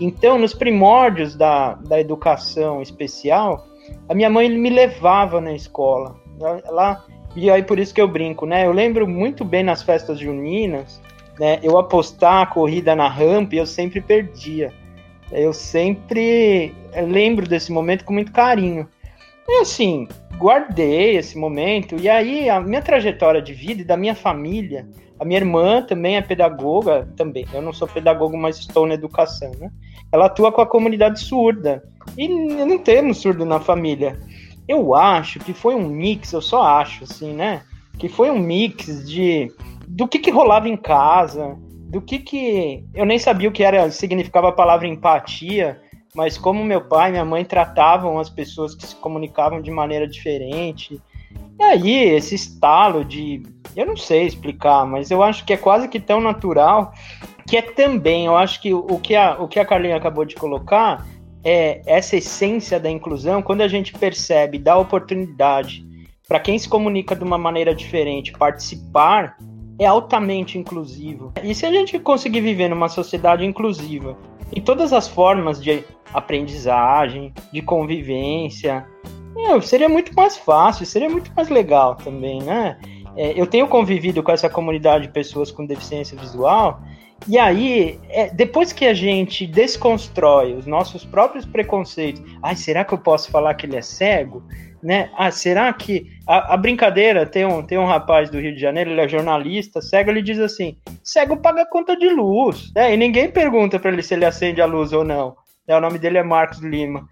Então, 0.00 0.38
nos 0.38 0.54
primórdios 0.54 1.34
da, 1.34 1.74
da 1.74 2.00
educação 2.00 2.80
especial, 2.80 3.66
a 4.08 4.14
minha 4.14 4.30
mãe 4.30 4.48
me 4.48 4.70
levava 4.70 5.40
na 5.40 5.52
escola. 5.52 6.16
Ela, 6.64 7.04
e 7.36 7.50
aí 7.50 7.62
por 7.62 7.78
isso 7.78 7.94
que 7.94 8.00
eu 8.00 8.08
brinco, 8.08 8.46
né? 8.46 8.66
Eu 8.66 8.72
lembro 8.72 9.06
muito 9.06 9.44
bem 9.44 9.62
nas 9.62 9.82
festas 9.82 10.18
juninas, 10.18 11.00
né? 11.38 11.58
Eu 11.62 11.78
apostar 11.78 12.42
a 12.42 12.46
corrida 12.46 12.94
na 12.94 13.08
rampa 13.08 13.54
e 13.54 13.58
eu 13.58 13.66
sempre 13.66 14.00
perdia. 14.00 14.72
Eu 15.30 15.52
sempre 15.52 16.74
lembro 17.06 17.48
desse 17.48 17.72
momento 17.72 18.04
com 18.04 18.12
muito 18.12 18.32
carinho. 18.32 18.88
E 19.48 19.60
assim, 19.60 20.08
guardei 20.36 21.16
esse 21.16 21.36
momento. 21.36 21.96
E 22.00 22.08
aí, 22.08 22.48
a 22.48 22.60
minha 22.60 22.82
trajetória 22.82 23.42
de 23.42 23.52
vida 23.52 23.82
e 23.82 23.84
da 23.84 23.96
minha 23.96 24.14
família, 24.14 24.88
a 25.18 25.24
minha 25.24 25.38
irmã 25.38 25.82
também 25.82 26.16
é 26.16 26.20
pedagoga, 26.20 27.08
também. 27.16 27.46
Eu 27.52 27.62
não 27.62 27.72
sou 27.72 27.86
pedagogo, 27.86 28.36
mas 28.36 28.58
estou 28.58 28.86
na 28.86 28.94
educação, 28.94 29.50
né? 29.58 29.70
Ela 30.10 30.26
atua 30.26 30.52
com 30.52 30.60
a 30.60 30.66
comunidade 30.66 31.20
surda. 31.20 31.82
E 32.16 32.28
não 32.28 32.78
temos 32.78 33.18
surdo 33.18 33.44
na 33.44 33.60
família. 33.60 34.18
Eu 34.68 34.94
acho 34.94 35.38
que 35.38 35.52
foi 35.52 35.74
um 35.74 35.88
mix, 35.88 36.32
eu 36.32 36.40
só 36.42 36.62
acho, 36.62 37.04
assim, 37.04 37.32
né? 37.32 37.62
Que 37.98 38.08
foi 38.08 38.30
um 38.30 38.38
mix 38.38 39.08
de 39.08 39.50
do 39.86 40.08
que, 40.08 40.18
que 40.18 40.30
rolava 40.30 40.68
em 40.68 40.76
casa, 40.76 41.56
do 41.88 42.00
que 42.00 42.18
que 42.18 42.84
eu 42.94 43.04
nem 43.04 43.18
sabia 43.18 43.48
o 43.48 43.52
que 43.52 43.62
era 43.62 43.90
significava 43.90 44.48
a 44.48 44.52
palavra 44.52 44.88
empatia, 44.88 45.80
mas 46.14 46.36
como 46.36 46.64
meu 46.64 46.82
pai 46.82 47.08
e 47.08 47.12
minha 47.12 47.24
mãe 47.24 47.44
tratavam 47.44 48.18
as 48.18 48.28
pessoas 48.28 48.74
que 48.74 48.86
se 48.86 48.94
comunicavam 48.96 49.60
de 49.62 49.70
maneira 49.70 50.06
diferente. 50.06 51.00
E 51.58 51.62
aí 51.62 51.98
esse 52.14 52.34
estalo 52.34 53.04
de, 53.04 53.42
eu 53.74 53.86
não 53.86 53.96
sei 53.96 54.26
explicar, 54.26 54.84
mas 54.86 55.10
eu 55.10 55.22
acho 55.22 55.44
que 55.44 55.52
é 55.52 55.56
quase 55.56 55.88
que 55.88 55.98
tão 55.98 56.20
natural 56.20 56.92
que 57.46 57.56
é 57.56 57.62
também, 57.62 58.26
eu 58.26 58.36
acho 58.36 58.60
que 58.60 58.72
o 58.72 58.98
que 58.98 59.16
a, 59.16 59.36
o 59.40 59.48
que 59.48 59.58
a 59.58 59.64
Carlinha 59.64 59.96
acabou 59.96 60.24
de 60.24 60.34
colocar 60.34 61.04
é 61.44 61.82
essa 61.86 62.16
essência 62.16 62.78
da 62.78 62.88
inclusão, 62.88 63.42
quando 63.42 63.62
a 63.62 63.68
gente 63.68 63.92
percebe, 63.92 64.58
dá 64.58 64.76
oportunidade 64.78 65.84
para 66.28 66.38
quem 66.38 66.58
se 66.58 66.68
comunica 66.68 67.16
de 67.16 67.24
uma 67.24 67.36
maneira 67.36 67.74
diferente 67.74 68.32
participar, 68.32 69.36
é 69.78 69.86
altamente 69.86 70.58
inclusivo. 70.58 71.32
E 71.42 71.54
se 71.54 71.66
a 71.66 71.72
gente 71.72 71.98
conseguir 71.98 72.40
viver 72.40 72.68
numa 72.68 72.88
sociedade 72.88 73.44
inclusiva, 73.44 74.16
em 74.54 74.60
todas 74.60 74.92
as 74.92 75.08
formas 75.08 75.62
de 75.62 75.84
aprendizagem, 76.12 77.32
de 77.52 77.62
convivência, 77.62 78.86
seria 79.62 79.88
muito 79.88 80.14
mais 80.14 80.36
fácil, 80.36 80.84
seria 80.84 81.08
muito 81.08 81.32
mais 81.34 81.48
legal 81.48 81.96
também, 81.96 82.42
né? 82.42 82.78
É, 83.16 83.38
eu 83.38 83.46
tenho 83.46 83.68
convivido 83.68 84.22
com 84.22 84.32
essa 84.32 84.48
comunidade 84.48 85.06
de 85.06 85.12
pessoas 85.12 85.50
com 85.50 85.66
deficiência 85.66 86.18
visual 86.18 86.80
e 87.28 87.38
aí, 87.38 88.00
é, 88.08 88.30
depois 88.30 88.72
que 88.72 88.84
a 88.84 88.94
gente 88.94 89.46
desconstrói 89.46 90.54
os 90.54 90.66
nossos 90.66 91.04
próprios 91.04 91.44
preconceitos, 91.44 92.22
ai, 92.42 92.56
será 92.56 92.84
que 92.84 92.92
eu 92.92 92.98
posso 92.98 93.30
falar 93.30 93.54
que 93.54 93.66
ele 93.66 93.76
é 93.76 93.82
cego? 93.82 94.42
Né? 94.82 95.10
Ah, 95.16 95.30
será 95.30 95.72
que. 95.72 96.10
A, 96.26 96.54
a, 96.54 96.56
brincadeira, 96.56 97.24
tem 97.24 97.44
um, 97.44 97.62
tem 97.62 97.78
um 97.78 97.86
rapaz 97.86 98.28
do 98.28 98.40
Rio 98.40 98.54
de 98.54 98.60
Janeiro, 98.60 98.90
ele 98.90 99.00
é 99.00 99.08
jornalista, 99.08 99.80
cego, 99.80 100.10
ele 100.10 100.22
diz 100.22 100.40
assim: 100.40 100.76
cego 101.04 101.36
paga 101.36 101.64
conta 101.64 101.96
de 101.96 102.08
luz. 102.08 102.72
Né? 102.74 102.94
E 102.94 102.96
ninguém 102.96 103.30
pergunta 103.30 103.78
para 103.78 103.92
ele 103.92 104.02
se 104.02 104.14
ele 104.14 104.24
acende 104.24 104.60
a 104.60 104.66
luz 104.66 104.92
ou 104.92 105.04
não. 105.04 105.36
Né? 105.68 105.76
O 105.76 105.80
nome 105.80 105.98
dele 105.98 106.18
é 106.18 106.22
Marcos 106.22 106.58
Lima. 106.58 107.08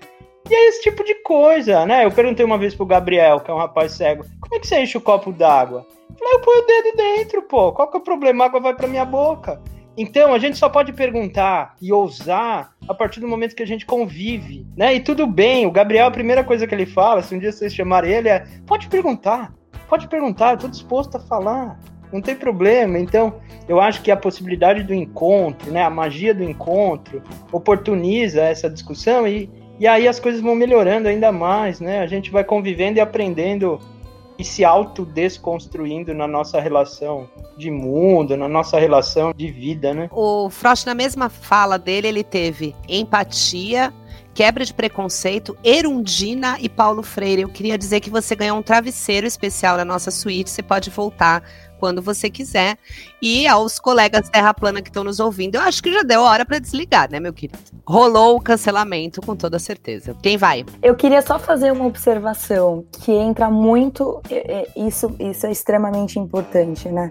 E 0.49 0.55
é 0.55 0.69
esse 0.69 0.83
tipo 0.83 1.05
de 1.05 1.15
coisa, 1.23 1.87
né? 1.87 2.05
Eu 2.05 2.11
perguntei 2.11 2.45
uma 2.45 2.59
vez 2.59 2.75
pro 2.75 2.87
Gabriel, 2.87 3.39
que 3.41 3.51
é 3.51 3.55
um 3.55 3.59
rapaz 3.59 3.93
cego, 3.93 4.25
como 4.41 4.57
é 4.57 4.59
que 4.59 4.67
você 4.67 4.81
enche 4.81 4.99
o 4.99 5.01
copo 5.01 5.33
d'água? 5.33 5.87
Falei, 6.19 6.35
eu 6.35 6.41
ponho 6.41 6.63
o 6.63 6.67
dedo 6.67 6.97
dentro, 6.97 7.43
pô. 7.43 7.73
Qual 7.73 7.89
que 7.89 7.97
é 7.97 8.01
o 8.01 8.03
problema? 8.03 8.45
A 8.45 8.47
água 8.49 8.61
vai 8.61 8.75
pra 8.75 8.89
minha 8.89 9.05
boca. 9.05 9.61
Então, 9.97 10.33
a 10.33 10.39
gente 10.39 10.57
só 10.57 10.69
pode 10.69 10.93
perguntar 10.93 11.75
e 11.81 11.93
ousar 11.93 12.73
a 12.89 12.95
partir 12.95 13.21
do 13.21 13.29
momento 13.29 13.55
que 13.55 13.63
a 13.63 13.67
gente 13.67 13.85
convive, 13.85 14.67
né? 14.77 14.95
E 14.95 15.01
tudo 15.01 15.27
bem, 15.27 15.67
o 15.67 15.71
Gabriel, 15.71 16.07
a 16.07 16.11
primeira 16.11 16.45
coisa 16.45 16.67
que 16.67 16.75
ele 16.75 16.87
fala, 16.87 17.23
se 17.23 17.35
um 17.35 17.39
dia 17.39 17.53
vocês 17.53 17.75
chamarem 17.75 18.13
ele, 18.13 18.29
é: 18.29 18.47
pode 18.67 18.89
perguntar, 18.89 19.53
pode 19.89 20.09
perguntar, 20.09 20.53
eu 20.53 20.59
tô 20.59 20.69
disposto 20.69 21.17
a 21.17 21.21
falar, 21.21 21.79
não 22.13 22.21
tem 22.21 22.37
problema. 22.37 22.99
Então, 22.99 23.41
eu 23.69 23.81
acho 23.81 24.03
que 24.03 24.11
a 24.11 24.17
possibilidade 24.17 24.83
do 24.83 24.95
encontro, 24.95 25.71
né, 25.71 25.83
a 25.83 25.91
magia 25.91 26.35
do 26.35 26.43
encontro, 26.43 27.23
oportuniza 27.53 28.43
essa 28.43 28.71
discussão 28.71 29.27
e, 29.27 29.51
e 29.79 29.87
aí 29.87 30.07
as 30.09 30.19
coisas 30.19 30.41
vão 30.41 30.55
melhorando 30.55 31.09
ainda 31.09 31.31
mais, 31.33 31.81
né? 31.81 32.01
A 32.01 32.07
gente 32.07 32.31
vai 32.31 32.45
convivendo 32.45 32.99
e 32.99 33.01
aprendendo 33.01 33.79
e 34.41 34.45
se 34.45 34.65
autodesconstruindo 34.65 36.15
na 36.15 36.27
nossa 36.27 36.59
relação 36.59 37.29
de 37.59 37.71
mundo, 37.71 38.39
na 38.39 38.49
nossa 38.49 38.81
relação 38.81 39.35
de 39.37 39.51
vida, 39.51 39.93
né? 39.93 40.09
O 40.11 40.49
Frost, 40.49 40.87
na 40.87 40.95
mesma 40.95 41.29
fala 41.29 41.79
dele, 41.79 42.09
ele 42.09 42.25
teve 42.25 42.75
empatia, 42.89 43.93
quebra 44.33 44.65
de 44.65 44.73
preconceito, 44.73 45.55
Erundina 45.63 46.57
e 46.59 46.71
Paulo 46.71 47.03
Freire. 47.03 47.43
Eu 47.43 47.51
queria 47.51 47.77
dizer 47.77 48.01
que 48.01 48.09
você 48.09 48.35
ganhou 48.35 48.57
um 48.57 48.63
travesseiro 48.63 49.27
especial 49.27 49.77
na 49.77 49.85
nossa 49.85 50.11
suíte. 50.11 50.49
Você 50.49 50.63
pode 50.63 50.89
voltar 50.89 51.43
quando 51.81 52.03
você 52.03 52.29
quiser. 52.29 52.77
E 53.21 53.49
aos 53.49 53.79
colegas 53.79 54.29
Terra 54.29 54.53
Plana 54.53 54.83
que 54.83 54.91
estão 54.91 55.03
nos 55.03 55.19
ouvindo, 55.19 55.55
eu 55.57 55.63
acho 55.63 55.83
que 55.83 55.91
já 55.93 56.03
deu 56.03 56.25
a 56.25 56.31
hora 56.31 56.45
para 56.45 56.59
desligar, 56.59 57.11
né, 57.11 57.19
meu 57.19 57.33
querido? 57.33 57.59
Rolou 57.89 58.37
o 58.37 58.41
cancelamento 58.41 59.21
com 59.23 59.35
toda 59.35 59.59
certeza. 59.59 60.15
Quem 60.23 60.37
vai? 60.37 60.65
Eu 60.83 60.95
queria 60.95 61.23
só 61.23 61.39
fazer 61.39 61.73
uma 61.73 61.87
observação 61.87 62.85
que 62.93 63.11
entra 63.11 63.51
muito, 63.51 64.21
isso, 64.77 65.17
isso 65.19 65.47
é 65.47 65.51
extremamente 65.51 66.19
importante, 66.19 66.89
né? 66.89 67.11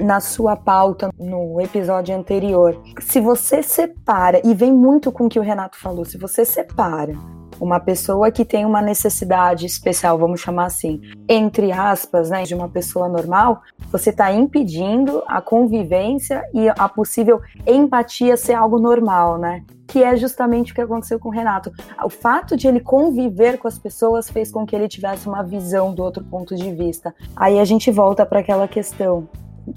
Na 0.00 0.20
sua 0.20 0.56
pauta 0.56 1.10
no 1.18 1.60
episódio 1.60 2.14
anterior. 2.16 2.82
Se 3.00 3.20
você 3.20 3.62
separa, 3.62 4.40
e 4.44 4.52
vem 4.52 4.72
muito 4.72 5.12
com 5.12 5.26
o 5.26 5.28
que 5.28 5.38
o 5.38 5.42
Renato 5.42 5.78
falou, 5.78 6.04
se 6.04 6.18
você 6.18 6.44
separa 6.44 7.14
uma 7.60 7.80
pessoa 7.80 8.30
que 8.30 8.44
tem 8.44 8.64
uma 8.64 8.80
necessidade 8.80 9.66
especial, 9.66 10.18
vamos 10.18 10.40
chamar 10.40 10.66
assim, 10.66 11.00
entre 11.28 11.72
aspas, 11.72 12.30
né, 12.30 12.44
de 12.44 12.54
uma 12.54 12.68
pessoa 12.68 13.08
normal, 13.08 13.62
você 13.90 14.10
está 14.10 14.32
impedindo 14.32 15.22
a 15.26 15.40
convivência 15.40 16.42
e 16.54 16.68
a 16.68 16.88
possível 16.88 17.40
empatia 17.66 18.36
ser 18.36 18.54
algo 18.54 18.78
normal, 18.78 19.38
né? 19.38 19.62
Que 19.86 20.04
é 20.04 20.16
justamente 20.16 20.72
o 20.72 20.74
que 20.74 20.80
aconteceu 20.80 21.18
com 21.18 21.28
o 21.28 21.32
Renato. 21.32 21.72
O 22.04 22.10
fato 22.10 22.56
de 22.56 22.68
ele 22.68 22.80
conviver 22.80 23.58
com 23.58 23.66
as 23.66 23.78
pessoas 23.78 24.28
fez 24.28 24.52
com 24.52 24.66
que 24.66 24.76
ele 24.76 24.86
tivesse 24.86 25.26
uma 25.26 25.42
visão 25.42 25.94
do 25.94 26.02
outro 26.02 26.22
ponto 26.24 26.54
de 26.54 26.70
vista. 26.72 27.14
Aí 27.34 27.58
a 27.58 27.64
gente 27.64 27.90
volta 27.90 28.26
para 28.26 28.40
aquela 28.40 28.68
questão 28.68 29.28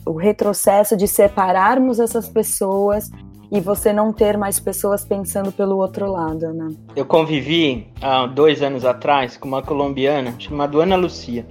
o 0.06 0.14
retrocesso 0.14 0.96
de 0.96 1.08
separarmos 1.08 2.00
essas 2.00 2.30
pessoas 2.30 3.10
e 3.52 3.60
você 3.60 3.92
não 3.92 4.14
ter 4.14 4.38
mais 4.38 4.60
pessoas 4.60 5.04
pensando 5.04 5.52
pelo 5.52 5.78
outro 5.78 6.10
lado, 6.10 6.54
né? 6.54 6.70
Eu 6.96 7.06
convivi 7.06 7.88
há 8.02 8.26
dois 8.26 8.62
anos 8.62 8.86
atrás 8.86 9.36
com 9.36 9.48
uma 9.48 9.62
colombiana 9.62 10.34
chamada 10.40 10.78
Ana 10.78 10.96
Lucia. 10.96 11.46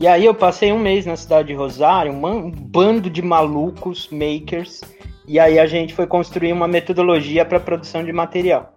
E 0.00 0.06
aí 0.06 0.24
eu 0.24 0.34
passei 0.34 0.72
um 0.72 0.78
mês 0.78 1.04
na 1.04 1.16
cidade 1.16 1.48
de 1.48 1.54
Rosário, 1.54 2.12
um 2.12 2.50
bando 2.50 3.10
de 3.10 3.20
malucos, 3.20 4.08
makers, 4.10 4.80
e 5.28 5.40
aí 5.40 5.58
a 5.58 5.66
gente 5.66 5.92
foi 5.92 6.06
construir 6.06 6.52
uma 6.52 6.68
metodologia 6.68 7.44
para 7.44 7.58
produção 7.58 8.04
de 8.04 8.12
material. 8.12 8.74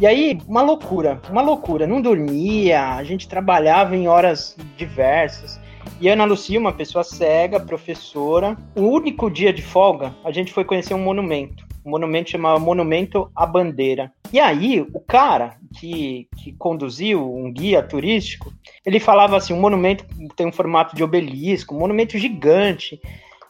E 0.00 0.06
aí, 0.06 0.38
uma 0.48 0.62
loucura, 0.62 1.20
uma 1.28 1.42
loucura. 1.42 1.86
Não 1.86 2.00
dormia, 2.00 2.94
a 2.94 3.04
gente 3.04 3.28
trabalhava 3.28 3.94
em 3.94 4.08
horas 4.08 4.56
diversas. 4.76 5.60
E 6.00 6.08
Ana 6.08 6.24
Lucia, 6.24 6.58
uma 6.58 6.72
pessoa 6.72 7.04
cega, 7.04 7.60
professora, 7.60 8.56
o 8.74 8.82
único 8.82 9.30
dia 9.30 9.52
de 9.52 9.60
folga, 9.60 10.14
a 10.24 10.30
gente 10.30 10.52
foi 10.52 10.64
conhecer 10.64 10.94
um 10.94 11.02
monumento. 11.02 11.69
O 11.84 11.90
monumento 11.90 12.30
chamava 12.30 12.58
Monumento 12.58 13.30
à 13.34 13.46
Bandeira. 13.46 14.12
E 14.32 14.38
aí, 14.38 14.86
o 14.92 15.00
cara 15.00 15.56
que, 15.78 16.28
que 16.36 16.52
conduziu 16.52 17.34
um 17.34 17.50
guia 17.52 17.82
turístico, 17.82 18.52
ele 18.84 19.00
falava 19.00 19.36
assim: 19.36 19.52
um 19.52 19.60
monumento 19.60 20.04
tem 20.36 20.46
um 20.46 20.52
formato 20.52 20.94
de 20.94 21.02
obelisco, 21.02 21.74
um 21.74 21.78
monumento 21.78 22.18
gigante. 22.18 23.00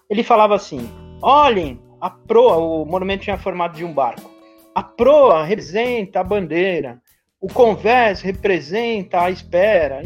Ele 0.09 0.23
falava 0.23 0.55
assim: 0.55 0.89
olhem, 1.21 1.81
a 2.01 2.09
proa, 2.09 2.57
o 2.57 2.85
monumento 2.85 3.25
tinha 3.25 3.37
formato 3.37 3.77
de 3.77 3.85
um 3.85 3.93
barco. 3.93 4.31
A 4.75 4.83
proa 4.83 5.45
representa 5.45 6.21
a 6.21 6.25
bandeira, 6.25 7.01
o 7.41 7.49
convés 7.49 8.21
representa 8.21 9.23
a 9.23 9.31
espera. 9.31 10.03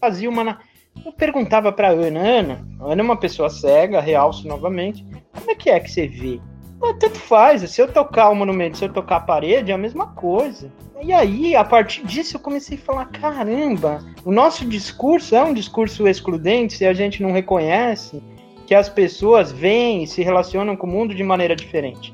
Fazia 0.00 0.28
uma. 0.28 0.58
Eu 1.04 1.12
perguntava 1.12 1.70
para 1.70 1.88
Ana, 1.88 2.20
Ana, 2.20 2.68
Ana 2.80 3.02
é 3.02 3.04
uma 3.04 3.18
pessoa 3.18 3.50
cega, 3.50 4.00
realço 4.00 4.48
novamente, 4.48 5.06
como 5.34 5.50
é 5.50 5.54
que 5.54 5.68
é 5.68 5.78
que 5.78 5.90
você 5.90 6.06
vê 6.08 6.40
tanto 6.78 7.18
faz, 7.18 7.68
se 7.70 7.80
eu 7.80 7.90
tocar 7.90 8.28
o 8.30 8.34
monumento, 8.34 8.78
se 8.78 8.84
eu 8.84 8.92
tocar 8.92 9.16
a 9.16 9.20
parede, 9.20 9.70
é 9.70 9.74
a 9.74 9.78
mesma 9.78 10.08
coisa. 10.08 10.70
E 11.02 11.12
aí, 11.12 11.54
a 11.54 11.64
partir 11.64 12.04
disso, 12.06 12.36
eu 12.36 12.40
comecei 12.40 12.76
a 12.76 12.80
falar: 12.80 13.06
caramba, 13.06 14.00
o 14.24 14.32
nosso 14.32 14.64
discurso 14.64 15.34
é 15.34 15.42
um 15.42 15.54
discurso 15.54 16.06
excludente 16.06 16.76
se 16.76 16.86
a 16.86 16.92
gente 16.92 17.22
não 17.22 17.32
reconhece 17.32 18.22
que 18.66 18.74
as 18.74 18.88
pessoas 18.88 19.52
veem 19.52 20.02
e 20.02 20.06
se 20.06 20.22
relacionam 20.22 20.76
com 20.76 20.86
o 20.86 20.90
mundo 20.90 21.14
de 21.14 21.22
maneira 21.22 21.54
diferente. 21.54 22.12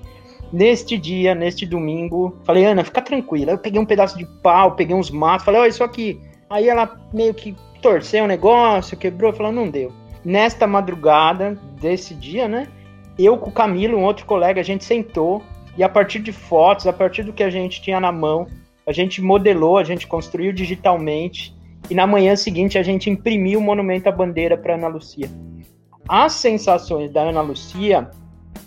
Neste 0.52 0.98
dia, 0.98 1.34
neste 1.34 1.64
domingo, 1.64 2.36
falei, 2.44 2.66
Ana, 2.66 2.84
fica 2.84 3.00
tranquila. 3.00 3.52
Eu 3.52 3.58
peguei 3.58 3.80
um 3.80 3.86
pedaço 3.86 4.18
de 4.18 4.26
pau, 4.42 4.76
peguei 4.76 4.94
uns 4.94 5.10
matos, 5.10 5.46
falei, 5.46 5.62
olha 5.62 5.70
isso 5.70 5.82
aqui. 5.82 6.20
Aí 6.50 6.68
ela 6.68 7.00
meio 7.12 7.32
que 7.32 7.56
torceu 7.80 8.24
o 8.24 8.28
negócio, 8.28 8.96
quebrou, 8.96 9.32
falou, 9.32 9.50
não 9.50 9.70
deu. 9.70 9.90
Nesta 10.22 10.66
madrugada 10.66 11.58
desse 11.80 12.14
dia, 12.14 12.46
né? 12.46 12.68
Eu 13.18 13.36
com 13.36 13.50
o 13.50 13.52
Camilo, 13.52 13.98
um 13.98 14.04
outro 14.04 14.26
colega, 14.26 14.60
a 14.60 14.64
gente 14.64 14.84
sentou 14.84 15.42
e 15.76 15.82
a 15.82 15.88
partir 15.88 16.18
de 16.18 16.32
fotos, 16.32 16.86
a 16.86 16.92
partir 16.92 17.22
do 17.22 17.32
que 17.32 17.42
a 17.42 17.50
gente 17.50 17.80
tinha 17.80 18.00
na 18.00 18.12
mão, 18.12 18.46
a 18.86 18.92
gente 18.92 19.22
modelou, 19.22 19.78
a 19.78 19.84
gente 19.84 20.06
construiu 20.06 20.52
digitalmente 20.52 21.54
e 21.90 21.94
na 21.94 22.06
manhã 22.06 22.36
seguinte 22.36 22.78
a 22.78 22.82
gente 22.82 23.10
imprimiu 23.10 23.60
o 23.60 23.62
monumento 23.62 24.08
à 24.08 24.12
bandeira 24.12 24.56
para 24.56 24.74
Ana 24.74 24.88
Lucia. 24.88 25.30
As 26.08 26.32
sensações 26.32 27.12
da 27.12 27.22
Ana 27.22 27.42
Lucia 27.42 28.10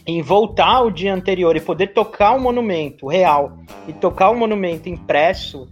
em 0.06 0.22
voltar 0.22 0.82
o 0.82 0.91
dia 0.91 1.14
anterior 1.14 1.56
e 1.56 1.62
poder 1.62 1.88
tocar 1.88 2.34
o 2.36 2.39
monumento 2.39 3.08
real 3.08 3.58
e 3.88 3.93
tocar 3.93 4.30
o 4.30 4.38
monumento 4.38 4.88
impresso, 4.88 5.68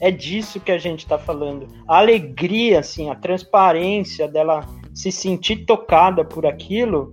é 0.00 0.10
disso 0.10 0.60
que 0.60 0.70
a 0.70 0.78
gente 0.78 1.00
está 1.00 1.18
falando. 1.18 1.66
A 1.88 1.98
alegria, 1.98 2.80
assim, 2.80 3.08
a 3.10 3.14
transparência 3.14 4.28
dela 4.28 4.66
se 4.94 5.10
sentir 5.10 5.64
tocada 5.64 6.24
por 6.24 6.44
aquilo, 6.44 7.12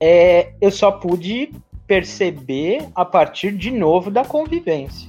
é, 0.00 0.52
eu 0.60 0.70
só 0.70 0.90
pude 0.90 1.52
perceber 1.86 2.86
a 2.94 3.04
partir 3.04 3.52
de 3.52 3.70
novo 3.70 4.10
da 4.10 4.24
convivência. 4.24 5.08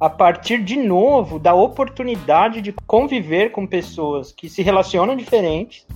A 0.00 0.08
partir 0.08 0.62
de 0.62 0.76
novo 0.76 1.38
da 1.38 1.54
oportunidade 1.54 2.60
de 2.60 2.72
conviver 2.86 3.50
com 3.50 3.66
pessoas 3.66 4.32
que 4.32 4.48
se 4.48 4.62
relacionam 4.62 5.16
diferentes 5.16 5.86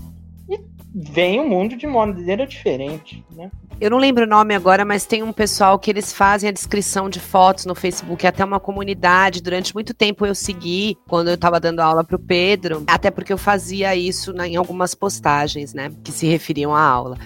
e 0.49 0.61
veem 0.95 1.41
o 1.41 1.49
mundo 1.49 1.77
de 1.77 1.87
maneira 1.87 2.47
diferente, 2.47 3.25
né? 3.31 3.51
Eu 3.81 3.91
não 3.91 3.99
lembro 3.99 4.23
o 4.23 4.29
nome 4.29 4.55
agora, 4.55 4.85
mas 4.85 5.07
tem 5.07 5.25
um 5.25 5.33
pessoal 5.33 5.77
que 5.77 5.91
eles 5.91 6.13
fazem 6.13 6.49
a 6.49 6.53
descrição 6.53 7.11
de 7.11 7.19
fotos 7.19 7.67
no 7.67 7.75
Facebook, 7.75 8.25
até 8.25 8.45
uma 8.45 8.61
comunidade. 8.61 9.43
Durante 9.43 9.75
muito 9.75 9.93
tempo 9.93 10.25
eu 10.25 10.37
segui 10.37 10.97
quando 11.09 11.29
eu 11.29 11.35
estava 11.35 11.59
dando 11.59 11.81
aula 11.81 12.05
para 12.05 12.15
o 12.15 12.19
Pedro, 12.19 12.85
até 12.87 13.11
porque 13.11 13.33
eu 13.33 13.39
fazia 13.39 13.97
isso 13.97 14.33
em 14.41 14.55
algumas 14.55 14.95
postagens, 14.95 15.75
né, 15.75 15.91
que 16.05 16.13
se 16.13 16.29
referiam 16.29 16.73
à 16.73 16.81
aula. 16.81 17.19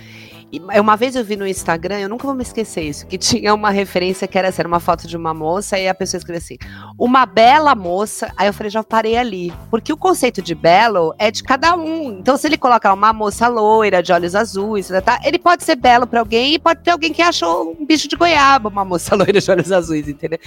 E 0.53 0.61
uma 0.81 0.97
vez 0.97 1.17
eu 1.17 1.25
vi 1.25 1.35
no 1.35 1.47
Instagram, 1.47 1.99
eu 1.99 2.09
nunca 2.09 2.25
vou 2.25 2.35
me 2.35 2.43
esquecer 2.43 2.83
isso, 2.83 3.07
que 3.07 3.19
tinha 3.19 3.53
uma 3.53 3.71
referência 3.71 4.29
que 4.29 4.39
era, 4.39 4.49
assim, 4.49 4.61
era 4.61 4.69
uma 4.69 4.79
foto 4.79 5.09
de 5.09 5.17
uma 5.17 5.35
moça 5.35 5.77
e 5.77 5.89
a 5.89 5.95
pessoa 5.95 6.19
escreveu 6.19 6.39
assim: 6.39 6.57
uma 6.97 7.27
bela 7.27 7.75
moça. 7.75 8.33
Aí 8.37 8.47
eu 8.47 8.53
falei, 8.53 8.71
já 8.71 8.83
parei 8.83 9.17
ali. 9.17 9.53
Porque 9.71 9.93
o 9.93 9.97
conceito 9.97 10.41
de 10.41 10.55
belo 10.55 11.13
é 11.19 11.31
de 11.31 11.43
cada 11.43 11.75
um. 11.75 12.19
Então, 12.21 12.37
se 12.37 12.47
ele 12.47 12.57
colocar 12.57 12.93
uma 12.95 13.13
moça 13.13 13.49
loira, 13.49 14.03
de 14.03 14.13
olhos 14.13 14.37
azuis, 14.37 14.89
tá, 15.05 15.21
ele 15.25 15.39
pode 15.39 15.65
ser 15.65 15.75
belo 15.75 16.07
para 16.07 16.21
alguém 16.21 16.55
e 16.55 16.59
pode 16.59 16.81
ter 16.83 16.93
alguém 16.93 17.13
que 17.13 17.23
achou 17.23 17.77
um 17.79 17.85
bicho 17.85 18.07
de 18.07 18.15
goiaba, 18.15 18.69
uma 18.69 18.85
moça 18.85 19.15
loira 19.17 19.41
de 19.41 19.51
olhos 19.51 19.73
azuis, 19.73 20.09
entendeu? 20.09 20.39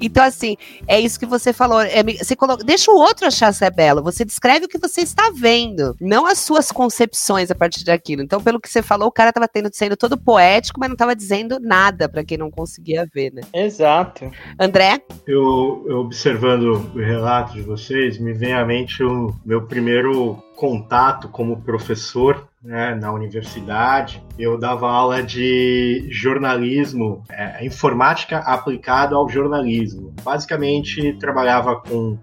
Então, 0.00 0.22
assim, 0.22 0.56
é 0.86 1.00
isso 1.00 1.18
que 1.18 1.26
você 1.26 1.52
falou. 1.52 1.80
É, 1.80 2.02
você 2.02 2.36
coloca, 2.36 2.62
deixa 2.62 2.92
o 2.92 2.96
outro 2.96 3.26
achar 3.26 3.52
se 3.52 3.64
é 3.64 3.70
belo. 3.70 4.04
Você 4.04 4.24
descreve 4.24 4.66
o 4.66 4.68
que 4.68 4.78
você 4.78 5.00
está 5.00 5.32
vendo, 5.34 5.96
não 6.00 6.26
as 6.26 6.38
suas 6.38 6.70
concepções 6.70 7.50
a 7.50 7.56
partir 7.56 7.84
daquilo. 7.84 8.22
Então, 8.22 8.40
pelo 8.40 8.60
que 8.60 8.68
você 8.68 8.82
falou, 8.82 9.08
o 9.08 9.12
cara 9.12 9.32
tava 9.32 9.47
tendo, 9.48 9.68
sendo 9.72 9.96
todo 9.96 10.16
poético, 10.16 10.78
mas 10.78 10.88
não 10.88 10.94
estava 10.94 11.16
dizendo 11.16 11.58
nada 11.60 12.08
para 12.08 12.24
quem 12.24 12.38
não 12.38 12.50
conseguia 12.50 13.06
ver, 13.12 13.32
né? 13.32 13.42
Exato. 13.52 14.30
André? 14.58 15.00
Eu, 15.26 15.84
eu, 15.88 15.98
observando 15.98 16.92
o 16.94 16.98
relato 16.98 17.54
de 17.54 17.62
vocês, 17.62 18.18
me 18.18 18.32
vem 18.32 18.52
à 18.52 18.64
mente 18.64 19.02
o 19.02 19.34
meu 19.44 19.66
primeiro 19.66 20.42
contato 20.56 21.28
como 21.28 21.62
professor 21.62 22.48
né, 22.62 22.94
na 22.94 23.12
universidade. 23.12 24.22
Eu 24.38 24.58
dava 24.58 24.90
aula 24.90 25.22
de 25.22 26.06
jornalismo, 26.10 27.22
é, 27.30 27.64
informática 27.64 28.38
aplicada 28.38 29.14
ao 29.14 29.28
jornalismo. 29.28 30.12
Basicamente, 30.22 31.16
trabalhava 31.18 31.80
com 31.80 32.18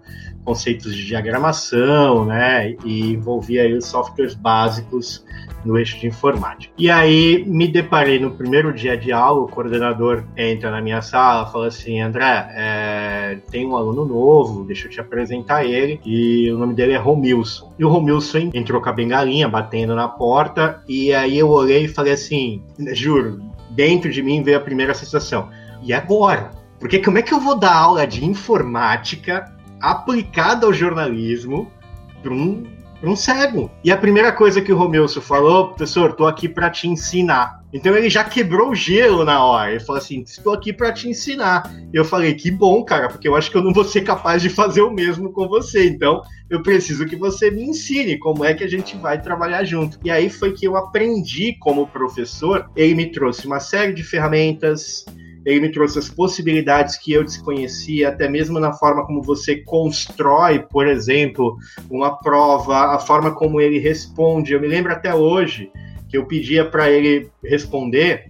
conceitos 0.46 0.94
de 0.94 1.04
diagramação, 1.04 2.24
né, 2.24 2.76
e 2.84 3.14
envolvia 3.14 3.62
aí 3.62 3.74
os 3.74 3.86
softwares 3.86 4.32
básicos 4.32 5.26
no 5.64 5.76
eixo 5.76 5.98
de 5.98 6.06
informática. 6.06 6.72
E 6.78 6.88
aí 6.88 7.44
me 7.44 7.66
deparei 7.66 8.20
no 8.20 8.30
primeiro 8.30 8.72
dia 8.72 8.96
de 8.96 9.10
aula, 9.10 9.42
o 9.42 9.48
coordenador 9.48 10.22
entra 10.36 10.70
na 10.70 10.80
minha 10.80 11.02
sala, 11.02 11.46
fala 11.46 11.66
assim, 11.66 12.00
André, 12.00 12.48
é, 12.54 13.38
tem 13.50 13.66
um 13.66 13.76
aluno 13.76 14.04
novo, 14.04 14.62
deixa 14.64 14.86
eu 14.86 14.90
te 14.90 15.00
apresentar 15.00 15.64
ele, 15.64 16.00
e 16.06 16.48
o 16.52 16.58
nome 16.58 16.74
dele 16.74 16.92
é 16.92 16.96
Romilson. 16.96 17.72
E 17.76 17.84
o 17.84 17.88
Romilson 17.88 18.50
entrou 18.54 18.80
com 18.80 18.88
a 18.88 18.92
bengalinha, 18.92 19.48
batendo 19.48 19.96
na 19.96 20.06
porta, 20.06 20.80
e 20.88 21.12
aí 21.12 21.36
eu 21.36 21.48
olhei 21.48 21.86
e 21.86 21.88
falei 21.88 22.12
assim, 22.12 22.62
juro, 22.92 23.42
dentro 23.70 24.12
de 24.12 24.22
mim 24.22 24.44
veio 24.44 24.58
a 24.58 24.60
primeira 24.60 24.94
sensação, 24.94 25.48
e 25.82 25.92
agora? 25.92 26.52
Porque 26.78 27.00
como 27.00 27.18
é 27.18 27.22
que 27.22 27.34
eu 27.34 27.40
vou 27.40 27.58
dar 27.58 27.74
aula 27.74 28.06
de 28.06 28.24
informática 28.24 29.55
aplicada 29.80 30.66
ao 30.66 30.72
jornalismo 30.72 31.70
para 32.22 32.32
um 32.32 32.64
um 33.02 33.16
cego. 33.16 33.70
E 33.84 33.92
a 33.92 33.96
primeira 33.96 34.32
coisa 34.32 34.60
que 34.60 34.72
o 34.72 34.76
Romilson 34.76 35.20
falou, 35.20 35.68
professor, 35.68 36.14
tô 36.14 36.26
aqui 36.26 36.48
para 36.48 36.70
te 36.70 36.88
ensinar. 36.88 37.64
Então 37.72 37.94
ele 37.94 38.08
já 38.08 38.24
quebrou 38.24 38.70
o 38.70 38.74
gelo 38.74 39.24
na 39.24 39.44
hora. 39.44 39.70
Ele 39.70 39.80
falou 39.80 40.00
assim: 40.00 40.22
estou 40.22 40.54
aqui 40.54 40.72
para 40.72 40.92
te 40.92 41.08
ensinar. 41.08 41.70
Eu 41.92 42.04
falei: 42.04 42.34
que 42.34 42.50
bom, 42.50 42.82
cara, 42.84 43.08
porque 43.08 43.28
eu 43.28 43.36
acho 43.36 43.50
que 43.50 43.56
eu 43.56 43.62
não 43.62 43.72
vou 43.72 43.84
ser 43.84 44.02
capaz 44.02 44.40
de 44.40 44.48
fazer 44.48 44.80
o 44.80 44.90
mesmo 44.90 45.30
com 45.32 45.46
você. 45.46 45.86
Então 45.86 46.22
eu 46.48 46.62
preciso 46.62 47.06
que 47.06 47.16
você 47.16 47.50
me 47.50 47.64
ensine 47.64 48.18
como 48.18 48.44
é 48.44 48.54
que 48.54 48.64
a 48.64 48.68
gente 48.68 48.96
vai 48.96 49.20
trabalhar 49.20 49.64
junto. 49.64 49.98
E 50.04 50.10
aí 50.10 50.30
foi 50.30 50.52
que 50.52 50.66
eu 50.66 50.76
aprendi 50.76 51.56
como 51.60 51.86
professor. 51.86 52.70
Ele 52.74 52.94
me 52.94 53.10
trouxe 53.10 53.46
uma 53.46 53.60
série 53.60 53.92
de 53.92 54.02
ferramentas 54.02 55.04
ele 55.46 55.60
me 55.60 55.70
trouxe 55.70 55.96
as 56.00 56.08
possibilidades 56.08 56.98
que 56.98 57.12
eu 57.12 57.22
desconhecia, 57.22 58.08
até 58.08 58.28
mesmo 58.28 58.58
na 58.58 58.72
forma 58.72 59.06
como 59.06 59.22
você 59.22 59.58
constrói, 59.58 60.58
por 60.58 60.88
exemplo, 60.88 61.56
uma 61.88 62.18
prova, 62.18 62.96
a 62.96 62.98
forma 62.98 63.32
como 63.32 63.60
ele 63.60 63.78
responde. 63.78 64.52
Eu 64.52 64.60
me 64.60 64.66
lembro 64.66 64.92
até 64.92 65.14
hoje 65.14 65.70
que 66.08 66.18
eu 66.18 66.26
pedia 66.26 66.64
para 66.64 66.90
ele 66.90 67.30
responder 67.44 68.24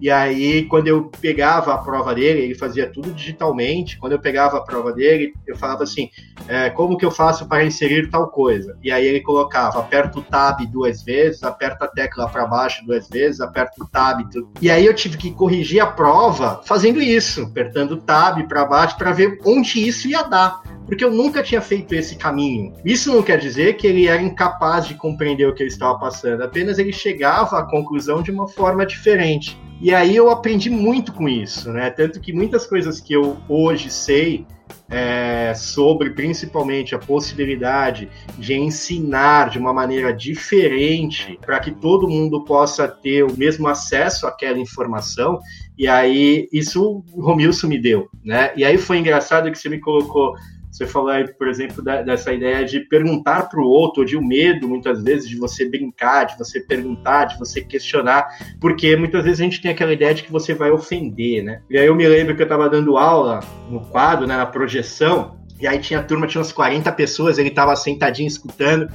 e 0.00 0.10
aí, 0.10 0.64
quando 0.64 0.88
eu 0.88 1.10
pegava 1.20 1.72
a 1.72 1.78
prova 1.78 2.14
dele, 2.14 2.40
ele 2.40 2.54
fazia 2.54 2.90
tudo 2.90 3.12
digitalmente. 3.12 3.98
Quando 3.98 4.12
eu 4.12 4.18
pegava 4.18 4.58
a 4.58 4.60
prova 4.60 4.92
dele, 4.92 5.32
eu 5.46 5.56
falava 5.56 5.84
assim: 5.84 6.10
é, 6.46 6.68
como 6.68 6.98
que 6.98 7.04
eu 7.04 7.10
faço 7.10 7.46
para 7.46 7.64
inserir 7.64 8.10
tal 8.10 8.28
coisa? 8.28 8.78
E 8.82 8.92
aí 8.92 9.06
ele 9.06 9.20
colocava: 9.20 9.80
aperta 9.80 10.18
o 10.18 10.22
tab 10.22 10.60
duas 10.66 11.02
vezes, 11.02 11.42
aperta 11.42 11.86
a 11.86 11.88
tecla 11.88 12.28
para 12.28 12.46
baixo 12.46 12.84
duas 12.84 13.08
vezes, 13.08 13.40
aperta 13.40 13.82
o 13.82 13.88
tab. 13.88 14.20
Tudo. 14.30 14.50
E 14.60 14.70
aí 14.70 14.84
eu 14.84 14.94
tive 14.94 15.16
que 15.16 15.30
corrigir 15.30 15.80
a 15.80 15.86
prova 15.86 16.60
fazendo 16.64 17.00
isso, 17.00 17.44
apertando 17.44 17.92
o 17.92 17.96
tab 17.96 18.46
para 18.46 18.64
baixo 18.66 18.98
para 18.98 19.12
ver 19.12 19.38
onde 19.44 19.86
isso 19.86 20.08
ia 20.08 20.22
dar 20.22 20.62
porque 20.86 21.04
eu 21.04 21.10
nunca 21.10 21.42
tinha 21.42 21.60
feito 21.60 21.92
esse 21.94 22.14
caminho. 22.14 22.72
Isso 22.84 23.12
não 23.12 23.20
quer 23.20 23.38
dizer 23.38 23.74
que 23.74 23.88
ele 23.88 24.06
era 24.06 24.22
incapaz 24.22 24.86
de 24.86 24.94
compreender 24.94 25.44
o 25.46 25.52
que 25.52 25.62
ele 25.62 25.68
estava 25.68 25.98
passando, 25.98 26.42
apenas 26.42 26.78
ele 26.78 26.92
chegava 26.92 27.58
à 27.58 27.64
conclusão 27.64 28.22
de 28.22 28.30
uma 28.30 28.46
forma 28.46 28.86
diferente. 28.86 29.58
E 29.80 29.94
aí 29.94 30.16
eu 30.16 30.30
aprendi 30.30 30.70
muito 30.70 31.12
com 31.12 31.28
isso, 31.28 31.70
né? 31.70 31.90
Tanto 31.90 32.20
que 32.20 32.32
muitas 32.32 32.66
coisas 32.66 33.00
que 33.00 33.12
eu 33.12 33.36
hoje 33.48 33.90
sei 33.90 34.46
é, 34.88 35.52
sobre 35.54 36.10
principalmente 36.10 36.94
a 36.94 36.98
possibilidade 36.98 38.08
de 38.38 38.54
ensinar 38.54 39.50
de 39.50 39.58
uma 39.58 39.72
maneira 39.72 40.12
diferente 40.12 41.38
para 41.44 41.58
que 41.60 41.72
todo 41.72 42.08
mundo 42.08 42.44
possa 42.44 42.86
ter 42.86 43.24
o 43.24 43.36
mesmo 43.36 43.68
acesso 43.68 44.26
àquela 44.26 44.58
informação. 44.58 45.40
E 45.76 45.86
aí 45.86 46.48
isso 46.52 47.04
o 47.12 47.20
Romilson 47.20 47.66
me 47.66 47.80
deu, 47.80 48.08
né? 48.24 48.52
E 48.56 48.64
aí 48.64 48.78
foi 48.78 48.98
engraçado 48.98 49.50
que 49.50 49.58
você 49.58 49.68
me 49.68 49.80
colocou 49.80 50.34
você 50.76 50.86
falou 50.86 51.08
aí, 51.08 51.26
por 51.26 51.48
exemplo, 51.48 51.82
da, 51.82 52.02
dessa 52.02 52.32
ideia 52.34 52.62
de 52.64 52.80
perguntar 52.80 53.48
para 53.48 53.58
o 53.58 53.64
outro, 53.64 54.04
de 54.04 54.14
o 54.14 54.20
um 54.20 54.26
medo, 54.26 54.68
muitas 54.68 55.02
vezes, 55.02 55.26
de 55.26 55.36
você 55.36 55.66
brincar, 55.66 56.24
de 56.24 56.36
você 56.36 56.60
perguntar, 56.60 57.24
de 57.24 57.38
você 57.38 57.62
questionar, 57.62 58.26
porque 58.60 58.94
muitas 58.94 59.24
vezes 59.24 59.40
a 59.40 59.44
gente 59.44 59.62
tem 59.62 59.70
aquela 59.70 59.94
ideia 59.94 60.12
de 60.12 60.22
que 60.22 60.30
você 60.30 60.52
vai 60.52 60.70
ofender, 60.70 61.42
né? 61.42 61.62
E 61.70 61.78
aí 61.78 61.86
eu 61.86 61.94
me 61.94 62.06
lembro 62.06 62.36
que 62.36 62.42
eu 62.42 62.46
estava 62.46 62.68
dando 62.68 62.98
aula 62.98 63.40
no 63.70 63.80
quadro, 63.80 64.26
né, 64.26 64.36
na 64.36 64.44
projeção, 64.44 65.38
e 65.58 65.66
aí 65.66 65.78
tinha 65.78 66.00
a 66.00 66.02
turma, 66.02 66.26
tinha 66.26 66.40
umas 66.40 66.52
40 66.52 66.92
pessoas, 66.92 67.38
ele 67.38 67.48
estava 67.48 67.74
sentadinho 67.74 68.26
escutando, 68.26 68.86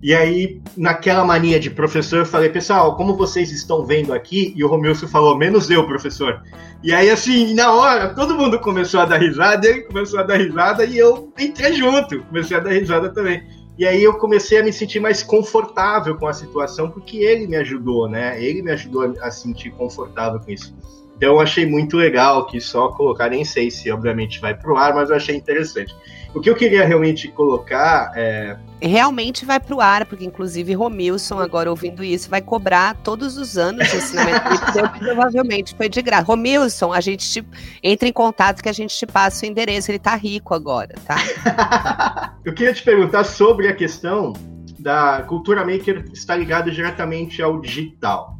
e 0.00 0.14
aí, 0.14 0.60
naquela 0.76 1.24
mania 1.24 1.58
de 1.58 1.70
professor, 1.70 2.20
eu 2.20 2.26
falei, 2.26 2.48
pessoal, 2.48 2.96
como 2.96 3.16
vocês 3.16 3.50
estão 3.50 3.84
vendo 3.84 4.12
aqui? 4.12 4.52
E 4.56 4.62
o 4.62 4.68
Romilson 4.68 5.08
falou, 5.08 5.36
menos 5.36 5.70
eu, 5.70 5.84
professor. 5.86 6.40
E 6.84 6.94
aí, 6.94 7.10
assim, 7.10 7.52
na 7.54 7.72
hora, 7.72 8.14
todo 8.14 8.36
mundo 8.36 8.60
começou 8.60 9.00
a 9.00 9.04
dar 9.04 9.18
risada, 9.18 9.66
ele 9.66 9.82
começou 9.82 10.20
a 10.20 10.22
dar 10.22 10.36
risada 10.36 10.84
e 10.84 10.96
eu 10.96 11.32
entrei 11.36 11.72
junto, 11.72 12.22
comecei 12.24 12.56
a 12.56 12.60
dar 12.60 12.70
risada 12.70 13.12
também. 13.12 13.42
E 13.76 13.86
aí 13.86 14.02
eu 14.02 14.14
comecei 14.14 14.58
a 14.58 14.64
me 14.64 14.72
sentir 14.72 15.00
mais 15.00 15.22
confortável 15.22 16.16
com 16.16 16.26
a 16.26 16.32
situação, 16.32 16.90
porque 16.90 17.18
ele 17.18 17.46
me 17.46 17.56
ajudou, 17.56 18.08
né? 18.08 18.42
Ele 18.42 18.60
me 18.62 18.72
ajudou 18.72 19.14
a 19.20 19.30
sentir 19.30 19.70
confortável 19.70 20.40
com 20.40 20.50
isso. 20.50 20.74
Então 21.16 21.34
eu 21.34 21.40
achei 21.40 21.66
muito 21.66 21.96
legal 21.96 22.46
que 22.46 22.60
só 22.60 22.88
colocar, 22.88 23.30
nem 23.30 23.44
sei 23.44 23.70
se 23.70 23.90
obviamente 23.90 24.40
vai 24.40 24.52
pro 24.52 24.76
ar, 24.76 24.94
mas 24.94 25.10
eu 25.10 25.16
achei 25.16 25.34
interessante. 25.34 25.94
O 26.34 26.40
que 26.40 26.50
eu 26.50 26.54
queria 26.54 26.86
realmente 26.86 27.28
colocar 27.28 28.12
é. 28.14 28.56
Realmente 28.80 29.44
vai 29.44 29.58
pro 29.58 29.80
ar, 29.80 30.06
porque 30.06 30.24
inclusive 30.24 30.72
Romilson, 30.72 31.40
agora 31.40 31.68
ouvindo 31.68 32.04
isso, 32.04 32.30
vai 32.30 32.40
cobrar 32.40 32.94
todos 32.96 33.36
os 33.36 33.58
anos 33.58 33.88
de 33.88 33.96
ensinamento 33.96 34.40
provavelmente 35.00 35.74
foi 35.74 35.88
de 35.88 36.00
graça. 36.00 36.24
Romilson, 36.24 36.92
a 36.92 37.00
gente 37.00 37.28
te... 37.28 37.44
entra 37.82 38.08
em 38.08 38.12
contato 38.12 38.62
que 38.62 38.68
a 38.68 38.72
gente 38.72 38.96
te 38.96 39.06
passa 39.06 39.44
o 39.44 39.48
endereço, 39.48 39.90
ele 39.90 39.98
tá 39.98 40.14
rico 40.14 40.54
agora, 40.54 40.94
tá? 41.04 42.34
eu 42.44 42.54
queria 42.54 42.72
te 42.72 42.82
perguntar 42.82 43.24
sobre 43.24 43.66
a 43.66 43.74
questão 43.74 44.32
da 44.78 45.24
cultura 45.26 45.64
maker 45.64 46.04
estar 46.12 46.36
ligada 46.36 46.70
diretamente 46.70 47.42
ao 47.42 47.60
digital. 47.60 48.38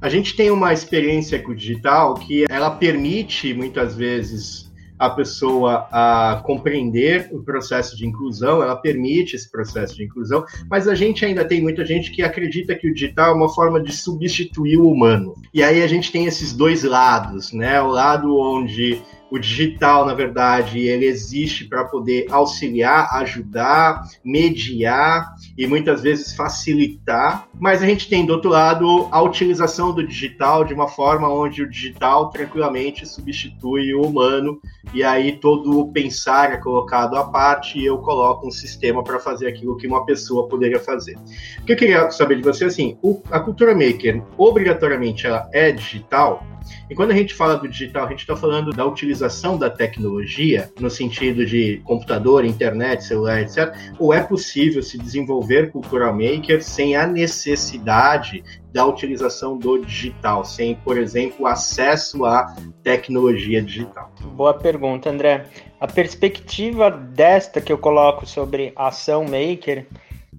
A 0.00 0.08
gente 0.08 0.36
tem 0.36 0.50
uma 0.50 0.72
experiência 0.72 1.42
com 1.42 1.52
o 1.52 1.56
digital 1.56 2.14
que 2.14 2.44
ela 2.48 2.70
permite 2.70 3.52
muitas 3.54 3.96
vezes 3.96 4.67
a 4.98 5.10
pessoa 5.10 5.86
a 5.92 6.42
compreender 6.44 7.28
o 7.32 7.42
processo 7.42 7.96
de 7.96 8.06
inclusão, 8.06 8.62
ela 8.62 8.76
permite 8.76 9.36
esse 9.36 9.50
processo 9.50 9.94
de 9.94 10.04
inclusão, 10.04 10.44
mas 10.68 10.88
a 10.88 10.94
gente 10.94 11.24
ainda 11.24 11.44
tem 11.44 11.62
muita 11.62 11.84
gente 11.84 12.10
que 12.10 12.22
acredita 12.22 12.74
que 12.74 12.88
o 12.88 12.94
digital 12.94 13.32
é 13.32 13.34
uma 13.34 13.48
forma 13.48 13.80
de 13.80 13.92
substituir 13.92 14.78
o 14.78 14.90
humano. 14.90 15.34
E 15.52 15.62
aí 15.62 15.82
a 15.82 15.86
gente 15.86 16.10
tem 16.10 16.26
esses 16.26 16.52
dois 16.52 16.82
lados, 16.82 17.52
né? 17.52 17.80
O 17.80 17.88
lado 17.88 18.36
onde 18.38 19.00
o 19.30 19.38
digital, 19.38 20.06
na 20.06 20.14
verdade, 20.14 20.80
ele 20.80 21.06
existe 21.06 21.66
para 21.66 21.84
poder 21.84 22.26
auxiliar, 22.30 23.08
ajudar, 23.16 24.02
mediar 24.24 25.34
e 25.56 25.66
muitas 25.66 26.02
vezes 26.02 26.34
facilitar. 26.34 27.46
Mas 27.58 27.82
a 27.82 27.86
gente 27.86 28.08
tem 28.08 28.24
do 28.24 28.32
outro 28.32 28.50
lado 28.50 29.08
a 29.10 29.20
utilização 29.22 29.92
do 29.92 30.06
digital 30.06 30.64
de 30.64 30.72
uma 30.72 30.88
forma 30.88 31.28
onde 31.28 31.62
o 31.62 31.68
digital 31.68 32.30
tranquilamente 32.30 33.06
substitui 33.06 33.94
o 33.94 34.02
humano 34.02 34.60
e 34.94 35.02
aí 35.02 35.38
todo 35.38 35.78
o 35.78 35.92
pensar 35.92 36.52
é 36.52 36.56
colocado 36.56 37.16
à 37.16 37.24
parte 37.24 37.78
e 37.78 37.84
eu 37.84 37.98
coloco 37.98 38.46
um 38.46 38.50
sistema 38.50 39.04
para 39.04 39.18
fazer 39.18 39.46
aquilo 39.48 39.76
que 39.76 39.86
uma 39.86 40.04
pessoa 40.04 40.48
poderia 40.48 40.80
fazer. 40.80 41.16
O 41.60 41.64
que 41.64 41.72
eu 41.72 41.76
queria 41.76 42.10
saber 42.10 42.36
de 42.36 42.42
você 42.42 42.64
assim, 42.64 42.98
a 43.30 43.40
cultura 43.40 43.74
maker 43.74 44.22
obrigatoriamente 44.36 45.26
ela 45.26 45.48
é 45.52 45.70
digital? 45.72 46.42
E 46.90 46.94
quando 46.94 47.10
a 47.10 47.14
gente 47.14 47.34
fala 47.34 47.56
do 47.56 47.68
digital, 47.68 48.06
a 48.06 48.10
gente 48.10 48.20
está 48.20 48.36
falando 48.36 48.70
da 48.70 48.84
utilização 48.84 49.58
da 49.58 49.70
tecnologia 49.70 50.70
no 50.80 50.90
sentido 50.90 51.44
de 51.44 51.80
computador, 51.84 52.44
internet, 52.44 53.04
celular, 53.04 53.40
etc. 53.40 53.74
Ou 53.98 54.12
é 54.12 54.22
possível 54.22 54.82
se 54.82 54.98
desenvolver 54.98 55.70
cultura 55.70 56.12
maker 56.12 56.62
sem 56.62 56.96
a 56.96 57.06
necessidade 57.06 58.42
da 58.72 58.84
utilização 58.84 59.56
do 59.56 59.78
digital, 59.78 60.44
sem, 60.44 60.74
por 60.76 60.98
exemplo, 60.98 61.46
acesso 61.46 62.24
à 62.24 62.54
tecnologia 62.82 63.62
digital? 63.62 64.12
Boa 64.34 64.54
pergunta, 64.54 65.10
André. 65.10 65.46
A 65.80 65.86
perspectiva 65.86 66.90
desta 66.90 67.60
que 67.60 67.72
eu 67.72 67.78
coloco 67.78 68.26
sobre 68.26 68.72
ação 68.76 69.24
maker 69.24 69.86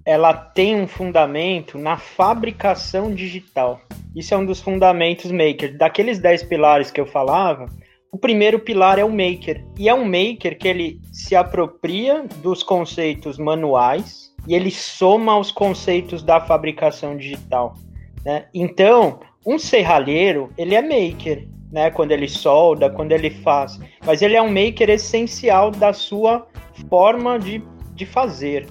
ela 0.09 0.33
tem 0.33 0.75
um 0.75 0.87
fundamento 0.87 1.77
na 1.77 1.95
fabricação 1.95 3.13
digital. 3.13 3.79
Isso 4.15 4.33
é 4.33 4.37
um 4.37 4.43
dos 4.43 4.59
fundamentos 4.59 5.31
maker. 5.31 5.77
Daqueles 5.77 6.17
10 6.17 6.43
pilares 6.45 6.89
que 6.89 6.99
eu 6.99 7.05
falava, 7.05 7.67
o 8.11 8.17
primeiro 8.17 8.57
pilar 8.57 8.97
é 8.97 9.05
o 9.05 9.11
maker. 9.11 9.63
E 9.77 9.87
é 9.87 9.93
um 9.93 10.05
maker 10.05 10.57
que 10.57 10.67
ele 10.67 10.99
se 11.13 11.35
apropria 11.35 12.25
dos 12.41 12.63
conceitos 12.63 13.37
manuais 13.37 14.33
e 14.47 14.55
ele 14.55 14.71
soma 14.71 15.37
os 15.37 15.51
conceitos 15.51 16.23
da 16.23 16.41
fabricação 16.41 17.15
digital. 17.15 17.75
Né? 18.25 18.45
Então, 18.51 19.19
um 19.45 19.59
serralheiro, 19.59 20.49
ele 20.57 20.73
é 20.73 20.81
maker, 20.81 21.47
né? 21.71 21.91
Quando 21.91 22.13
ele 22.13 22.27
solda, 22.27 22.89
quando 22.89 23.11
ele 23.11 23.29
faz. 23.29 23.79
Mas 24.03 24.23
ele 24.23 24.35
é 24.35 24.41
um 24.41 24.51
maker 24.51 24.89
essencial 24.89 25.69
da 25.69 25.93
sua 25.93 26.47
forma 26.89 27.37
de, 27.37 27.63
de 27.93 28.07
fazer. 28.07 28.65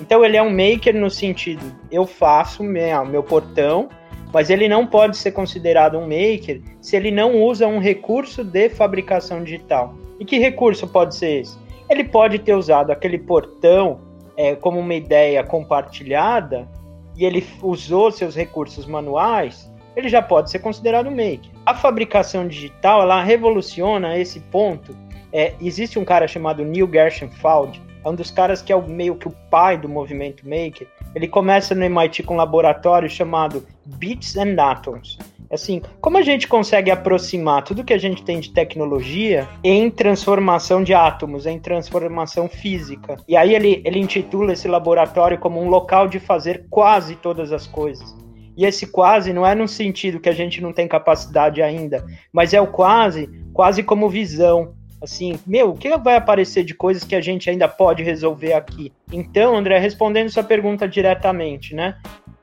Então 0.00 0.24
ele 0.24 0.36
é 0.36 0.42
um 0.42 0.50
maker 0.50 0.94
no 0.94 1.08
sentido, 1.08 1.64
eu 1.90 2.06
faço 2.06 2.62
meu, 2.62 3.04
meu 3.04 3.22
portão, 3.22 3.88
mas 4.32 4.50
ele 4.50 4.68
não 4.68 4.86
pode 4.86 5.16
ser 5.16 5.30
considerado 5.30 5.96
um 5.96 6.02
maker 6.02 6.60
se 6.80 6.96
ele 6.96 7.10
não 7.10 7.40
usa 7.40 7.68
um 7.68 7.78
recurso 7.78 8.42
de 8.42 8.68
fabricação 8.68 9.44
digital. 9.44 9.94
E 10.18 10.24
que 10.24 10.38
recurso 10.38 10.88
pode 10.88 11.14
ser 11.14 11.42
esse? 11.42 11.56
Ele 11.88 12.02
pode 12.02 12.40
ter 12.40 12.54
usado 12.54 12.90
aquele 12.90 13.18
portão 13.18 14.00
é, 14.36 14.56
como 14.56 14.80
uma 14.80 14.94
ideia 14.94 15.44
compartilhada 15.44 16.68
e 17.16 17.24
ele 17.24 17.46
usou 17.62 18.10
seus 18.10 18.34
recursos 18.34 18.86
manuais, 18.86 19.70
ele 19.94 20.08
já 20.08 20.20
pode 20.20 20.50
ser 20.50 20.58
considerado 20.58 21.08
um 21.08 21.12
maker. 21.12 21.50
A 21.64 21.74
fabricação 21.74 22.48
digital 22.48 23.02
ela 23.02 23.22
revoluciona 23.22 24.18
esse 24.18 24.40
ponto. 24.40 24.96
É, 25.32 25.54
existe 25.60 25.98
um 25.98 26.04
cara 26.04 26.26
chamado 26.26 26.64
Neil 26.64 26.90
Gershon 26.92 27.28
Fald 27.28 27.80
é 28.04 28.08
um 28.08 28.14
dos 28.14 28.30
caras 28.30 28.60
que 28.60 28.72
é 28.72 28.76
o, 28.76 28.86
meio 28.86 29.16
que 29.16 29.26
o 29.26 29.34
pai 29.50 29.78
do 29.78 29.88
movimento 29.88 30.46
maker. 30.46 30.86
Ele 31.14 31.26
começa 31.26 31.74
no 31.74 31.84
MIT 31.84 32.22
com 32.24 32.34
um 32.34 32.36
laboratório 32.36 33.08
chamado 33.08 33.66
Bits 33.86 34.36
and 34.36 34.60
Atoms. 34.60 35.18
Assim, 35.50 35.80
como 36.00 36.18
a 36.18 36.22
gente 36.22 36.48
consegue 36.48 36.90
aproximar 36.90 37.62
tudo 37.62 37.84
que 37.84 37.92
a 37.92 37.98
gente 37.98 38.22
tem 38.22 38.40
de 38.40 38.50
tecnologia 38.50 39.48
em 39.62 39.88
transformação 39.88 40.82
de 40.82 40.92
átomos, 40.92 41.46
em 41.46 41.58
transformação 41.58 42.48
física? 42.48 43.16
E 43.28 43.36
aí 43.36 43.54
ele, 43.54 43.80
ele 43.84 44.00
intitula 44.00 44.52
esse 44.52 44.66
laboratório 44.66 45.38
como 45.38 45.62
um 45.62 45.68
local 45.68 46.08
de 46.08 46.18
fazer 46.18 46.66
quase 46.68 47.14
todas 47.16 47.52
as 47.52 47.66
coisas. 47.66 48.14
E 48.56 48.64
esse 48.64 48.86
quase 48.86 49.32
não 49.32 49.46
é 49.46 49.54
no 49.54 49.66
sentido 49.66 50.20
que 50.20 50.28
a 50.28 50.34
gente 50.34 50.60
não 50.60 50.72
tem 50.72 50.86
capacidade 50.86 51.60
ainda, 51.60 52.04
mas 52.32 52.54
é 52.54 52.60
o 52.60 52.66
quase, 52.66 53.28
quase 53.52 53.82
como 53.82 54.08
visão, 54.08 54.74
Assim, 55.04 55.38
meu, 55.46 55.70
o 55.70 55.76
que 55.76 55.94
vai 55.98 56.16
aparecer 56.16 56.64
de 56.64 56.74
coisas 56.74 57.04
que 57.04 57.14
a 57.14 57.20
gente 57.20 57.48
ainda 57.48 57.68
pode 57.68 58.02
resolver 58.02 58.54
aqui? 58.54 58.92
Então, 59.12 59.56
André, 59.56 59.78
respondendo 59.78 60.30
sua 60.30 60.42
pergunta 60.42 60.88
diretamente, 60.88 61.74
né? 61.74 61.96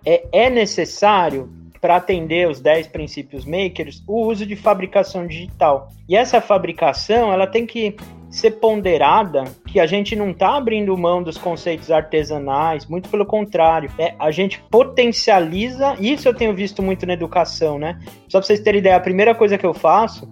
É, 0.05 0.26
é 0.32 0.49
necessário 0.49 1.51
para 1.82 1.95
atender 1.95 2.47
os 2.47 2.62
10 2.62 2.88
princípios 2.88 3.43
makers 3.43 4.03
o 4.07 4.28
uso 4.28 4.45
de 4.45 4.55
fabricação 4.55 5.26
digital. 5.26 5.89
E 6.07 6.16
essa 6.16 6.39
fabricação, 6.39 7.34
ela 7.34 7.47
tem 7.47 7.66
que 7.66 7.95
ser 8.30 8.51
ponderada 8.51 9.43
que 9.68 9.80
a 9.80 9.86
gente 9.86 10.16
não 10.16 10.30
está 10.30 10.55
abrindo 10.55 10.95
mão 10.95 11.22
dos 11.22 11.38
conceitos 11.38 11.91
artesanais, 11.91 12.86
muito 12.86 13.09
pelo 13.09 13.26
contrário, 13.26 13.91
é, 13.97 14.14
a 14.18 14.32
gente 14.32 14.64
potencializa, 14.70 15.95
isso 15.99 16.30
eu 16.30 16.34
tenho 16.34 16.55
visto 16.55 16.82
muito 16.82 17.05
na 17.05 17.14
educação, 17.14 17.78
né? 17.78 17.99
Só 18.30 18.39
para 18.39 18.47
vocês 18.47 18.62
terem 18.62 18.80
ideia, 18.80 18.95
a 18.95 19.01
primeira 19.01 19.36
coisa 19.36 19.57
que 19.57 19.66
eu 19.66 19.74
faço 19.74 20.30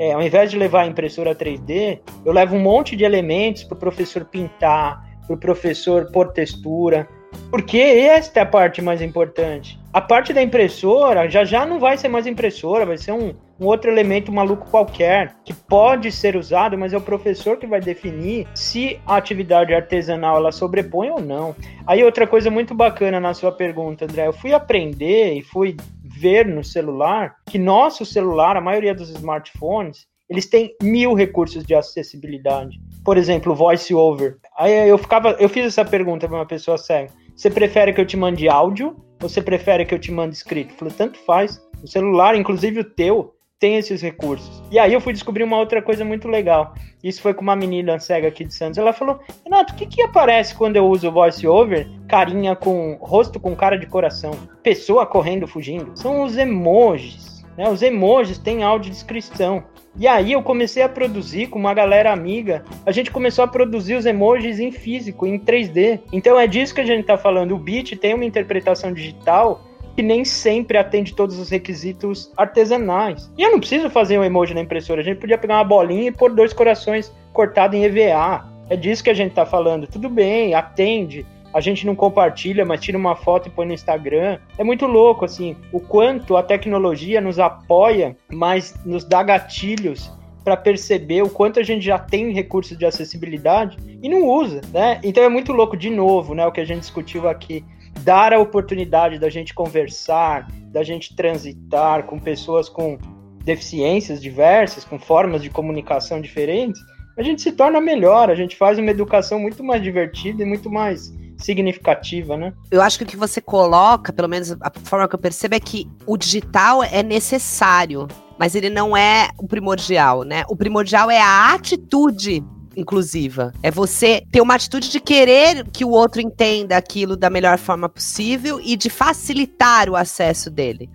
é, 0.00 0.12
ao 0.12 0.22
invés 0.22 0.50
de 0.50 0.56
levar 0.56 0.84
a 0.84 0.86
impressora 0.86 1.34
3D, 1.34 2.00
eu 2.24 2.32
levo 2.32 2.56
um 2.56 2.60
monte 2.60 2.96
de 2.96 3.04
elementos 3.04 3.62
para 3.64 3.76
o 3.76 3.78
professor 3.78 4.24
pintar, 4.24 5.04
para 5.26 5.34
o 5.34 5.38
professor 5.38 6.10
pôr 6.10 6.32
textura, 6.32 7.06
porque 7.50 7.76
esta 7.76 8.40
é 8.40 8.42
a 8.42 8.46
parte 8.46 8.80
mais 8.80 9.02
importante. 9.02 9.78
A 9.92 10.00
parte 10.00 10.32
da 10.32 10.42
impressora 10.42 11.28
já 11.28 11.44
já 11.44 11.66
não 11.66 11.78
vai 11.78 11.98
ser 11.98 12.08
mais 12.08 12.26
impressora, 12.26 12.86
vai 12.86 12.96
ser 12.96 13.12
um, 13.12 13.34
um 13.60 13.66
outro 13.66 13.90
elemento 13.90 14.32
maluco 14.32 14.70
qualquer, 14.70 15.36
que 15.44 15.52
pode 15.52 16.10
ser 16.10 16.34
usado, 16.34 16.78
mas 16.78 16.94
é 16.94 16.96
o 16.96 17.00
professor 17.02 17.58
que 17.58 17.66
vai 17.66 17.80
definir 17.80 18.48
se 18.54 18.98
a 19.06 19.16
atividade 19.16 19.74
artesanal 19.74 20.38
ela 20.38 20.50
sobrepõe 20.50 21.10
ou 21.10 21.20
não. 21.20 21.54
Aí 21.86 22.02
outra 22.02 22.26
coisa 22.26 22.50
muito 22.50 22.74
bacana 22.74 23.20
na 23.20 23.34
sua 23.34 23.52
pergunta, 23.52 24.06
André, 24.06 24.26
eu 24.26 24.32
fui 24.32 24.54
aprender 24.54 25.34
e 25.34 25.42
fui 25.42 25.76
ver 26.02 26.46
no 26.46 26.64
celular 26.64 27.36
que 27.46 27.58
nosso 27.58 28.04
celular, 28.06 28.56
a 28.56 28.60
maioria 28.62 28.94
dos 28.94 29.10
smartphones, 29.10 30.06
eles 30.28 30.46
têm 30.46 30.74
mil 30.82 31.12
recursos 31.12 31.64
de 31.64 31.74
acessibilidade. 31.74 32.80
Por 33.04 33.18
exemplo, 33.18 33.54
voice 33.54 33.92
over. 33.92 34.36
Aí 34.56 34.88
eu 34.88 34.96
ficava, 34.96 35.32
eu 35.40 35.48
fiz 35.48 35.66
essa 35.66 35.84
pergunta 35.84 36.26
para 36.28 36.36
uma 36.36 36.46
pessoa 36.46 36.78
cega. 36.78 37.10
Você 37.34 37.50
prefere 37.50 37.92
que 37.92 38.00
eu 38.00 38.06
te 38.06 38.16
mande 38.16 38.48
áudio 38.48 38.96
ou 39.20 39.28
você 39.28 39.42
prefere 39.42 39.84
que 39.84 39.94
eu 39.94 39.98
te 39.98 40.12
mande 40.12 40.36
escrito? 40.36 40.74
Falei, 40.74 40.94
tanto 40.96 41.18
faz. 41.18 41.60
O 41.82 41.86
celular, 41.86 42.36
inclusive 42.36 42.80
o 42.80 42.84
teu, 42.84 43.34
tem 43.60 43.76
esses 43.76 44.00
recursos. 44.00 44.62
E 44.70 44.78
aí 44.78 44.92
eu 44.94 45.00
fui 45.00 45.12
descobrir 45.12 45.44
uma 45.44 45.58
outra 45.58 45.82
coisa 45.82 46.02
muito 46.02 46.26
legal. 46.26 46.74
Isso 47.04 47.20
foi 47.20 47.34
com 47.34 47.42
uma 47.42 47.54
menina 47.54 48.00
cega 48.00 48.26
aqui 48.26 48.42
de 48.42 48.54
Santos. 48.54 48.78
Ela 48.78 48.94
falou: 48.94 49.20
Renato, 49.44 49.74
o 49.74 49.76
que, 49.76 49.86
que 49.86 50.02
aparece 50.02 50.54
quando 50.54 50.76
eu 50.76 50.86
uso 50.86 51.12
voice 51.12 51.46
over? 51.46 51.86
Carinha 52.08 52.56
com 52.56 52.94
rosto 53.00 53.38
com 53.38 53.54
cara 53.54 53.76
de 53.76 53.86
coração, 53.86 54.32
pessoa 54.62 55.04
correndo, 55.04 55.46
fugindo. 55.46 55.92
São 55.94 56.24
os 56.24 56.38
emojis. 56.38 57.44
Né? 57.56 57.68
Os 57.68 57.82
emojis 57.82 58.38
têm 58.38 58.62
audiodescrição. 58.62 59.62
E 59.96 60.06
aí 60.06 60.32
eu 60.32 60.42
comecei 60.42 60.82
a 60.82 60.88
produzir 60.88 61.48
com 61.48 61.58
uma 61.58 61.74
galera 61.74 62.12
amiga. 62.12 62.64
A 62.86 62.92
gente 62.92 63.10
começou 63.10 63.44
a 63.44 63.48
produzir 63.48 63.96
os 63.96 64.06
emojis 64.06 64.58
em 64.58 64.70
físico, 64.70 65.26
em 65.26 65.38
3D. 65.38 66.00
Então 66.12 66.38
é 66.38 66.46
disso 66.46 66.74
que 66.74 66.80
a 66.80 66.86
gente 66.86 67.02
está 67.02 67.18
falando. 67.18 67.54
O 67.54 67.58
Beat 67.58 67.98
tem 67.98 68.14
uma 68.14 68.24
interpretação 68.24 68.92
digital 68.92 69.69
que 69.96 70.02
nem 70.02 70.24
sempre 70.24 70.78
atende 70.78 71.14
todos 71.14 71.38
os 71.38 71.50
requisitos 71.50 72.32
artesanais. 72.36 73.30
E 73.36 73.42
eu 73.42 73.50
não 73.50 73.58
preciso 73.58 73.90
fazer 73.90 74.18
um 74.18 74.24
emoji 74.24 74.54
na 74.54 74.60
impressora, 74.60 75.00
a 75.00 75.04
gente 75.04 75.18
podia 75.18 75.38
pegar 75.38 75.56
uma 75.56 75.64
bolinha 75.64 76.08
e 76.08 76.12
pôr 76.12 76.34
dois 76.34 76.52
corações 76.52 77.12
cortados 77.32 77.76
em 77.76 77.84
EVA. 77.84 78.44
É 78.68 78.76
disso 78.76 79.02
que 79.02 79.10
a 79.10 79.14
gente 79.14 79.30
está 79.30 79.44
falando. 79.44 79.86
Tudo 79.86 80.08
bem, 80.08 80.54
atende 80.54 81.26
a 81.52 81.60
gente 81.60 81.84
não 81.84 81.94
compartilha, 81.94 82.64
mas 82.64 82.80
tira 82.80 82.96
uma 82.96 83.16
foto 83.16 83.48
e 83.48 83.50
põe 83.50 83.66
no 83.66 83.72
Instagram. 83.72 84.38
É 84.56 84.64
muito 84.64 84.86
louco, 84.86 85.24
assim, 85.24 85.56
o 85.72 85.80
quanto 85.80 86.36
a 86.36 86.42
tecnologia 86.42 87.20
nos 87.20 87.38
apoia, 87.38 88.16
mas 88.30 88.74
nos 88.84 89.04
dá 89.04 89.22
gatilhos 89.22 90.10
para 90.44 90.56
perceber 90.56 91.22
o 91.22 91.28
quanto 91.28 91.60
a 91.60 91.62
gente 91.62 91.84
já 91.84 91.98
tem 91.98 92.32
recursos 92.32 92.78
de 92.78 92.86
acessibilidade 92.86 93.76
e 94.02 94.08
não 94.08 94.26
usa, 94.26 94.60
né? 94.72 95.00
Então 95.02 95.22
é 95.22 95.28
muito 95.28 95.52
louco, 95.52 95.76
de 95.76 95.90
novo, 95.90 96.34
né? 96.34 96.46
O 96.46 96.52
que 96.52 96.60
a 96.60 96.64
gente 96.64 96.80
discutiu 96.80 97.28
aqui, 97.28 97.64
dar 98.02 98.32
a 98.32 98.38
oportunidade 98.38 99.18
da 99.18 99.28
gente 99.28 99.54
conversar, 99.54 100.48
da 100.72 100.82
gente 100.82 101.14
transitar 101.14 102.04
com 102.04 102.18
pessoas 102.18 102.68
com 102.68 102.98
deficiências 103.44 104.20
diversas, 104.20 104.84
com 104.84 104.98
formas 104.98 105.42
de 105.42 105.50
comunicação 105.50 106.20
diferentes, 106.20 106.80
a 107.16 107.22
gente 107.22 107.42
se 107.42 107.52
torna 107.52 107.80
melhor, 107.80 108.30
a 108.30 108.34
gente 108.34 108.56
faz 108.56 108.78
uma 108.78 108.90
educação 108.90 109.38
muito 109.38 109.62
mais 109.62 109.82
divertida 109.82 110.42
e 110.42 110.46
muito 110.46 110.70
mais 110.70 111.12
significativa, 111.38 112.36
né? 112.36 112.52
Eu 112.70 112.82
acho 112.82 112.98
que 112.98 113.04
o 113.04 113.06
que 113.06 113.16
você 113.16 113.40
coloca, 113.40 114.12
pelo 114.12 114.28
menos 114.28 114.52
a 114.60 114.70
forma 114.84 115.08
que 115.08 115.14
eu 115.14 115.18
percebo, 115.18 115.54
é 115.54 115.60
que 115.60 115.86
o 116.06 116.16
digital 116.16 116.82
é 116.82 117.02
necessário, 117.02 118.06
mas 118.38 118.54
ele 118.54 118.70
não 118.70 118.96
é 118.96 119.28
o 119.38 119.46
primordial, 119.46 120.22
né? 120.22 120.44
O 120.48 120.56
primordial 120.56 121.10
é 121.10 121.20
a 121.20 121.54
atitude 121.54 122.44
inclusiva. 122.76 123.52
É 123.62 123.70
você 123.70 124.22
ter 124.30 124.40
uma 124.40 124.54
atitude 124.54 124.90
de 124.90 125.00
querer 125.00 125.64
que 125.70 125.84
o 125.84 125.90
outro 125.90 126.20
entenda 126.20 126.76
aquilo 126.76 127.16
da 127.16 127.30
melhor 127.30 127.58
forma 127.58 127.88
possível 127.88 128.60
e 128.62 128.76
de 128.76 128.88
facilitar 128.88 129.88
o 129.88 129.96
acesso 129.96 130.50
dele. 130.50 130.88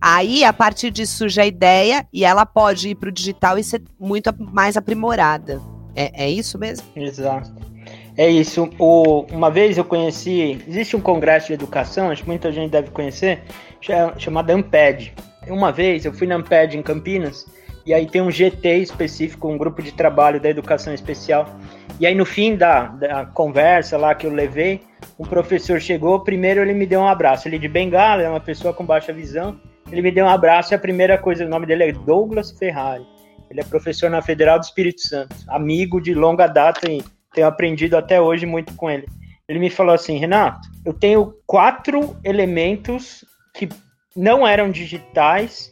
Aí, 0.00 0.44
a 0.44 0.52
partir 0.52 0.90
disso, 0.90 1.18
surge 1.18 1.40
a 1.40 1.46
ideia 1.46 2.06
e 2.12 2.24
ela 2.24 2.44
pode 2.44 2.90
ir 2.90 2.94
para 2.94 3.08
o 3.08 3.12
digital 3.12 3.58
e 3.58 3.64
ser 3.64 3.82
muito 3.98 4.30
mais 4.38 4.76
aprimorada. 4.76 5.60
É, 5.96 6.24
é 6.24 6.30
isso 6.30 6.58
mesmo? 6.58 6.86
Exato. 6.94 7.54
É 8.16 8.28
isso. 8.28 8.68
O, 8.78 9.22
uma 9.32 9.50
vez 9.50 9.76
eu 9.76 9.84
conheci. 9.84 10.62
Existe 10.68 10.96
um 10.96 11.00
congresso 11.00 11.48
de 11.48 11.54
educação, 11.54 12.10
acho 12.10 12.22
que 12.22 12.28
muita 12.28 12.52
gente 12.52 12.70
deve 12.70 12.90
conhecer, 12.90 13.42
chamado 14.18 14.50
Amped. 14.50 15.14
Uma 15.48 15.72
vez 15.72 16.04
eu 16.04 16.12
fui 16.12 16.26
na 16.26 16.36
Amped 16.36 16.76
em 16.76 16.82
Campinas, 16.82 17.46
e 17.86 17.92
aí 17.92 18.06
tem 18.06 18.22
um 18.22 18.30
GT 18.30 18.78
específico, 18.78 19.48
um 19.48 19.58
grupo 19.58 19.82
de 19.82 19.92
trabalho 19.92 20.40
da 20.40 20.48
educação 20.48 20.94
especial. 20.94 21.46
E 22.00 22.06
aí 22.06 22.14
no 22.14 22.24
fim 22.24 22.56
da, 22.56 22.86
da 22.86 23.26
conversa 23.26 23.98
lá 23.98 24.14
que 24.14 24.26
eu 24.26 24.32
levei, 24.32 24.80
um 25.18 25.24
professor 25.24 25.80
chegou, 25.80 26.20
primeiro 26.20 26.60
ele 26.60 26.72
me 26.72 26.86
deu 26.86 27.00
um 27.00 27.08
abraço. 27.08 27.46
Ele 27.46 27.58
de 27.58 27.68
bengala, 27.68 28.22
é 28.22 28.28
uma 28.28 28.40
pessoa 28.40 28.72
com 28.72 28.84
baixa 28.84 29.12
visão. 29.12 29.60
Ele 29.92 30.00
me 30.00 30.10
deu 30.10 30.24
um 30.24 30.30
abraço 30.30 30.72
e 30.72 30.74
a 30.74 30.78
primeira 30.78 31.18
coisa, 31.18 31.44
o 31.44 31.48
nome 31.48 31.66
dele 31.66 31.84
é 31.84 31.92
Douglas 31.92 32.50
Ferrari. 32.52 33.06
Ele 33.50 33.60
é 33.60 33.64
professor 33.64 34.10
na 34.10 34.22
Federal 34.22 34.58
do 34.58 34.64
Espírito 34.64 35.02
Santo, 35.02 35.36
amigo 35.48 36.00
de 36.00 36.14
longa 36.14 36.46
data 36.46 36.90
e 36.90 37.04
tenho 37.34 37.46
aprendido 37.46 37.96
até 37.96 38.20
hoje 38.20 38.46
muito 38.46 38.74
com 38.74 38.90
ele. 38.90 39.06
Ele 39.46 39.58
me 39.58 39.68
falou 39.68 39.94
assim, 39.94 40.16
Renato, 40.16 40.66
eu 40.86 40.94
tenho 40.94 41.34
quatro 41.46 42.16
elementos 42.24 43.24
que 43.52 43.68
não 44.16 44.46
eram 44.46 44.70
digitais 44.70 45.70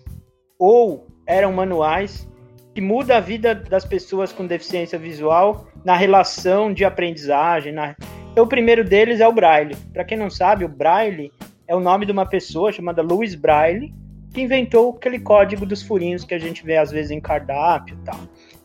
ou 0.58 1.06
eram 1.32 1.52
manuais 1.52 2.28
que 2.74 2.80
muda 2.80 3.16
a 3.16 3.20
vida 3.20 3.54
das 3.54 3.84
pessoas 3.84 4.32
com 4.32 4.46
deficiência 4.46 4.98
visual 4.98 5.66
na 5.84 5.94
relação 5.96 6.72
de 6.72 6.84
aprendizagem. 6.84 7.72
Na... 7.72 7.94
Então, 8.30 8.44
o 8.44 8.48
primeiro 8.48 8.84
deles 8.84 9.20
é 9.20 9.28
o 9.28 9.32
Braille. 9.32 9.76
Para 9.92 10.04
quem 10.04 10.16
não 10.16 10.30
sabe, 10.30 10.64
o 10.64 10.68
Braille 10.68 11.30
é 11.66 11.74
o 11.74 11.80
nome 11.80 12.06
de 12.06 12.12
uma 12.12 12.26
pessoa 12.26 12.72
chamada 12.72 13.02
Louis 13.02 13.34
Braille, 13.34 13.92
que 14.32 14.40
inventou 14.40 14.96
aquele 14.96 15.18
código 15.18 15.66
dos 15.66 15.82
furinhos 15.82 16.24
que 16.24 16.34
a 16.34 16.38
gente 16.38 16.64
vê 16.64 16.78
às 16.78 16.90
vezes 16.90 17.10
em 17.10 17.20
cardápio 17.20 17.96
e 18.00 18.04
tal. 18.04 18.18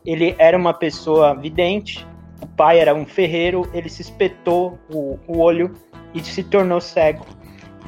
Ele 0.06 0.36
era 0.38 0.58
uma 0.58 0.74
pessoa 0.74 1.36
vidente, 1.36 2.08
o 2.42 2.48
pai 2.48 2.80
era 2.80 2.96
um 2.96 3.06
ferreiro, 3.06 3.70
ele 3.74 3.90
se 3.90 4.02
espetou 4.02 4.80
o, 4.90 5.20
o 5.28 5.40
olho 5.40 5.74
e 6.14 6.24
se 6.24 6.44
tornou 6.44 6.80
cego. 6.80 7.26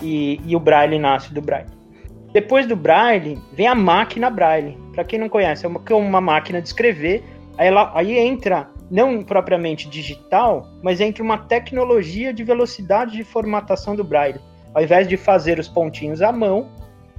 E, 0.01 0.41
e 0.45 0.55
o 0.55 0.59
Braille 0.59 0.99
nasce 0.99 1.33
do 1.33 1.41
Braille. 1.41 1.78
Depois 2.31 2.67
do 2.67 2.75
Braille, 2.75 3.41
vem 3.53 3.67
a 3.67 3.73
máquina 3.73 4.29
Braille. 4.29 4.77
Para 4.93 5.03
quem 5.03 5.17
não 5.17 5.29
conhece, 5.29 5.65
é 5.65 5.69
uma, 5.69 5.81
é 5.89 5.93
uma 5.93 6.21
máquina 6.21 6.61
de 6.61 6.67
escrever. 6.67 7.23
Aí, 7.57 7.67
ela, 7.67 7.91
aí 7.95 8.17
entra, 8.17 8.69
não 8.89 9.23
propriamente 9.23 9.89
digital, 9.89 10.67
mas 10.83 11.01
entra 11.01 11.23
uma 11.23 11.39
tecnologia 11.39 12.31
de 12.31 12.43
velocidade 12.43 13.17
de 13.17 13.23
formatação 13.23 13.95
do 13.95 14.03
Braille. 14.03 14.39
Ao 14.73 14.83
invés 14.83 15.07
de 15.07 15.17
fazer 15.17 15.57
os 15.57 15.67
pontinhos 15.67 16.21
à 16.21 16.31
mão, 16.31 16.69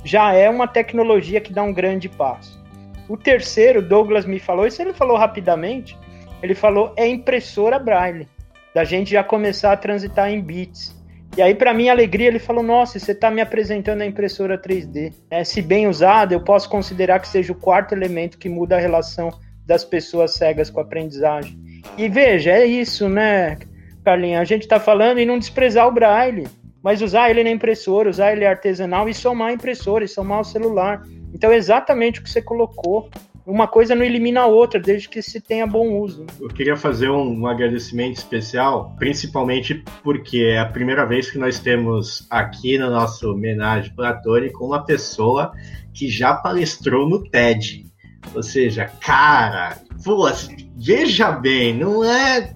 já 0.04 0.32
é 0.32 0.48
uma 0.48 0.68
tecnologia 0.68 1.40
que 1.40 1.52
dá 1.52 1.62
um 1.62 1.72
grande 1.72 2.08
passo. 2.08 2.60
O 3.08 3.16
terceiro, 3.16 3.82
Douglas 3.82 4.24
me 4.24 4.38
falou, 4.38 4.66
isso 4.66 4.80
ele 4.80 4.92
falou 4.92 5.16
rapidamente, 5.16 5.98
ele 6.40 6.54
falou 6.54 6.92
é 6.96 7.06
impressora 7.08 7.78
Braille, 7.78 8.28
da 8.72 8.84
gente 8.84 9.10
já 9.10 9.24
começar 9.24 9.72
a 9.72 9.76
transitar 9.76 10.30
em 10.30 10.40
bits. 10.40 10.96
E 11.36 11.42
aí, 11.42 11.54
para 11.54 11.72
minha 11.72 11.92
alegria, 11.92 12.26
ele 12.26 12.38
falou: 12.38 12.62
Nossa, 12.62 12.98
você 12.98 13.12
está 13.12 13.30
me 13.30 13.40
apresentando 13.40 14.02
a 14.02 14.06
impressora 14.06 14.60
3D. 14.60 15.12
É, 15.30 15.44
se 15.44 15.62
bem 15.62 15.86
usada, 15.86 16.34
eu 16.34 16.40
posso 16.40 16.68
considerar 16.68 17.20
que 17.20 17.28
seja 17.28 17.52
o 17.52 17.56
quarto 17.56 17.94
elemento 17.94 18.38
que 18.38 18.48
muda 18.48 18.76
a 18.76 18.80
relação 18.80 19.30
das 19.64 19.84
pessoas 19.84 20.34
cegas 20.34 20.68
com 20.68 20.80
a 20.80 20.82
aprendizagem. 20.82 21.58
E 21.96 22.08
veja, 22.08 22.50
é 22.50 22.66
isso, 22.66 23.08
né, 23.08 23.58
Carlinha? 24.04 24.40
A 24.40 24.44
gente 24.44 24.62
está 24.62 24.80
falando 24.80 25.18
em 25.18 25.26
não 25.26 25.38
desprezar 25.38 25.86
o 25.86 25.92
braille, 25.92 26.48
mas 26.82 27.00
usar 27.00 27.30
ele 27.30 27.44
na 27.44 27.50
impressora, 27.50 28.10
usar 28.10 28.32
ele 28.32 28.44
artesanal 28.44 29.08
e 29.08 29.14
somar 29.14 29.48
a 29.48 29.52
impressora, 29.52 30.04
e 30.04 30.08
somar 30.08 30.40
o 30.40 30.44
celular. 30.44 31.02
Então, 31.32 31.52
é 31.52 31.56
exatamente 31.56 32.18
o 32.18 32.22
que 32.24 32.30
você 32.30 32.42
colocou 32.42 33.08
uma 33.50 33.66
coisa 33.66 33.94
não 33.94 34.04
elimina 34.04 34.42
a 34.42 34.46
outra, 34.46 34.80
desde 34.80 35.08
que 35.08 35.20
se 35.20 35.40
tenha 35.40 35.66
bom 35.66 35.98
uso. 35.98 36.26
Eu 36.40 36.48
queria 36.48 36.76
fazer 36.76 37.10
um, 37.10 37.40
um, 37.40 37.46
agradecimento 37.46 38.16
especial, 38.16 38.94
principalmente 38.98 39.82
porque 40.02 40.38
é 40.38 40.58
a 40.58 40.66
primeira 40.66 41.04
vez 41.04 41.30
que 41.30 41.38
nós 41.38 41.58
temos 41.58 42.26
aqui 42.30 42.78
no 42.78 42.90
nosso 42.90 43.32
homenagem 43.32 43.92
platônico 43.94 44.64
uma 44.64 44.84
pessoa 44.84 45.52
que 45.92 46.08
já 46.08 46.34
palestrou 46.34 47.08
no 47.08 47.28
TED. 47.28 47.86
Ou 48.34 48.42
seja, 48.42 48.86
cara, 49.00 49.78
pô, 50.04 50.28
veja 50.76 51.32
bem, 51.32 51.76
não 51.76 52.04
é 52.04 52.54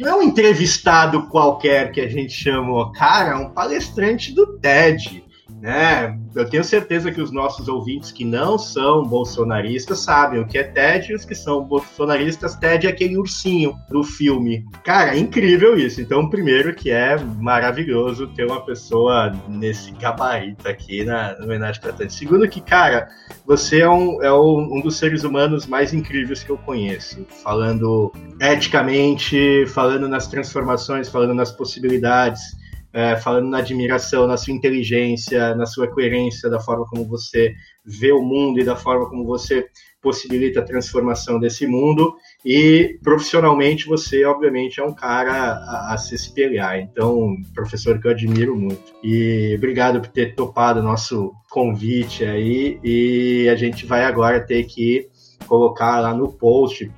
não 0.00 0.08
é 0.08 0.14
um 0.16 0.22
entrevistado 0.22 1.28
qualquer 1.28 1.92
que 1.92 2.00
a 2.00 2.08
gente 2.08 2.32
chamou, 2.32 2.90
cara, 2.92 3.30
é 3.30 3.34
um 3.36 3.50
palestrante 3.50 4.32
do 4.32 4.58
TED 4.58 5.24
né? 5.64 6.18
Eu 6.34 6.48
tenho 6.48 6.64
certeza 6.64 7.12
que 7.12 7.20
os 7.20 7.30
nossos 7.30 7.68
ouvintes 7.68 8.10
que 8.10 8.24
não 8.24 8.58
são 8.58 9.04
bolsonaristas 9.04 10.00
sabem 10.00 10.40
o 10.40 10.46
que 10.46 10.58
é 10.58 10.64
TED 10.64 11.12
e 11.12 11.14
os 11.14 11.24
que 11.24 11.34
são 11.34 11.62
bolsonaristas, 11.62 12.56
TED 12.56 12.86
é 12.86 12.90
aquele 12.90 13.16
ursinho 13.16 13.78
do 13.88 14.02
filme. 14.02 14.64
Cara, 14.82 15.14
é 15.14 15.18
incrível 15.18 15.78
isso. 15.78 16.00
Então, 16.00 16.28
primeiro 16.28 16.74
que 16.74 16.90
é 16.90 17.16
maravilhoso 17.18 18.26
ter 18.28 18.46
uma 18.46 18.64
pessoa 18.64 19.32
nesse 19.48 19.92
gabarito 19.92 20.68
aqui 20.68 21.04
na, 21.04 21.38
na 21.38 21.44
homenagem 21.44 21.80
para 21.80 21.92
TED. 21.92 22.12
Segundo 22.12 22.48
que, 22.48 22.60
cara, 22.60 23.08
você 23.46 23.80
é, 23.80 23.88
um, 23.88 24.22
é 24.22 24.32
um 24.32 24.80
dos 24.80 24.96
seres 24.96 25.22
humanos 25.22 25.66
mais 25.66 25.94
incríveis 25.94 26.42
que 26.42 26.50
eu 26.50 26.58
conheço. 26.58 27.24
Falando 27.42 28.12
eticamente, 28.40 29.66
falando 29.68 30.08
nas 30.08 30.26
transformações, 30.26 31.08
falando 31.08 31.34
nas 31.34 31.52
possibilidades 31.52 32.63
é, 32.94 33.16
falando 33.16 33.48
na 33.48 33.58
admiração, 33.58 34.24
na 34.24 34.36
sua 34.36 34.54
inteligência, 34.54 35.52
na 35.56 35.66
sua 35.66 35.88
coerência, 35.88 36.48
da 36.48 36.60
forma 36.60 36.86
como 36.86 37.04
você 37.04 37.52
vê 37.84 38.12
o 38.12 38.22
mundo 38.22 38.60
e 38.60 38.64
da 38.64 38.76
forma 38.76 39.10
como 39.10 39.24
você 39.24 39.66
possibilita 40.00 40.60
a 40.60 40.64
transformação 40.64 41.40
desse 41.40 41.66
mundo. 41.66 42.14
E 42.44 42.96
profissionalmente 43.02 43.86
você, 43.86 44.24
obviamente, 44.24 44.78
é 44.78 44.84
um 44.84 44.94
cara 44.94 45.32
a, 45.32 45.94
a 45.94 45.98
se 45.98 46.14
espelhar. 46.14 46.78
Então, 46.78 47.34
professor 47.52 48.00
que 48.00 48.06
eu 48.06 48.12
admiro 48.12 48.54
muito. 48.54 48.94
E 49.02 49.54
obrigado 49.56 50.00
por 50.00 50.10
ter 50.10 50.36
topado 50.36 50.78
o 50.78 50.82
nosso 50.84 51.32
convite 51.50 52.24
aí. 52.24 52.78
E 52.84 53.48
a 53.48 53.56
gente 53.56 53.84
vai 53.86 54.04
agora 54.04 54.40
ter 54.40 54.62
que 54.64 55.08
colocar 55.48 55.98
lá 56.00 56.14
no 56.14 56.32
post 56.32 56.88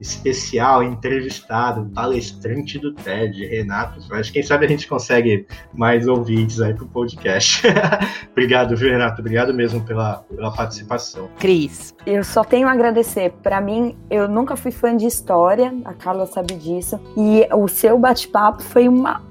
especial, 0.00 0.82
entrevistado, 0.82 1.90
palestrante 1.94 2.78
do 2.78 2.92
TED, 2.92 3.46
Renato. 3.46 4.00
Acho 4.14 4.32
que 4.32 4.40
quem 4.40 4.42
sabe 4.42 4.64
a 4.64 4.68
gente 4.68 4.88
consegue 4.88 5.46
mais 5.74 6.08
ouvintes 6.08 6.60
aí 6.60 6.72
pro 6.72 6.86
podcast. 6.86 7.62
Obrigado, 8.32 8.76
viu, 8.76 8.90
Renato? 8.90 9.20
Obrigado 9.20 9.52
mesmo 9.52 9.82
pela, 9.82 10.24
pela 10.34 10.50
participação. 10.50 11.28
Cris. 11.38 11.94
Eu 12.06 12.24
só 12.24 12.42
tenho 12.42 12.66
a 12.66 12.72
agradecer. 12.72 13.32
Para 13.42 13.60
mim, 13.60 13.96
eu 14.08 14.26
nunca 14.26 14.56
fui 14.56 14.70
fã 14.70 14.96
de 14.96 15.06
história, 15.06 15.74
a 15.84 15.92
Carla 15.92 16.26
sabe 16.26 16.54
disso. 16.54 16.98
E 17.16 17.46
o 17.54 17.68
seu 17.68 17.98
bate-papo 17.98 18.62
foi 18.62 18.88
uma 18.88 19.22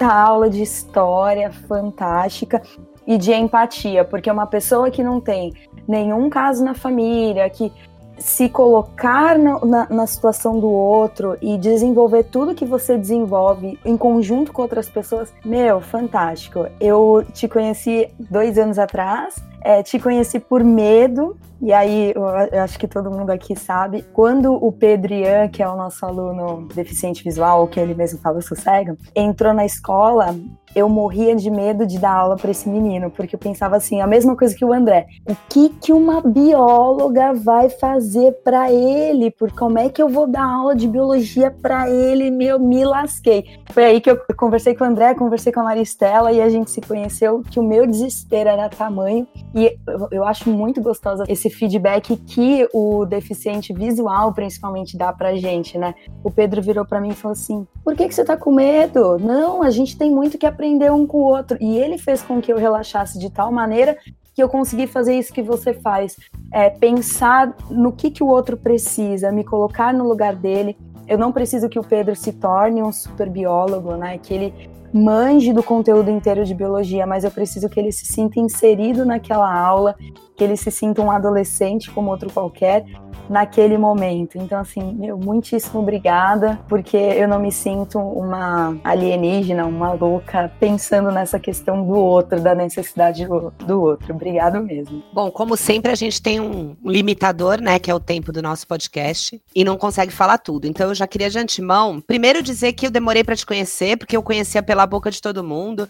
aula 0.00 0.50
de 0.50 0.60
história 0.62 1.50
fantástica 1.50 2.60
e 3.06 3.16
de 3.16 3.32
empatia, 3.32 4.04
porque 4.04 4.30
uma 4.30 4.46
pessoa 4.46 4.90
que 4.90 5.02
não 5.02 5.20
tem 5.20 5.54
nenhum 5.86 6.28
caso 6.28 6.64
na 6.64 6.74
família, 6.74 7.48
que 7.48 7.72
se 8.18 8.48
colocar 8.48 9.38
na, 9.38 9.64
na, 9.64 9.86
na, 9.88 10.06
situação 10.06 10.58
do 10.58 10.68
outro 10.70 11.36
e 11.40 11.58
desenvolver 11.58 12.24
tudo 12.24 12.54
que 12.54 12.64
você 12.64 12.96
desenvolve 12.96 13.78
em 13.84 13.96
conjunto 13.96 14.52
com 14.52 14.62
outras 14.62 14.88
pessoas, 14.88 15.32
meu, 15.44 15.80
fantástico. 15.80 16.66
Eu 16.80 17.24
te 17.32 17.46
conheci 17.46 18.08
dois 18.18 18.58
anos 18.58 18.78
atrás, 18.78 19.36
é, 19.66 19.82
te 19.82 19.98
conheci 19.98 20.38
por 20.38 20.62
medo, 20.62 21.36
e 21.60 21.72
aí 21.72 22.12
eu, 22.14 22.24
acho 22.62 22.78
que 22.78 22.86
todo 22.86 23.10
mundo 23.10 23.30
aqui 23.30 23.56
sabe. 23.56 24.04
Quando 24.12 24.52
o 24.54 24.70
Pedro 24.70 25.12
Ian, 25.12 25.48
que 25.48 25.60
é 25.60 25.68
o 25.68 25.76
nosso 25.76 26.06
aluno 26.06 26.68
deficiente 26.72 27.24
visual, 27.24 27.66
que 27.66 27.80
ele 27.80 27.92
mesmo 27.92 28.20
fala, 28.20 28.40
cego, 28.40 28.96
entrou 29.14 29.52
na 29.52 29.66
escola, 29.66 30.36
eu 30.76 30.90
morria 30.90 31.34
de 31.34 31.50
medo 31.50 31.86
de 31.86 31.98
dar 31.98 32.12
aula 32.12 32.36
para 32.36 32.50
esse 32.50 32.68
menino, 32.68 33.10
porque 33.10 33.34
eu 33.34 33.38
pensava 33.38 33.76
assim, 33.76 34.02
a 34.02 34.06
mesma 34.06 34.36
coisa 34.36 34.54
que 34.54 34.62
o 34.62 34.74
André. 34.74 35.06
O 35.26 35.34
que 35.48 35.70
que 35.70 35.90
uma 35.90 36.20
bióloga 36.20 37.32
vai 37.32 37.70
fazer 37.70 38.32
para 38.44 38.70
ele? 38.70 39.30
Por 39.30 39.50
como 39.52 39.78
é 39.78 39.88
que 39.88 40.02
eu 40.02 40.08
vou 40.08 40.26
dar 40.26 40.44
aula 40.44 40.76
de 40.76 40.86
biologia 40.86 41.50
para 41.50 41.88
ele? 41.88 42.30
Meu, 42.30 42.60
me 42.60 42.84
lasquei. 42.84 43.46
Foi 43.72 43.86
aí 43.86 44.00
que 44.02 44.10
eu 44.10 44.20
conversei 44.36 44.74
com 44.74 44.84
o 44.84 44.86
André, 44.86 45.14
conversei 45.14 45.50
com 45.50 45.60
a 45.60 45.64
Maristela 45.64 46.30
e 46.30 46.42
a 46.42 46.48
gente 46.50 46.70
se 46.70 46.82
conheceu, 46.82 47.42
que 47.50 47.58
o 47.58 47.62
meu 47.62 47.86
desespero 47.86 48.50
era 48.50 48.68
tamanho. 48.68 49.26
E 49.56 49.76
eu, 50.12 50.24
acho 50.24 50.50
muito 50.50 50.82
gostosa 50.82 51.24
esse 51.28 51.48
feedback 51.50 52.16
que 52.16 52.68
o 52.72 53.04
deficiente 53.06 53.72
visual, 53.72 54.32
principalmente, 54.32 54.96
dá 54.96 55.12
pra 55.12 55.34
gente, 55.34 55.78
né? 55.78 55.94
O 56.22 56.30
Pedro 56.30 56.60
virou 56.60 56.84
para 56.84 57.00
mim 57.00 57.08
e 57.08 57.14
falou 57.14 57.32
assim: 57.32 57.66
"Por 57.82 57.96
que 57.96 58.06
que 58.06 58.14
você 58.14 58.24
tá 58.24 58.36
com 58.36 58.52
medo? 58.52 59.18
Não, 59.18 59.62
a 59.62 59.70
gente 59.70 59.96
tem 59.96 60.10
muito 60.10 60.36
que 60.36 60.46
aprender 60.46 60.76
aprender 60.76 60.90
um 60.90 61.06
com 61.06 61.18
o 61.18 61.24
outro. 61.24 61.56
E 61.60 61.78
ele 61.78 61.98
fez 61.98 62.22
com 62.22 62.40
que 62.40 62.52
eu 62.52 62.58
relaxasse 62.58 63.18
de 63.18 63.30
tal 63.30 63.50
maneira 63.50 63.96
que 64.34 64.42
eu 64.42 64.48
consegui 64.48 64.86
fazer 64.86 65.18
isso 65.18 65.32
que 65.32 65.42
você 65.42 65.72
faz. 65.72 66.16
É, 66.52 66.68
pensar 66.68 67.54
no 67.70 67.92
que, 67.92 68.10
que 68.10 68.22
o 68.22 68.26
outro 68.26 68.56
precisa, 68.56 69.32
me 69.32 69.42
colocar 69.42 69.94
no 69.94 70.06
lugar 70.06 70.34
dele. 70.34 70.76
Eu 71.08 71.16
não 71.16 71.32
preciso 71.32 71.68
que 71.68 71.78
o 71.78 71.84
Pedro 71.84 72.14
se 72.14 72.32
torne 72.32 72.82
um 72.82 72.92
super 72.92 73.30
biólogo, 73.30 73.96
né? 73.96 74.18
Que 74.18 74.34
ele 74.34 74.70
manje 74.96 75.52
do 75.52 75.62
conteúdo 75.62 76.10
inteiro 76.10 76.44
de 76.44 76.54
biologia, 76.54 77.06
mas 77.06 77.24
eu 77.24 77.30
preciso 77.30 77.68
que 77.68 77.78
ele 77.78 77.92
se 77.92 78.06
sinta 78.06 78.40
inserido 78.40 79.04
naquela 79.04 79.52
aula, 79.52 79.94
que 80.36 80.44
ele 80.44 80.56
se 80.56 80.70
sinta 80.70 81.00
um 81.00 81.10
adolescente 81.10 81.90
como 81.90 82.10
outro 82.10 82.30
qualquer 82.30 82.84
naquele 83.28 83.76
momento. 83.76 84.38
Então, 84.38 84.60
assim, 84.60 84.94
meu, 84.94 85.16
muitíssimo 85.16 85.80
obrigada, 85.80 86.58
porque 86.68 86.96
eu 86.96 87.26
não 87.26 87.38
me 87.38 87.50
sinto 87.50 87.98
uma 87.98 88.76
alienígena, 88.84 89.66
uma 89.66 89.92
louca, 89.92 90.52
pensando 90.60 91.10
nessa 91.10 91.38
questão 91.38 91.84
do 91.84 91.94
outro, 91.94 92.40
da 92.40 92.54
necessidade 92.54 93.26
do, 93.26 93.82
outro. 93.82 94.14
Obrigado 94.14 94.62
mesmo. 94.62 95.02
Bom, 95.12 95.30
como 95.30 95.56
sempre, 95.56 95.90
a 95.90 95.94
gente 95.94 96.22
tem 96.22 96.40
um 96.40 96.76
limitador, 96.84 97.60
né, 97.60 97.78
que 97.78 97.90
é 97.90 97.94
o 97.94 98.00
tempo 98.00 98.32
do 98.32 98.42
nosso 98.42 98.66
podcast, 98.66 99.40
e 99.54 99.64
não 99.64 99.76
consegue 99.76 100.12
falar 100.12 100.38
tudo. 100.38 100.66
Então, 100.66 100.88
eu 100.88 100.94
já 100.94 101.06
queria 101.06 101.30
de 101.30 101.38
antemão, 101.38 102.00
primeiro 102.00 102.42
dizer 102.42 102.72
que 102.72 102.86
eu 102.86 102.90
demorei 102.90 103.24
para 103.24 103.36
te 103.36 103.46
conhecer, 103.46 103.96
porque 103.96 104.16
eu 104.16 104.22
conhecia 104.22 104.62
pela 104.62 104.86
boca 104.86 105.10
de 105.10 105.20
todo 105.20 105.42
mundo. 105.42 105.88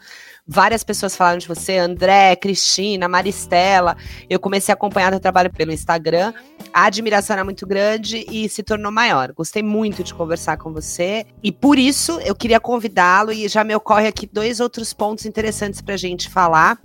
Várias 0.49 0.85
pessoas 0.85 1.17
falaram 1.17 1.39
de 1.39 1.49
você, 1.49 1.77
André, 1.77 2.37
Cristina, 2.37 3.09
Maristela. 3.09 3.97
Eu 4.31 4.39
comecei 4.39 4.73
a 4.73 4.77
acompanhar 4.77 5.11
teu 5.11 5.19
trabalho 5.19 5.53
pelo 5.53 5.73
Instagram. 5.73 6.33
A 6.73 6.85
admiração 6.85 7.35
era 7.35 7.45
muito 7.45 7.67
grande 7.67 8.25
e 8.31 8.49
se 8.49 8.63
tornou 8.63 8.93
maior. 8.93 9.33
Gostei 9.33 9.63
muito 9.63 10.05
de 10.05 10.15
conversar 10.15 10.57
com 10.57 10.73
você 10.73 11.27
e 11.43 11.51
por 11.51 11.79
isso 11.79 12.21
eu 12.21 12.35
queria 12.35 12.61
convidá-lo 12.61 13.33
e 13.33 13.49
já 13.49 13.65
me 13.65 13.75
ocorre 13.75 14.07
aqui 14.07 14.29
dois 14.33 14.61
outros 14.61 14.93
pontos 14.93 15.27
interessantes 15.27 15.81
para 15.81 15.95
a 15.95 15.99
gente 15.99 16.31
falar. 16.31 16.79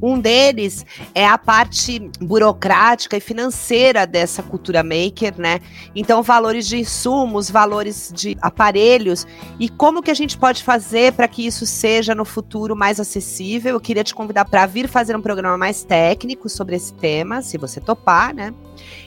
Um 0.00 0.18
deles 0.18 0.84
é 1.14 1.26
a 1.26 1.38
parte 1.38 2.10
burocrática 2.20 3.16
e 3.16 3.20
financeira 3.20 4.06
dessa 4.06 4.42
cultura 4.42 4.82
maker, 4.82 5.34
né? 5.38 5.60
Então, 5.94 6.22
valores 6.22 6.66
de 6.66 6.78
insumos, 6.78 7.50
valores 7.50 8.12
de 8.14 8.36
aparelhos 8.40 9.26
e 9.58 9.68
como 9.68 10.02
que 10.02 10.10
a 10.10 10.14
gente 10.14 10.36
pode 10.36 10.62
fazer 10.62 11.12
para 11.12 11.28
que 11.28 11.46
isso 11.46 11.66
seja 11.66 12.14
no 12.14 12.24
futuro 12.24 12.76
mais 12.76 13.00
acessível. 13.00 13.74
Eu 13.74 13.80
queria 13.80 14.04
te 14.04 14.14
convidar 14.14 14.44
para 14.44 14.66
vir 14.66 14.88
fazer 14.88 15.16
um 15.16 15.22
programa 15.22 15.56
mais 15.56 15.82
técnico 15.82 16.48
sobre 16.48 16.76
esse 16.76 16.92
tema, 16.94 17.42
se 17.42 17.58
você 17.58 17.80
topar, 17.80 18.34
né? 18.34 18.52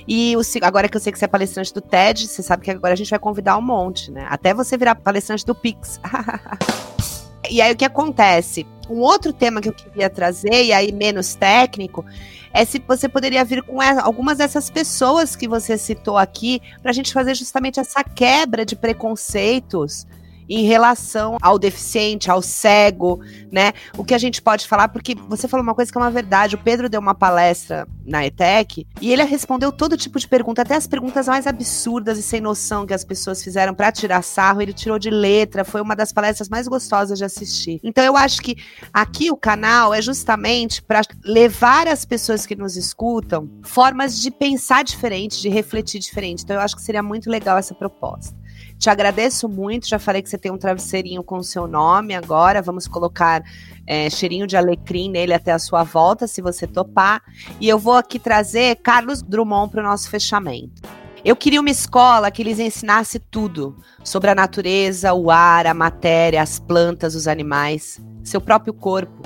E 0.08 0.36
o, 0.38 0.42
agora 0.64 0.88
que 0.88 0.96
eu 0.96 1.02
sei 1.02 1.12
que 1.12 1.20
você 1.20 1.26
é 1.26 1.28
palestrante 1.28 1.74
do 1.74 1.82
TED, 1.82 2.28
você 2.28 2.42
sabe 2.42 2.64
que 2.64 2.72
agora 2.72 2.94
a 2.94 2.98
gente 2.98 3.10
vai 3.10 3.20
convidar 3.20 3.58
um 3.58 3.62
monte, 3.62 4.12
né? 4.12 4.26
Até 4.30 4.54
você 4.54 4.78
virar 4.78 4.96
palestrante 4.96 5.46
do 5.46 5.54
Pix. 5.54 6.00
e 7.50 7.62
aí 7.62 7.74
o 7.74 7.76
que 7.76 7.86
acontece? 7.86 8.66
Um 8.90 9.00
outro 9.00 9.34
tema 9.34 9.62
que 9.62 9.70
eu 9.70 9.74
queria 9.74 10.10
trazer, 10.10 10.66
e 10.66 10.72
aí 10.72 10.92
menos 10.92 11.36
técnico, 11.36 12.06
é 12.54 12.64
se 12.66 12.80
você 12.80 13.10
poderia 13.10 13.44
vir 13.44 13.62
com 13.64 13.82
algumas 13.82 14.38
dessas 14.38 14.70
pessoas 14.70 15.36
que 15.36 15.48
você 15.48 15.78
citou 15.78 16.18
aqui, 16.18 16.62
para 16.82 16.92
a 16.92 16.94
gente 16.94 17.14
fazer 17.14 17.36
justamente 17.36 17.80
essa 17.80 18.04
quebra 18.04 18.66
de 18.66 18.76
preconceitos 18.76 20.08
em 20.50 20.64
relação 20.64 21.38
ao 21.42 21.60
deficiente, 21.60 22.32
ao 22.32 22.42
cego, 22.42 23.20
né? 23.52 23.74
O 23.98 24.04
que 24.04 24.14
a 24.14 24.18
gente 24.18 24.42
pode 24.42 24.68
falar, 24.68 24.88
porque 24.90 25.16
você 25.28 25.48
falou 25.48 25.64
uma 25.64 25.76
coisa 25.76 25.92
que 25.92 25.98
é 25.98 26.02
uma 26.02 26.12
verdade. 26.12 26.56
O 26.56 26.60
Pedro 26.60 26.90
deu 26.90 27.00
uma 27.00 27.16
palestra 27.16 27.88
na 28.06 28.26
ETEC 28.26 28.88
e 29.02 29.12
ele 29.12 29.24
respondeu 29.24 29.72
todo 29.72 29.98
tipo 29.98 30.20
de 30.20 30.28
pergunta, 30.28 30.62
até 30.62 30.76
as 30.76 30.88
perguntas 30.88 31.28
mais 31.28 31.46
absurdas 31.46 32.18
e 32.18 32.24
sem 32.24 32.40
noção 32.40 32.86
que 32.86 32.94
as 32.94 33.04
pessoas 33.04 33.44
fizeram 33.44 33.74
para 33.74 33.92
tirar 33.92 34.22
sarro. 34.22 34.62
Ele 34.62 34.74
tirou 34.74 34.98
de 34.98 35.10
letra, 35.10 35.66
foi 35.66 35.82
uma 35.82 35.96
das 35.96 36.14
palestras 36.14 36.50
mais 36.50 36.68
gostosas 36.68 37.18
de 37.18 37.26
assistir. 37.26 37.80
Então 37.84 38.04
eu 38.04 38.16
acho 38.16 38.42
que 38.42 38.58
aqui 38.94 39.30
o 39.32 39.38
canal 39.38 39.94
é 39.94 40.02
justamente 40.02 40.82
para 40.82 41.02
levar 41.24 41.88
as 41.88 42.06
pessoas 42.06 42.46
que 42.46 42.56
nos 42.56 42.78
escutam 42.78 43.50
formas 43.64 44.20
de 44.20 44.32
pensar 44.32 44.84
diferente, 44.84 45.42
de 45.42 45.50
refletir 45.50 46.00
diferente. 46.00 46.44
Então 46.44 46.56
eu 46.56 46.62
acho 46.62 46.76
que 46.76 46.82
seria 46.82 47.04
muito 47.04 47.30
legal 47.30 47.58
essa 47.58 47.76
proposta. 47.76 48.36
Te 48.78 48.90
agradeço 48.90 49.50
muito. 49.50 49.88
Já 49.88 49.98
falei 49.98 50.22
que 50.22 50.30
você 50.30 50.38
tem 50.38 50.52
um 50.52 50.58
travesseirinho 50.58 51.24
com 51.24 51.38
o 51.38 51.44
seu 51.44 51.68
nome 51.68 52.14
agora. 52.14 52.62
Vamos 52.62 52.88
colocar 52.88 53.44
é, 53.86 54.10
cheirinho 54.10 54.46
de 54.46 54.56
alecrim 54.56 55.10
nele 55.10 55.34
até 55.34 55.52
a 55.52 55.60
sua 55.60 55.84
volta, 55.84 56.28
se 56.28 56.42
você 56.42 56.68
topar. 56.68 57.22
E 57.60 57.68
eu 57.68 57.80
vou 57.80 57.96
aqui 57.96 58.20
trazer 58.20 58.76
Carlos 58.78 59.22
Drummond 59.22 59.72
para 59.72 59.82
o 59.82 59.88
nosso 59.88 60.10
fechamento. 60.10 60.82
Eu 61.26 61.36
queria 61.36 61.60
uma 61.60 61.72
escola 61.72 62.30
que 62.30 62.44
lhes 62.44 62.60
ensinasse 62.60 63.20
tudo 63.20 63.76
sobre 64.04 64.30
a 64.30 64.36
natureza, 64.36 65.14
o 65.14 65.32
ar, 65.32 65.66
a 65.66 65.74
matéria, 65.74 66.42
as 66.42 66.60
plantas, 66.60 67.16
os 67.16 67.28
animais, 67.28 68.00
seu 68.24 68.40
próprio 68.40 68.74
corpo, 68.74 69.24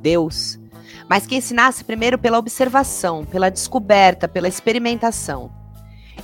Deus. 0.00 0.60
Mas 1.08 1.26
que 1.26 1.34
ensinasse 1.34 1.82
primeiro 1.82 2.18
pela 2.18 2.38
observação, 2.38 3.24
pela 3.24 3.50
descoberta, 3.50 4.28
pela 4.28 4.46
experimentação 4.46 5.59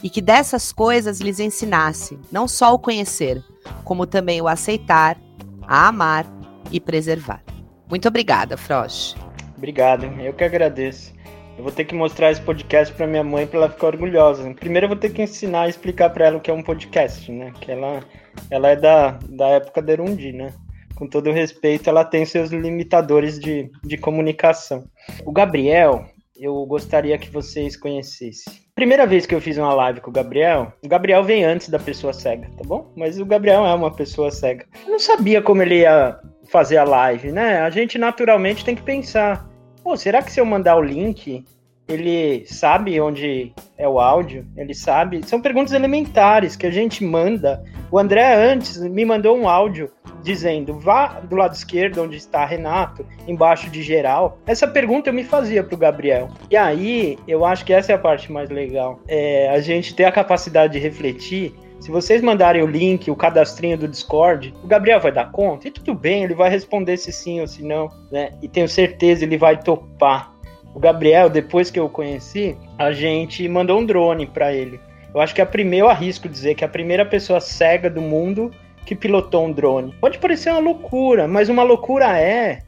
e 0.03 0.11
que 0.11 0.21
dessas 0.21 0.73
coisas 0.73 1.21
lhes 1.21 1.41
ensinasse 1.41 2.19
não 2.31 2.47
só 2.47 2.73
o 2.73 2.79
conhecer, 2.79 3.43
como 3.85 4.07
também 4.07 4.41
o 4.41 4.49
aceitar, 4.49 5.19
a 5.67 5.89
amar 5.89 6.27
e 6.71 6.81
preservar. 6.81 7.43
Muito 7.89 8.09
obrigada, 8.09 8.57
Frost. 8.57 9.17
Obrigado, 9.57 10.05
eu 10.21 10.33
que 10.35 10.45
agradeço. 10.45 11.15
Eu 11.57 11.63
vou 11.63 11.73
ter 11.73 11.85
que 11.85 11.95
mostrar 11.95 12.31
esse 12.31 12.41
podcast 12.43 12.93
para 12.95 13.07
minha 13.07 13.25
mãe 13.25 13.47
para 13.47 13.61
ela 13.61 13.71
ficar 13.71 13.87
orgulhosa. 13.87 14.53
Primeiro 14.55 14.85
eu 14.85 14.89
vou 14.91 14.99
ter 14.99 15.11
que 15.11 15.23
ensinar 15.23 15.67
e 15.67 15.71
explicar 15.71 16.11
para 16.11 16.27
ela 16.27 16.37
o 16.37 16.41
que 16.41 16.51
é 16.51 16.55
um 16.55 16.63
podcast, 16.63 17.33
né? 17.33 17.53
Que 17.61 17.73
ela, 17.73 18.05
ela 18.51 18.69
é 18.69 18.77
da, 18.77 19.13
da 19.29 19.49
época 19.49 19.81
da 19.81 19.93
Erundi, 19.93 20.33
né? 20.33 20.53
Com 20.95 21.09
todo 21.09 21.33
respeito, 21.33 21.89
ela 21.89 22.05
tem 22.05 22.27
seus 22.27 22.51
limitadores 22.51 23.39
de, 23.39 23.71
de 23.83 23.97
comunicação. 23.97 24.85
O 25.25 25.33
Gabriel, 25.33 26.05
eu 26.37 26.67
gostaria 26.67 27.17
que 27.17 27.31
vocês 27.31 27.75
conhecessem. 27.75 28.66
Primeira 28.77 29.07
vez 29.07 29.25
que 29.25 29.35
eu 29.35 29.41
fiz 29.41 29.57
uma 29.57 29.73
live 29.73 30.03
com 30.03 30.11
o 30.11 30.13
Gabriel, 30.13 30.71
o 30.85 30.89
Gabriel 30.89 31.25
vem 31.25 31.43
antes 31.43 31.71
da 31.71 31.79
pessoa 31.79 32.13
cega, 32.13 32.47
tá 32.59 32.63
bom? 32.63 32.93
Mas 32.95 33.19
o 33.19 33.25
Gabriel 33.25 33.65
é 33.65 33.75
uma 33.75 33.91
pessoa 33.91 34.31
cega. 34.31 34.67
Eu 34.85 34.93
não 34.93 34.99
sabia 34.99 35.41
como 35.41 35.63
ele 35.63 35.77
ia 35.77 36.21
fazer 36.51 36.77
a 36.77 36.85
live, 36.85 37.33
né? 37.33 37.61
A 37.61 37.71
gente 37.71 37.97
naturalmente 37.97 38.67
tem 38.67 38.77
que 38.77 38.83
pensar: 38.83 39.49
pô, 39.83 39.97
será 39.97 40.23
que 40.23 40.31
se 40.31 40.39
eu 40.39 40.45
mandar 40.45 40.77
o 40.77 40.83
link, 40.83 41.43
ele 41.89 42.45
sabe 42.47 43.01
onde 43.01 43.53
é 43.79 43.89
o 43.89 44.01
áudio? 44.01 44.47
Ele 44.57 44.75
sabe? 44.75 45.21
São 45.27 45.41
perguntas 45.41 45.73
elementares 45.73 46.57
que 46.57 46.67
a 46.67 46.71
gente 46.71 47.05
manda. 47.05 47.63
O 47.91 47.99
André 47.99 48.35
antes 48.35 48.79
me 48.79 49.05
mandou 49.05 49.37
um 49.37 49.49
áudio 49.49 49.91
dizendo 50.23 50.79
vá 50.79 51.21
do 51.21 51.37
lado 51.37 51.55
esquerdo 51.55 52.03
onde 52.03 52.17
está 52.17 52.45
Renato, 52.45 53.07
embaixo 53.29 53.71
de 53.71 53.83
geral. 53.83 54.39
Essa 54.47 54.67
pergunta 54.67 55.11
eu 55.11 55.15
me 55.15 55.23
fazia 55.23 55.63
pro 55.63 55.77
Gabriel. 55.77 56.29
E 56.51 56.57
aí, 56.57 57.17
eu 57.29 57.45
acho 57.45 57.65
que 57.65 57.73
essa 57.73 57.93
é 57.93 57.95
a 57.95 57.99
parte 57.99 58.33
mais 58.33 58.51
legal. 58.51 59.01
É 59.07 59.49
a 59.51 59.61
gente 59.61 59.95
ter 59.95 60.05
a 60.05 60.13
capacidade 60.13 60.73
de 60.73 60.79
refletir 60.81 61.55
se 61.81 61.91
vocês 61.91 62.23
mandarem 62.23 62.63
o 62.63 62.67
link, 62.67 63.11
o 63.11 63.17
cadastrinho 63.17 63.77
do 63.77 63.87
Discord, 63.87 64.55
o 64.63 64.67
Gabriel 64.67 65.01
vai 65.01 65.13
dar 65.13 65.31
conta? 65.31 65.69
E 65.69 65.71
tudo 65.71 65.95
bem, 65.95 66.25
ele 66.25 66.35
vai 66.35 66.51
responder 66.51 66.97
se 66.97 67.13
sim 67.13 67.41
ou 67.41 67.47
se 67.47 67.63
não, 67.63 67.91
né? 68.11 68.33
E 68.43 68.49
tenho 68.49 68.69
certeza 68.69 69.25
ele 69.25 69.37
vai 69.37 69.61
topar. 69.61 70.33
O 70.77 70.79
Gabriel, 70.79 71.31
depois 71.31 71.71
que 71.71 71.81
eu 71.81 71.89
conheci, 71.89 72.55
a 72.77 72.93
gente 72.93 73.49
mandou 73.49 73.81
um 73.81 73.87
drone 73.87 74.27
para 74.27 74.53
ele. 74.53 74.79
Eu 75.15 75.23
acho 75.23 75.35
que 75.35 75.41
a 75.41 75.47
primeira, 75.47 75.87
eu 75.87 75.89
arrisco 75.89 76.29
dizer 76.29 76.55
que 76.55 76.67
a 76.67 76.69
primeira 76.69 77.03
pessoa 77.03 77.41
cega 77.41 77.89
do 77.89 78.03
mundo 78.03 78.51
que 78.85 78.95
pilotou 78.95 79.47
um 79.47 79.53
drone. 79.53 79.95
Pode 79.99 80.19
parecer 80.19 80.51
uma 80.51 80.59
loucura, 80.59 81.27
mas 81.27 81.49
uma 81.49 81.63
loucura 81.63 82.21
é 82.21 82.59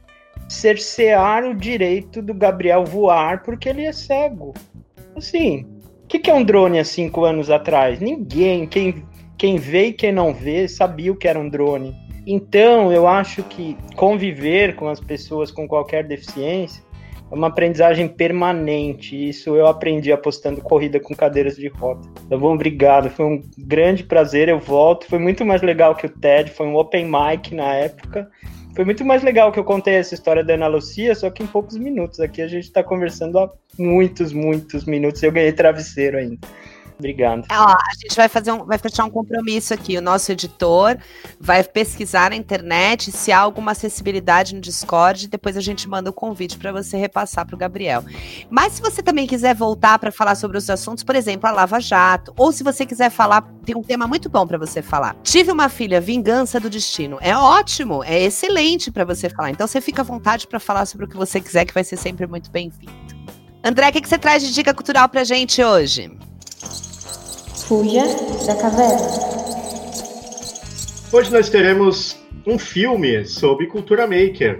cercear 0.47 1.43
o 1.43 1.53
direito 1.53 2.19
do 2.19 2.33
Gabriel 2.33 2.83
voar 2.83 3.43
porque 3.43 3.69
ele 3.69 3.83
é 3.83 3.93
cego. 3.93 4.55
Assim, 5.15 5.67
o 6.03 6.07
que, 6.07 6.17
que 6.17 6.31
é 6.31 6.33
um 6.33 6.43
drone 6.43 6.79
há 6.79 6.83
cinco 6.83 7.23
anos 7.25 7.51
atrás? 7.51 7.99
Ninguém, 7.99 8.65
quem, 8.65 9.05
quem 9.37 9.57
vê 9.57 9.89
e 9.89 9.93
quem 9.93 10.11
não 10.11 10.33
vê, 10.33 10.67
sabia 10.67 11.11
o 11.11 11.15
que 11.15 11.27
era 11.27 11.39
um 11.39 11.47
drone. 11.47 11.95
Então, 12.25 12.91
eu 12.91 13.07
acho 13.07 13.43
que 13.43 13.77
conviver 13.95 14.75
com 14.75 14.89
as 14.89 14.99
pessoas 14.99 15.51
com 15.51 15.67
qualquer 15.67 16.03
deficiência 16.05 16.88
é 17.31 17.35
uma 17.35 17.47
aprendizagem 17.47 18.07
permanente. 18.07 19.29
Isso 19.29 19.55
eu 19.55 19.67
aprendi 19.67 20.11
apostando 20.11 20.61
corrida 20.61 20.99
com 20.99 21.15
cadeiras 21.15 21.55
de 21.55 21.67
roda. 21.67 22.01
Então, 22.25 22.39
bom, 22.39 22.53
obrigado. 22.53 23.09
Foi 23.09 23.25
um 23.25 23.43
grande 23.57 24.03
prazer. 24.03 24.49
Eu 24.49 24.59
volto. 24.59 25.05
Foi 25.05 25.19
muito 25.19 25.45
mais 25.45 25.61
legal 25.61 25.95
que 25.95 26.05
o 26.05 26.09
TED. 26.09 26.51
Foi 26.51 26.65
um 26.67 26.75
open 26.75 27.05
mic 27.05 27.53
na 27.53 27.73
época. 27.75 28.29
Foi 28.75 28.85
muito 28.85 29.03
mais 29.03 29.23
legal 29.23 29.51
que 29.51 29.59
eu 29.59 29.63
contei 29.63 29.95
essa 29.95 30.13
história 30.13 30.43
da 30.43 30.53
Ana 30.53 30.67
Lucia, 30.67 31.13
só 31.13 31.29
que 31.29 31.43
em 31.43 31.47
poucos 31.47 31.77
minutos. 31.77 32.19
Aqui 32.19 32.41
a 32.41 32.47
gente 32.47 32.63
está 32.63 32.81
conversando 32.81 33.37
há 33.37 33.51
muitos, 33.77 34.31
muitos 34.31 34.85
minutos. 34.85 35.21
Eu 35.21 35.31
ganhei 35.31 35.51
travesseiro 35.51 36.17
ainda. 36.17 36.47
Obrigado. 36.99 37.45
Ó, 37.49 37.55
a 37.55 37.93
gente 38.01 38.13
vai 38.13 38.27
fazer 38.27 38.51
um, 38.51 38.65
vai 38.65 38.77
fechar 38.77 39.05
um 39.05 39.09
compromisso 39.09 39.73
aqui. 39.73 39.97
O 39.97 40.01
nosso 40.01 40.29
editor 40.33 40.97
vai 41.39 41.63
pesquisar 41.63 42.31
na 42.31 42.35
internet 42.35 43.09
se 43.09 43.31
há 43.31 43.39
alguma 43.39 43.71
acessibilidade 43.71 44.53
no 44.53 44.59
Discord. 44.59 45.29
Depois 45.29 45.55
a 45.55 45.61
gente 45.61 45.87
manda 45.87 46.09
o 46.09 46.13
convite 46.13 46.57
para 46.57 46.73
você 46.73 46.97
repassar 46.97 47.47
para 47.47 47.55
o 47.55 47.57
Gabriel. 47.57 48.03
Mas 48.49 48.73
se 48.73 48.81
você 48.81 49.01
também 49.01 49.25
quiser 49.25 49.55
voltar 49.55 49.97
para 49.97 50.11
falar 50.11 50.35
sobre 50.35 50.57
os 50.57 50.69
assuntos, 50.69 51.01
por 51.01 51.15
exemplo, 51.15 51.47
a 51.47 51.53
Lava 51.53 51.79
Jato, 51.79 52.33
ou 52.37 52.51
se 52.51 52.65
você 52.65 52.85
quiser 52.85 53.09
falar, 53.09 53.43
tem 53.63 53.77
um 53.77 53.81
tema 53.81 54.05
muito 54.05 54.29
bom 54.29 54.45
para 54.45 54.57
você 54.57 54.81
falar. 54.81 55.15
Tive 55.23 55.53
uma 55.53 55.69
filha, 55.69 56.01
Vingança 56.01 56.59
do 56.59 56.69
Destino. 56.69 57.17
É 57.21 57.35
ótimo, 57.35 58.03
é 58.03 58.21
excelente 58.21 58.91
para 58.91 59.05
você 59.05 59.29
falar. 59.29 59.51
Então 59.51 59.65
você 59.65 59.79
fica 59.79 60.01
à 60.01 60.05
vontade 60.05 60.45
para 60.47 60.59
falar 60.59 60.85
sobre 60.85 61.05
o 61.05 61.09
que 61.09 61.15
você 61.15 61.39
quiser, 61.39 61.63
que 61.63 61.73
vai 61.73 61.85
ser 61.85 61.95
sempre 61.95 62.27
muito 62.27 62.51
bem-vindo. 62.51 62.91
André, 63.63 63.87
o 63.87 63.91
que, 63.93 64.01
que 64.01 64.09
você 64.09 64.17
traz 64.17 64.43
de 64.43 64.53
dica 64.53 64.73
cultural 64.73 65.07
pra 65.07 65.23
gente 65.23 65.63
hoje? 65.63 66.11
Fuja 67.69 68.01
da 68.47 68.55
caverna. 68.55 69.07
Hoje 71.13 71.31
nós 71.31 71.51
teremos 71.51 72.17
um 72.47 72.57
filme 72.57 73.23
sobre 73.25 73.67
cultura 73.67 74.07
maker. 74.07 74.57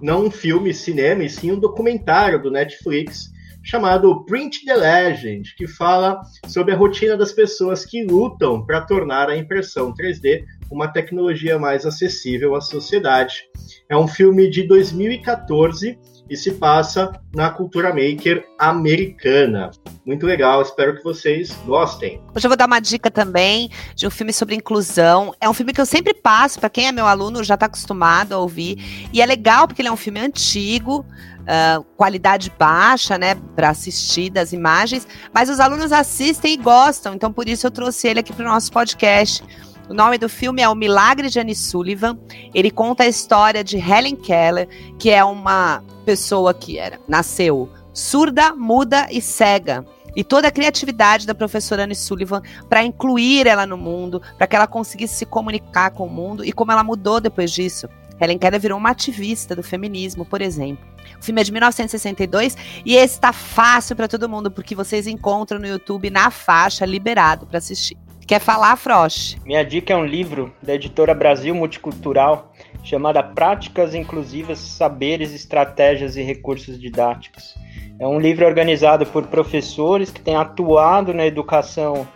Não 0.00 0.26
um 0.26 0.30
filme 0.30 0.72
cinema, 0.72 1.24
e 1.24 1.28
sim 1.28 1.50
um 1.50 1.58
documentário 1.58 2.40
do 2.40 2.48
Netflix 2.48 3.32
chamado 3.64 4.24
Print 4.24 4.64
the 4.64 4.76
Legend, 4.76 5.52
que 5.56 5.66
fala 5.66 6.20
sobre 6.46 6.72
a 6.72 6.76
rotina 6.76 7.16
das 7.16 7.32
pessoas 7.32 7.84
que 7.84 8.04
lutam 8.04 8.64
para 8.64 8.82
tornar 8.82 9.28
a 9.28 9.36
impressão 9.36 9.92
3D 9.92 10.44
uma 10.70 10.86
tecnologia 10.86 11.58
mais 11.58 11.84
acessível 11.84 12.54
à 12.54 12.60
sociedade. 12.60 13.48
É 13.90 13.96
um 13.96 14.06
filme 14.06 14.48
de 14.48 14.62
2014 14.62 15.98
e 16.28 16.36
se 16.36 16.52
passa 16.52 17.12
na 17.34 17.50
cultura 17.50 17.88
maker 17.88 18.44
americana. 18.58 19.70
Muito 20.04 20.26
legal, 20.26 20.62
espero 20.62 20.96
que 20.96 21.04
vocês 21.04 21.52
gostem. 21.66 22.20
Hoje 22.34 22.46
eu 22.46 22.50
vou 22.50 22.56
dar 22.56 22.66
uma 22.66 22.80
dica 22.80 23.10
também 23.10 23.70
de 23.94 24.06
um 24.06 24.10
filme 24.10 24.32
sobre 24.32 24.54
inclusão. 24.54 25.34
É 25.40 25.48
um 25.48 25.54
filme 25.54 25.72
que 25.72 25.80
eu 25.80 25.86
sempre 25.86 26.14
passo, 26.14 26.58
para 26.58 26.70
quem 26.70 26.86
é 26.86 26.92
meu 26.92 27.06
aluno 27.06 27.44
já 27.44 27.54
está 27.54 27.66
acostumado 27.66 28.32
a 28.32 28.38
ouvir. 28.38 29.08
E 29.12 29.20
é 29.20 29.26
legal 29.26 29.66
porque 29.66 29.82
ele 29.82 29.88
é 29.88 29.92
um 29.92 29.96
filme 29.96 30.20
antigo, 30.20 31.04
Uh, 31.48 31.82
qualidade 31.96 32.52
baixa, 32.58 33.16
né, 33.16 33.34
para 33.56 33.70
assistir 33.70 34.28
das 34.28 34.52
imagens, 34.52 35.08
mas 35.32 35.48
os 35.48 35.58
alunos 35.60 35.92
assistem 35.92 36.52
e 36.52 36.56
gostam, 36.58 37.14
então 37.14 37.32
por 37.32 37.48
isso 37.48 37.66
eu 37.66 37.70
trouxe 37.70 38.06
ele 38.06 38.20
aqui 38.20 38.34
para 38.34 38.44
o 38.44 38.48
nosso 38.50 38.70
podcast. 38.70 39.42
O 39.88 39.94
nome 39.94 40.18
do 40.18 40.28
filme 40.28 40.62
é 40.62 40.68
O 40.68 40.74
Milagre 40.74 41.30
de 41.30 41.40
Annie 41.40 41.54
Sullivan. 41.54 42.18
Ele 42.54 42.70
conta 42.70 43.04
a 43.04 43.06
história 43.08 43.64
de 43.64 43.78
Helen 43.78 44.16
Keller, 44.16 44.68
que 44.98 45.10
é 45.10 45.24
uma 45.24 45.82
pessoa 46.04 46.52
que 46.52 46.78
era 46.78 47.00
nasceu 47.08 47.70
surda, 47.98 48.54
muda 48.54 49.08
e 49.10 49.20
cega. 49.20 49.84
E 50.14 50.24
toda 50.24 50.48
a 50.48 50.52
criatividade 50.52 51.26
da 51.26 51.34
professora 51.34 51.84
Anne 51.84 51.94
Sullivan 51.94 52.42
para 52.68 52.82
incluir 52.82 53.46
ela 53.46 53.66
no 53.66 53.76
mundo, 53.76 54.22
para 54.36 54.46
que 54.46 54.56
ela 54.56 54.66
conseguisse 54.66 55.16
se 55.16 55.26
comunicar 55.26 55.90
com 55.90 56.06
o 56.06 56.10
mundo 56.10 56.44
e 56.44 56.52
como 56.52 56.72
ela 56.72 56.82
mudou 56.82 57.20
depois 57.20 57.50
disso. 57.50 57.88
Helen 58.20 58.38
Keller 58.38 58.60
virou 58.60 58.78
uma 58.78 58.90
ativista 58.90 59.54
do 59.54 59.62
feminismo, 59.62 60.24
por 60.24 60.40
exemplo. 60.40 60.84
O 61.20 61.24
filme 61.24 61.40
é 61.40 61.44
de 61.44 61.52
1962 61.52 62.56
e 62.84 62.96
esse 62.96 63.14
está 63.14 63.32
fácil 63.32 63.94
para 63.94 64.08
todo 64.08 64.28
mundo, 64.28 64.50
porque 64.50 64.74
vocês 64.74 65.06
encontram 65.06 65.58
no 65.58 65.66
YouTube 65.66 66.10
na 66.10 66.30
faixa 66.30 66.84
liberado 66.84 67.46
para 67.46 67.58
assistir. 67.58 67.96
Quer 68.28 68.40
falar, 68.40 68.76
Frost? 68.76 69.38
Minha 69.42 69.64
dica 69.64 69.94
é 69.94 69.96
um 69.96 70.04
livro 70.04 70.52
da 70.62 70.74
editora 70.74 71.14
Brasil 71.14 71.54
Multicultural 71.54 72.52
chamada 72.84 73.22
Práticas 73.22 73.94
Inclusivas, 73.94 74.58
Saberes, 74.58 75.32
Estratégias 75.32 76.14
e 76.14 76.20
Recursos 76.20 76.78
Didáticos. 76.78 77.54
É 77.98 78.06
um 78.06 78.20
livro 78.20 78.44
organizado 78.44 79.06
por 79.06 79.28
professores 79.28 80.10
que 80.10 80.20
têm 80.20 80.36
atuado 80.36 81.14
na 81.14 81.24
educação 81.24 82.06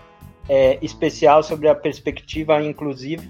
é, 0.46 0.78
especial 0.82 1.42
sobre 1.42 1.66
a 1.66 1.74
perspectiva 1.74 2.62
inclusiva 2.62 3.22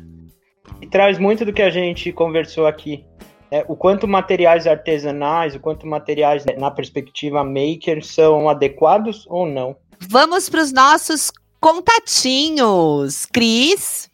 e 0.81 0.87
traz 0.89 1.21
muito 1.21 1.45
do 1.45 1.53
que 1.53 1.63
a 1.63 1.71
gente 1.71 2.11
conversou 2.11 2.67
aqui. 2.67 3.07
É, 3.49 3.65
o 3.69 3.77
quanto 3.77 4.09
materiais 4.09 4.67
artesanais, 4.67 5.55
o 5.55 5.61
quanto 5.61 5.87
materiais 5.87 6.45
na 6.59 6.71
perspectiva 6.73 7.45
maker 7.45 8.05
são 8.05 8.49
adequados 8.49 9.25
ou 9.29 9.47
não. 9.47 9.77
Vamos 10.09 10.49
para 10.49 10.63
os 10.63 10.73
nossos 10.73 11.31
contatinhos. 11.63 13.25
Cris. 13.27 14.11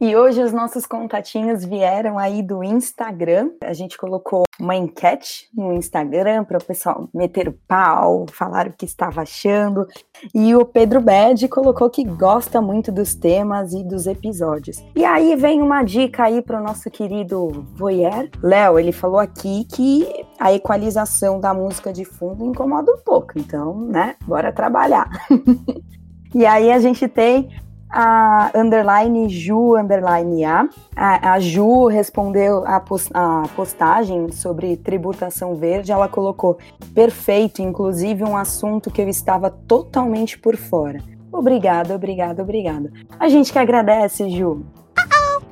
E 0.00 0.16
hoje 0.16 0.40
os 0.42 0.52
nossos 0.52 0.86
contatinhos 0.86 1.64
vieram 1.64 2.18
aí 2.18 2.40
do 2.40 2.62
Instagram. 2.62 3.50
A 3.60 3.72
gente 3.72 3.96
colocou 3.96 4.44
uma 4.60 4.76
enquete 4.76 5.48
no 5.52 5.72
Instagram 5.72 6.44
para 6.44 6.58
o 6.58 6.64
pessoal 6.64 7.08
meter 7.12 7.48
o 7.48 7.58
pau, 7.66 8.26
falar 8.32 8.68
o 8.68 8.72
que 8.72 8.84
estava 8.84 9.22
achando. 9.22 9.86
E 10.32 10.54
o 10.54 10.64
Pedro 10.64 11.00
Bed 11.00 11.48
colocou 11.48 11.90
que 11.90 12.04
gosta 12.04 12.60
muito 12.60 12.92
dos 12.92 13.14
temas 13.14 13.72
e 13.72 13.82
dos 13.82 14.06
episódios. 14.06 14.76
E 14.94 15.04
aí 15.04 15.34
vem 15.34 15.62
uma 15.62 15.82
dica 15.82 16.24
aí 16.24 16.42
para 16.42 16.60
o 16.60 16.64
nosso 16.64 16.88
querido 16.90 17.66
Voyeur. 17.74 18.28
Léo, 18.40 18.78
ele 18.78 18.92
falou 18.92 19.18
aqui 19.18 19.64
que 19.64 20.06
a 20.38 20.52
equalização 20.52 21.40
da 21.40 21.52
música 21.52 21.92
de 21.92 22.04
fundo 22.04 22.44
incomoda 22.44 22.92
um 22.92 22.98
pouco. 22.98 23.32
Então, 23.36 23.80
né, 23.80 24.14
bora 24.26 24.52
trabalhar. 24.52 25.08
E 26.34 26.46
aí 26.46 26.72
a 26.72 26.78
gente 26.78 27.06
tem 27.08 27.50
a 27.92 28.50
underline 28.54 29.28
Ju 29.28 29.76
underline 29.76 30.44
A. 30.44 30.68
A, 30.96 31.32
a 31.34 31.40
Ju 31.40 31.86
respondeu 31.86 32.66
a, 32.66 32.80
post, 32.80 33.10
a 33.12 33.42
postagem 33.54 34.32
sobre 34.32 34.76
tributação 34.78 35.54
verde. 35.56 35.92
Ela 35.92 36.08
colocou 36.08 36.58
perfeito, 36.94 37.60
inclusive 37.60 38.24
um 38.24 38.36
assunto 38.36 38.90
que 38.90 39.02
eu 39.02 39.08
estava 39.08 39.50
totalmente 39.50 40.38
por 40.38 40.56
fora. 40.56 41.00
Obrigada, 41.30 41.94
obrigada, 41.94 42.42
obrigada. 42.42 42.90
A 43.20 43.28
gente 43.28 43.52
que 43.52 43.58
agradece, 43.58 44.30
Ju. 44.30 44.64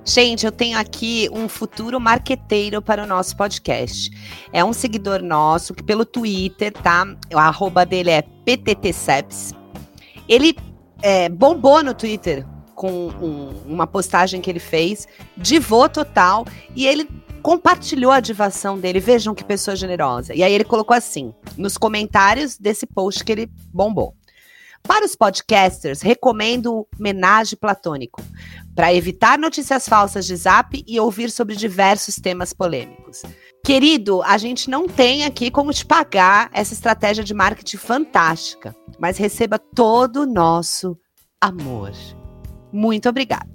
Gente, 0.02 0.46
eu 0.46 0.52
tenho 0.52 0.78
aqui 0.78 1.28
um 1.30 1.48
futuro 1.48 2.00
marqueteiro 2.00 2.80
para 2.80 3.04
o 3.04 3.06
nosso 3.06 3.36
podcast. 3.36 4.10
É 4.50 4.64
um 4.64 4.72
seguidor 4.72 5.22
nosso 5.22 5.74
que 5.74 5.82
pelo 5.82 6.06
Twitter, 6.06 6.72
tá? 6.72 7.06
O 7.32 7.38
arroba 7.38 7.84
dele 7.84 8.10
é 8.10 8.22
PTTCeps. 8.22 9.54
Ele 10.26 10.54
é, 11.02 11.28
bombou 11.28 11.82
no 11.82 11.94
Twitter 11.94 12.46
com 12.74 13.08
um, 13.08 13.50
uma 13.66 13.86
postagem 13.86 14.40
que 14.40 14.48
ele 14.48 14.58
fez, 14.58 15.06
divou 15.36 15.88
total, 15.88 16.46
e 16.74 16.86
ele 16.86 17.06
compartilhou 17.42 18.10
a 18.10 18.20
divação 18.20 18.78
dele. 18.78 19.00
Vejam 19.00 19.34
que 19.34 19.44
pessoa 19.44 19.76
generosa. 19.76 20.34
E 20.34 20.42
aí 20.42 20.52
ele 20.52 20.64
colocou 20.64 20.96
assim, 20.96 21.34
nos 21.56 21.76
comentários 21.76 22.56
desse 22.56 22.86
post 22.86 23.22
que 23.22 23.32
ele 23.32 23.50
bombou. 23.72 24.14
Para 24.82 25.04
os 25.04 25.14
podcasters, 25.14 26.00
recomendo 26.00 26.86
Menage 26.98 27.54
Platônico, 27.54 28.22
para 28.74 28.94
evitar 28.94 29.38
notícias 29.38 29.86
falsas 29.86 30.24
de 30.24 30.34
zap 30.34 30.82
e 30.86 30.98
ouvir 30.98 31.30
sobre 31.30 31.54
diversos 31.54 32.16
temas 32.16 32.54
polêmicos. 32.54 33.22
Querido, 33.64 34.22
a 34.22 34.38
gente 34.38 34.70
não 34.70 34.88
tem 34.88 35.24
aqui 35.24 35.50
como 35.50 35.72
te 35.72 35.84
pagar 35.84 36.50
essa 36.52 36.72
estratégia 36.72 37.22
de 37.22 37.34
marketing 37.34 37.76
fantástica, 37.76 38.74
mas 38.98 39.18
receba 39.18 39.58
todo 39.58 40.22
o 40.22 40.26
nosso 40.26 40.96
amor. 41.40 41.92
Muito 42.72 43.08
obrigada. 43.08 43.48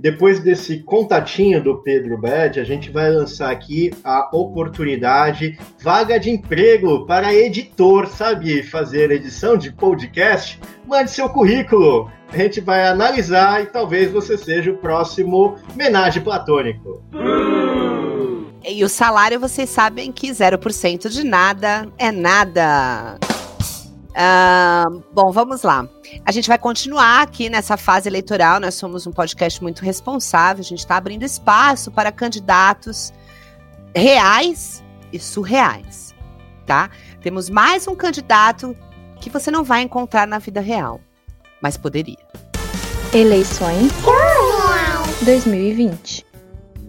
Depois 0.00 0.40
desse 0.40 0.82
contatinho 0.82 1.62
do 1.62 1.82
Pedro 1.82 2.16
Bad, 2.16 2.58
a 2.58 2.64
gente 2.64 2.90
vai 2.90 3.10
lançar 3.10 3.50
aqui 3.50 3.90
a 4.02 4.30
oportunidade 4.32 5.58
vaga 5.82 6.18
de 6.18 6.30
emprego 6.30 7.04
para 7.04 7.34
editor, 7.34 8.06
sabe 8.06 8.62
fazer 8.62 9.10
edição 9.10 9.58
de 9.58 9.70
podcast? 9.70 10.58
Mande 10.86 11.10
seu 11.10 11.28
currículo. 11.28 12.10
A 12.32 12.36
gente 12.38 12.62
vai 12.62 12.86
analisar 12.86 13.62
e 13.62 13.66
talvez 13.66 14.10
você 14.10 14.38
seja 14.38 14.70
o 14.70 14.78
próximo 14.78 15.56
menage 15.76 16.20
platônico. 16.20 17.02
E 18.66 18.84
o 18.84 18.88
salário, 18.88 19.40
vocês 19.40 19.70
sabem 19.70 20.12
que 20.12 20.30
0% 20.30 21.08
de 21.08 21.24
nada 21.24 21.88
é 21.96 22.12
nada. 22.12 23.18
Uh, 24.10 25.02
bom, 25.12 25.32
vamos 25.32 25.62
lá. 25.62 25.88
A 26.26 26.32
gente 26.32 26.48
vai 26.48 26.58
continuar 26.58 27.22
aqui 27.22 27.48
nessa 27.48 27.76
fase 27.76 28.08
eleitoral. 28.08 28.60
Nós 28.60 28.74
somos 28.74 29.06
um 29.06 29.12
podcast 29.12 29.62
muito 29.62 29.82
responsável. 29.82 30.60
A 30.60 30.64
gente 30.64 30.80
está 30.80 30.96
abrindo 30.96 31.24
espaço 31.24 31.90
para 31.90 32.12
candidatos 32.12 33.12
reais 33.94 34.84
e 35.12 35.18
surreais, 35.18 36.14
tá? 36.66 36.90
Temos 37.22 37.48
mais 37.48 37.88
um 37.88 37.94
candidato 37.94 38.76
que 39.20 39.30
você 39.30 39.50
não 39.50 39.64
vai 39.64 39.82
encontrar 39.82 40.26
na 40.26 40.38
vida 40.38 40.60
real, 40.60 41.00
mas 41.62 41.76
poderia. 41.76 42.18
Eleições 43.12 43.90
2020. 45.24 46.26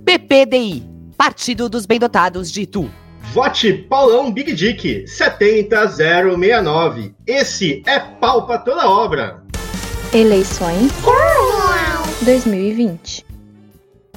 PPDI 0.05 0.90
Partido 1.21 1.69
dos 1.69 1.85
Bem 1.85 1.99
Dotados 1.99 2.51
de 2.51 2.63
Itu. 2.63 2.89
Vote 3.31 3.71
Paulão 3.87 4.31
Big 4.31 4.53
Dick 4.53 5.07
70069. 5.07 7.13
Esse 7.27 7.83
é 7.85 7.99
pau 7.99 8.47
pra 8.47 8.57
toda 8.57 8.89
obra. 8.89 9.43
Eleições 10.11 10.91
2020. 12.23 13.23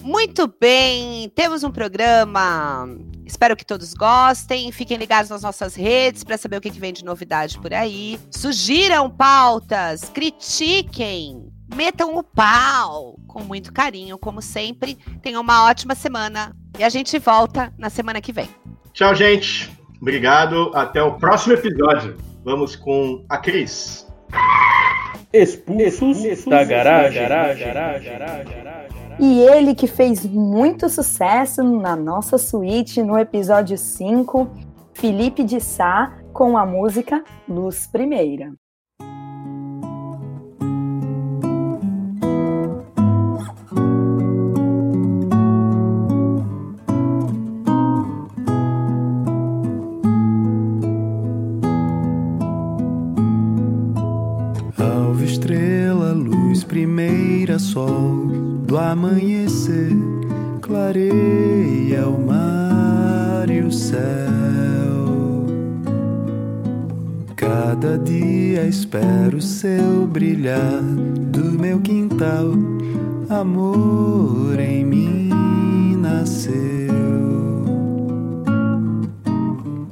Muito 0.00 0.50
bem, 0.58 1.30
temos 1.34 1.62
um 1.62 1.70
programa. 1.70 2.88
Espero 3.26 3.54
que 3.54 3.66
todos 3.66 3.92
gostem. 3.92 4.72
Fiquem 4.72 4.96
ligados 4.96 5.28
nas 5.28 5.42
nossas 5.42 5.74
redes 5.74 6.24
para 6.24 6.38
saber 6.38 6.56
o 6.56 6.60
que 6.62 6.70
que 6.70 6.80
vem 6.80 6.94
de 6.94 7.04
novidade 7.04 7.58
por 7.58 7.74
aí. 7.74 8.18
Sugiram 8.30 9.10
pautas, 9.10 10.08
critiquem, 10.08 11.52
metam 11.76 12.16
o 12.16 12.22
pau 12.22 13.18
com 13.26 13.44
muito 13.44 13.74
carinho, 13.74 14.16
como 14.16 14.40
sempre. 14.40 14.96
Tenham 15.20 15.42
uma 15.42 15.66
ótima 15.66 15.94
semana 15.94 16.56
e 16.78 16.84
a 16.84 16.88
gente 16.88 17.18
volta 17.18 17.72
na 17.78 17.90
semana 17.90 18.20
que 18.20 18.32
vem. 18.32 18.48
Tchau, 18.92 19.14
gente. 19.14 19.70
Obrigado. 20.00 20.70
Até 20.74 21.02
o 21.02 21.14
próximo 21.14 21.54
episódio. 21.54 22.16
Vamos 22.44 22.76
com 22.76 23.24
a 23.28 23.38
Cris. 23.38 24.06
Expulsos 25.32 26.44
da 26.44 26.62
garagem. 26.64 27.22
E 29.18 29.40
ele 29.40 29.74
que 29.74 29.86
fez 29.86 30.24
muito 30.24 30.88
sucesso 30.88 31.62
na 31.62 31.96
nossa 31.96 32.36
suíte 32.36 33.02
no 33.02 33.18
episódio 33.18 33.78
5, 33.78 34.50
Felipe 34.92 35.42
de 35.42 35.60
Sá, 35.60 36.12
com 36.32 36.58
a 36.58 36.66
música 36.66 37.24
Luz 37.48 37.86
Primeira. 37.86 38.52
Primeira, 57.54 57.58
sol 57.58 58.26
do 58.66 58.76
amanhecer, 58.76 59.96
clareia 60.60 62.08
o 62.08 62.26
mar 62.26 63.48
e 63.48 63.60
o 63.60 63.70
céu. 63.70 63.98
Cada 67.36 67.98
dia 67.98 68.66
espero 68.66 69.38
o 69.38 69.42
seu 69.42 70.06
brilhar 70.06 70.82
do 71.30 71.58
meu 71.58 71.80
quintal, 71.80 72.52
amor 73.28 74.58
em 74.58 74.84
mim 74.84 75.96
nasceu. 75.96 76.54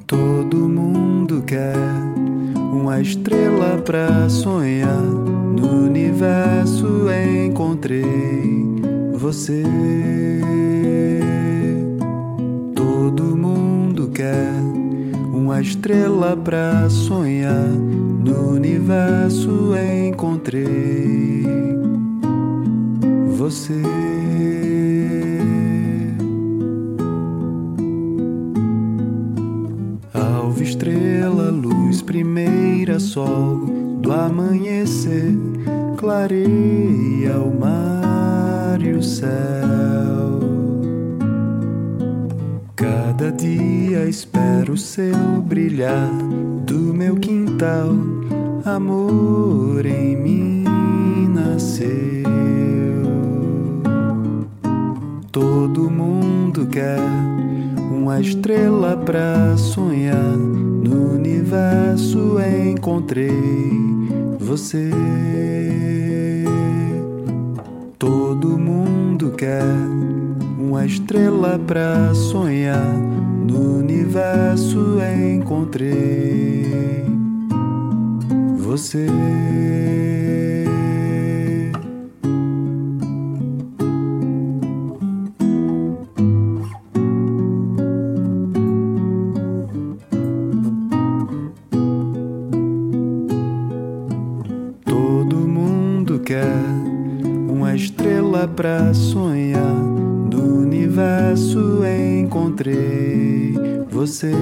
Todo 0.07 0.57
mundo 0.69 1.43
quer 1.47 1.77
uma 2.73 3.01
estrela 3.01 3.79
pra 3.85 4.29
sonhar. 4.29 5.03
No 5.53 5.87
universo 5.87 6.52
encontrei 7.83 8.81
você. 9.15 9.65
Todo 12.77 13.37
mundo 13.37 14.09
quer 14.09 14.53
uma 15.33 15.61
estrela 15.61 16.37
pra 16.37 16.89
sonhar. 16.89 17.69
No 17.69 18.53
universo 18.53 19.73
encontrei 20.07 21.45
você. 23.37 23.83
Alva 30.15 30.63
estrela, 30.63 31.51
luz 31.51 32.01
primeira, 32.01 33.01
sol 33.01 33.83
do 34.01 34.13
amanhecer, 34.13 35.37
clareia 36.03 37.39
o 37.39 37.61
mar 37.61 38.83
e 38.83 38.91
o 38.91 39.01
céu. 39.01 39.31
Cada 42.75 43.31
dia 43.31 44.09
espero 44.09 44.73
o 44.73 44.77
seu 44.77 45.41
brilhar 45.43 46.11
do 46.67 46.93
meu 46.93 47.15
quintal, 47.15 47.91
amor 48.65 49.87
em 49.87 50.17
mim 50.17 50.65
nasceu. 51.29 52.25
Todo 55.31 55.89
mundo 55.89 56.67
quer 56.67 56.99
uma 57.93 58.21
estrela 58.21 58.97
pra 58.97 59.57
sonhar. 59.57 60.37
No 60.37 61.15
universo 61.15 62.39
encontrei 62.41 63.31
você. 64.41 65.62
Todo 68.33 68.57
mundo 68.59 69.33
quer 69.33 69.63
uma 70.59 70.87
estrela 70.87 71.59
pra 71.59 72.15
sonhar. 72.15 72.95
No 73.47 73.77
universo 73.81 74.99
encontrei 75.37 77.05
você. 78.57 79.07
Sonhar. 98.95 99.75
No 99.75 100.59
universo 100.59 101.85
encontrei 101.85 103.55
você. 103.91 104.33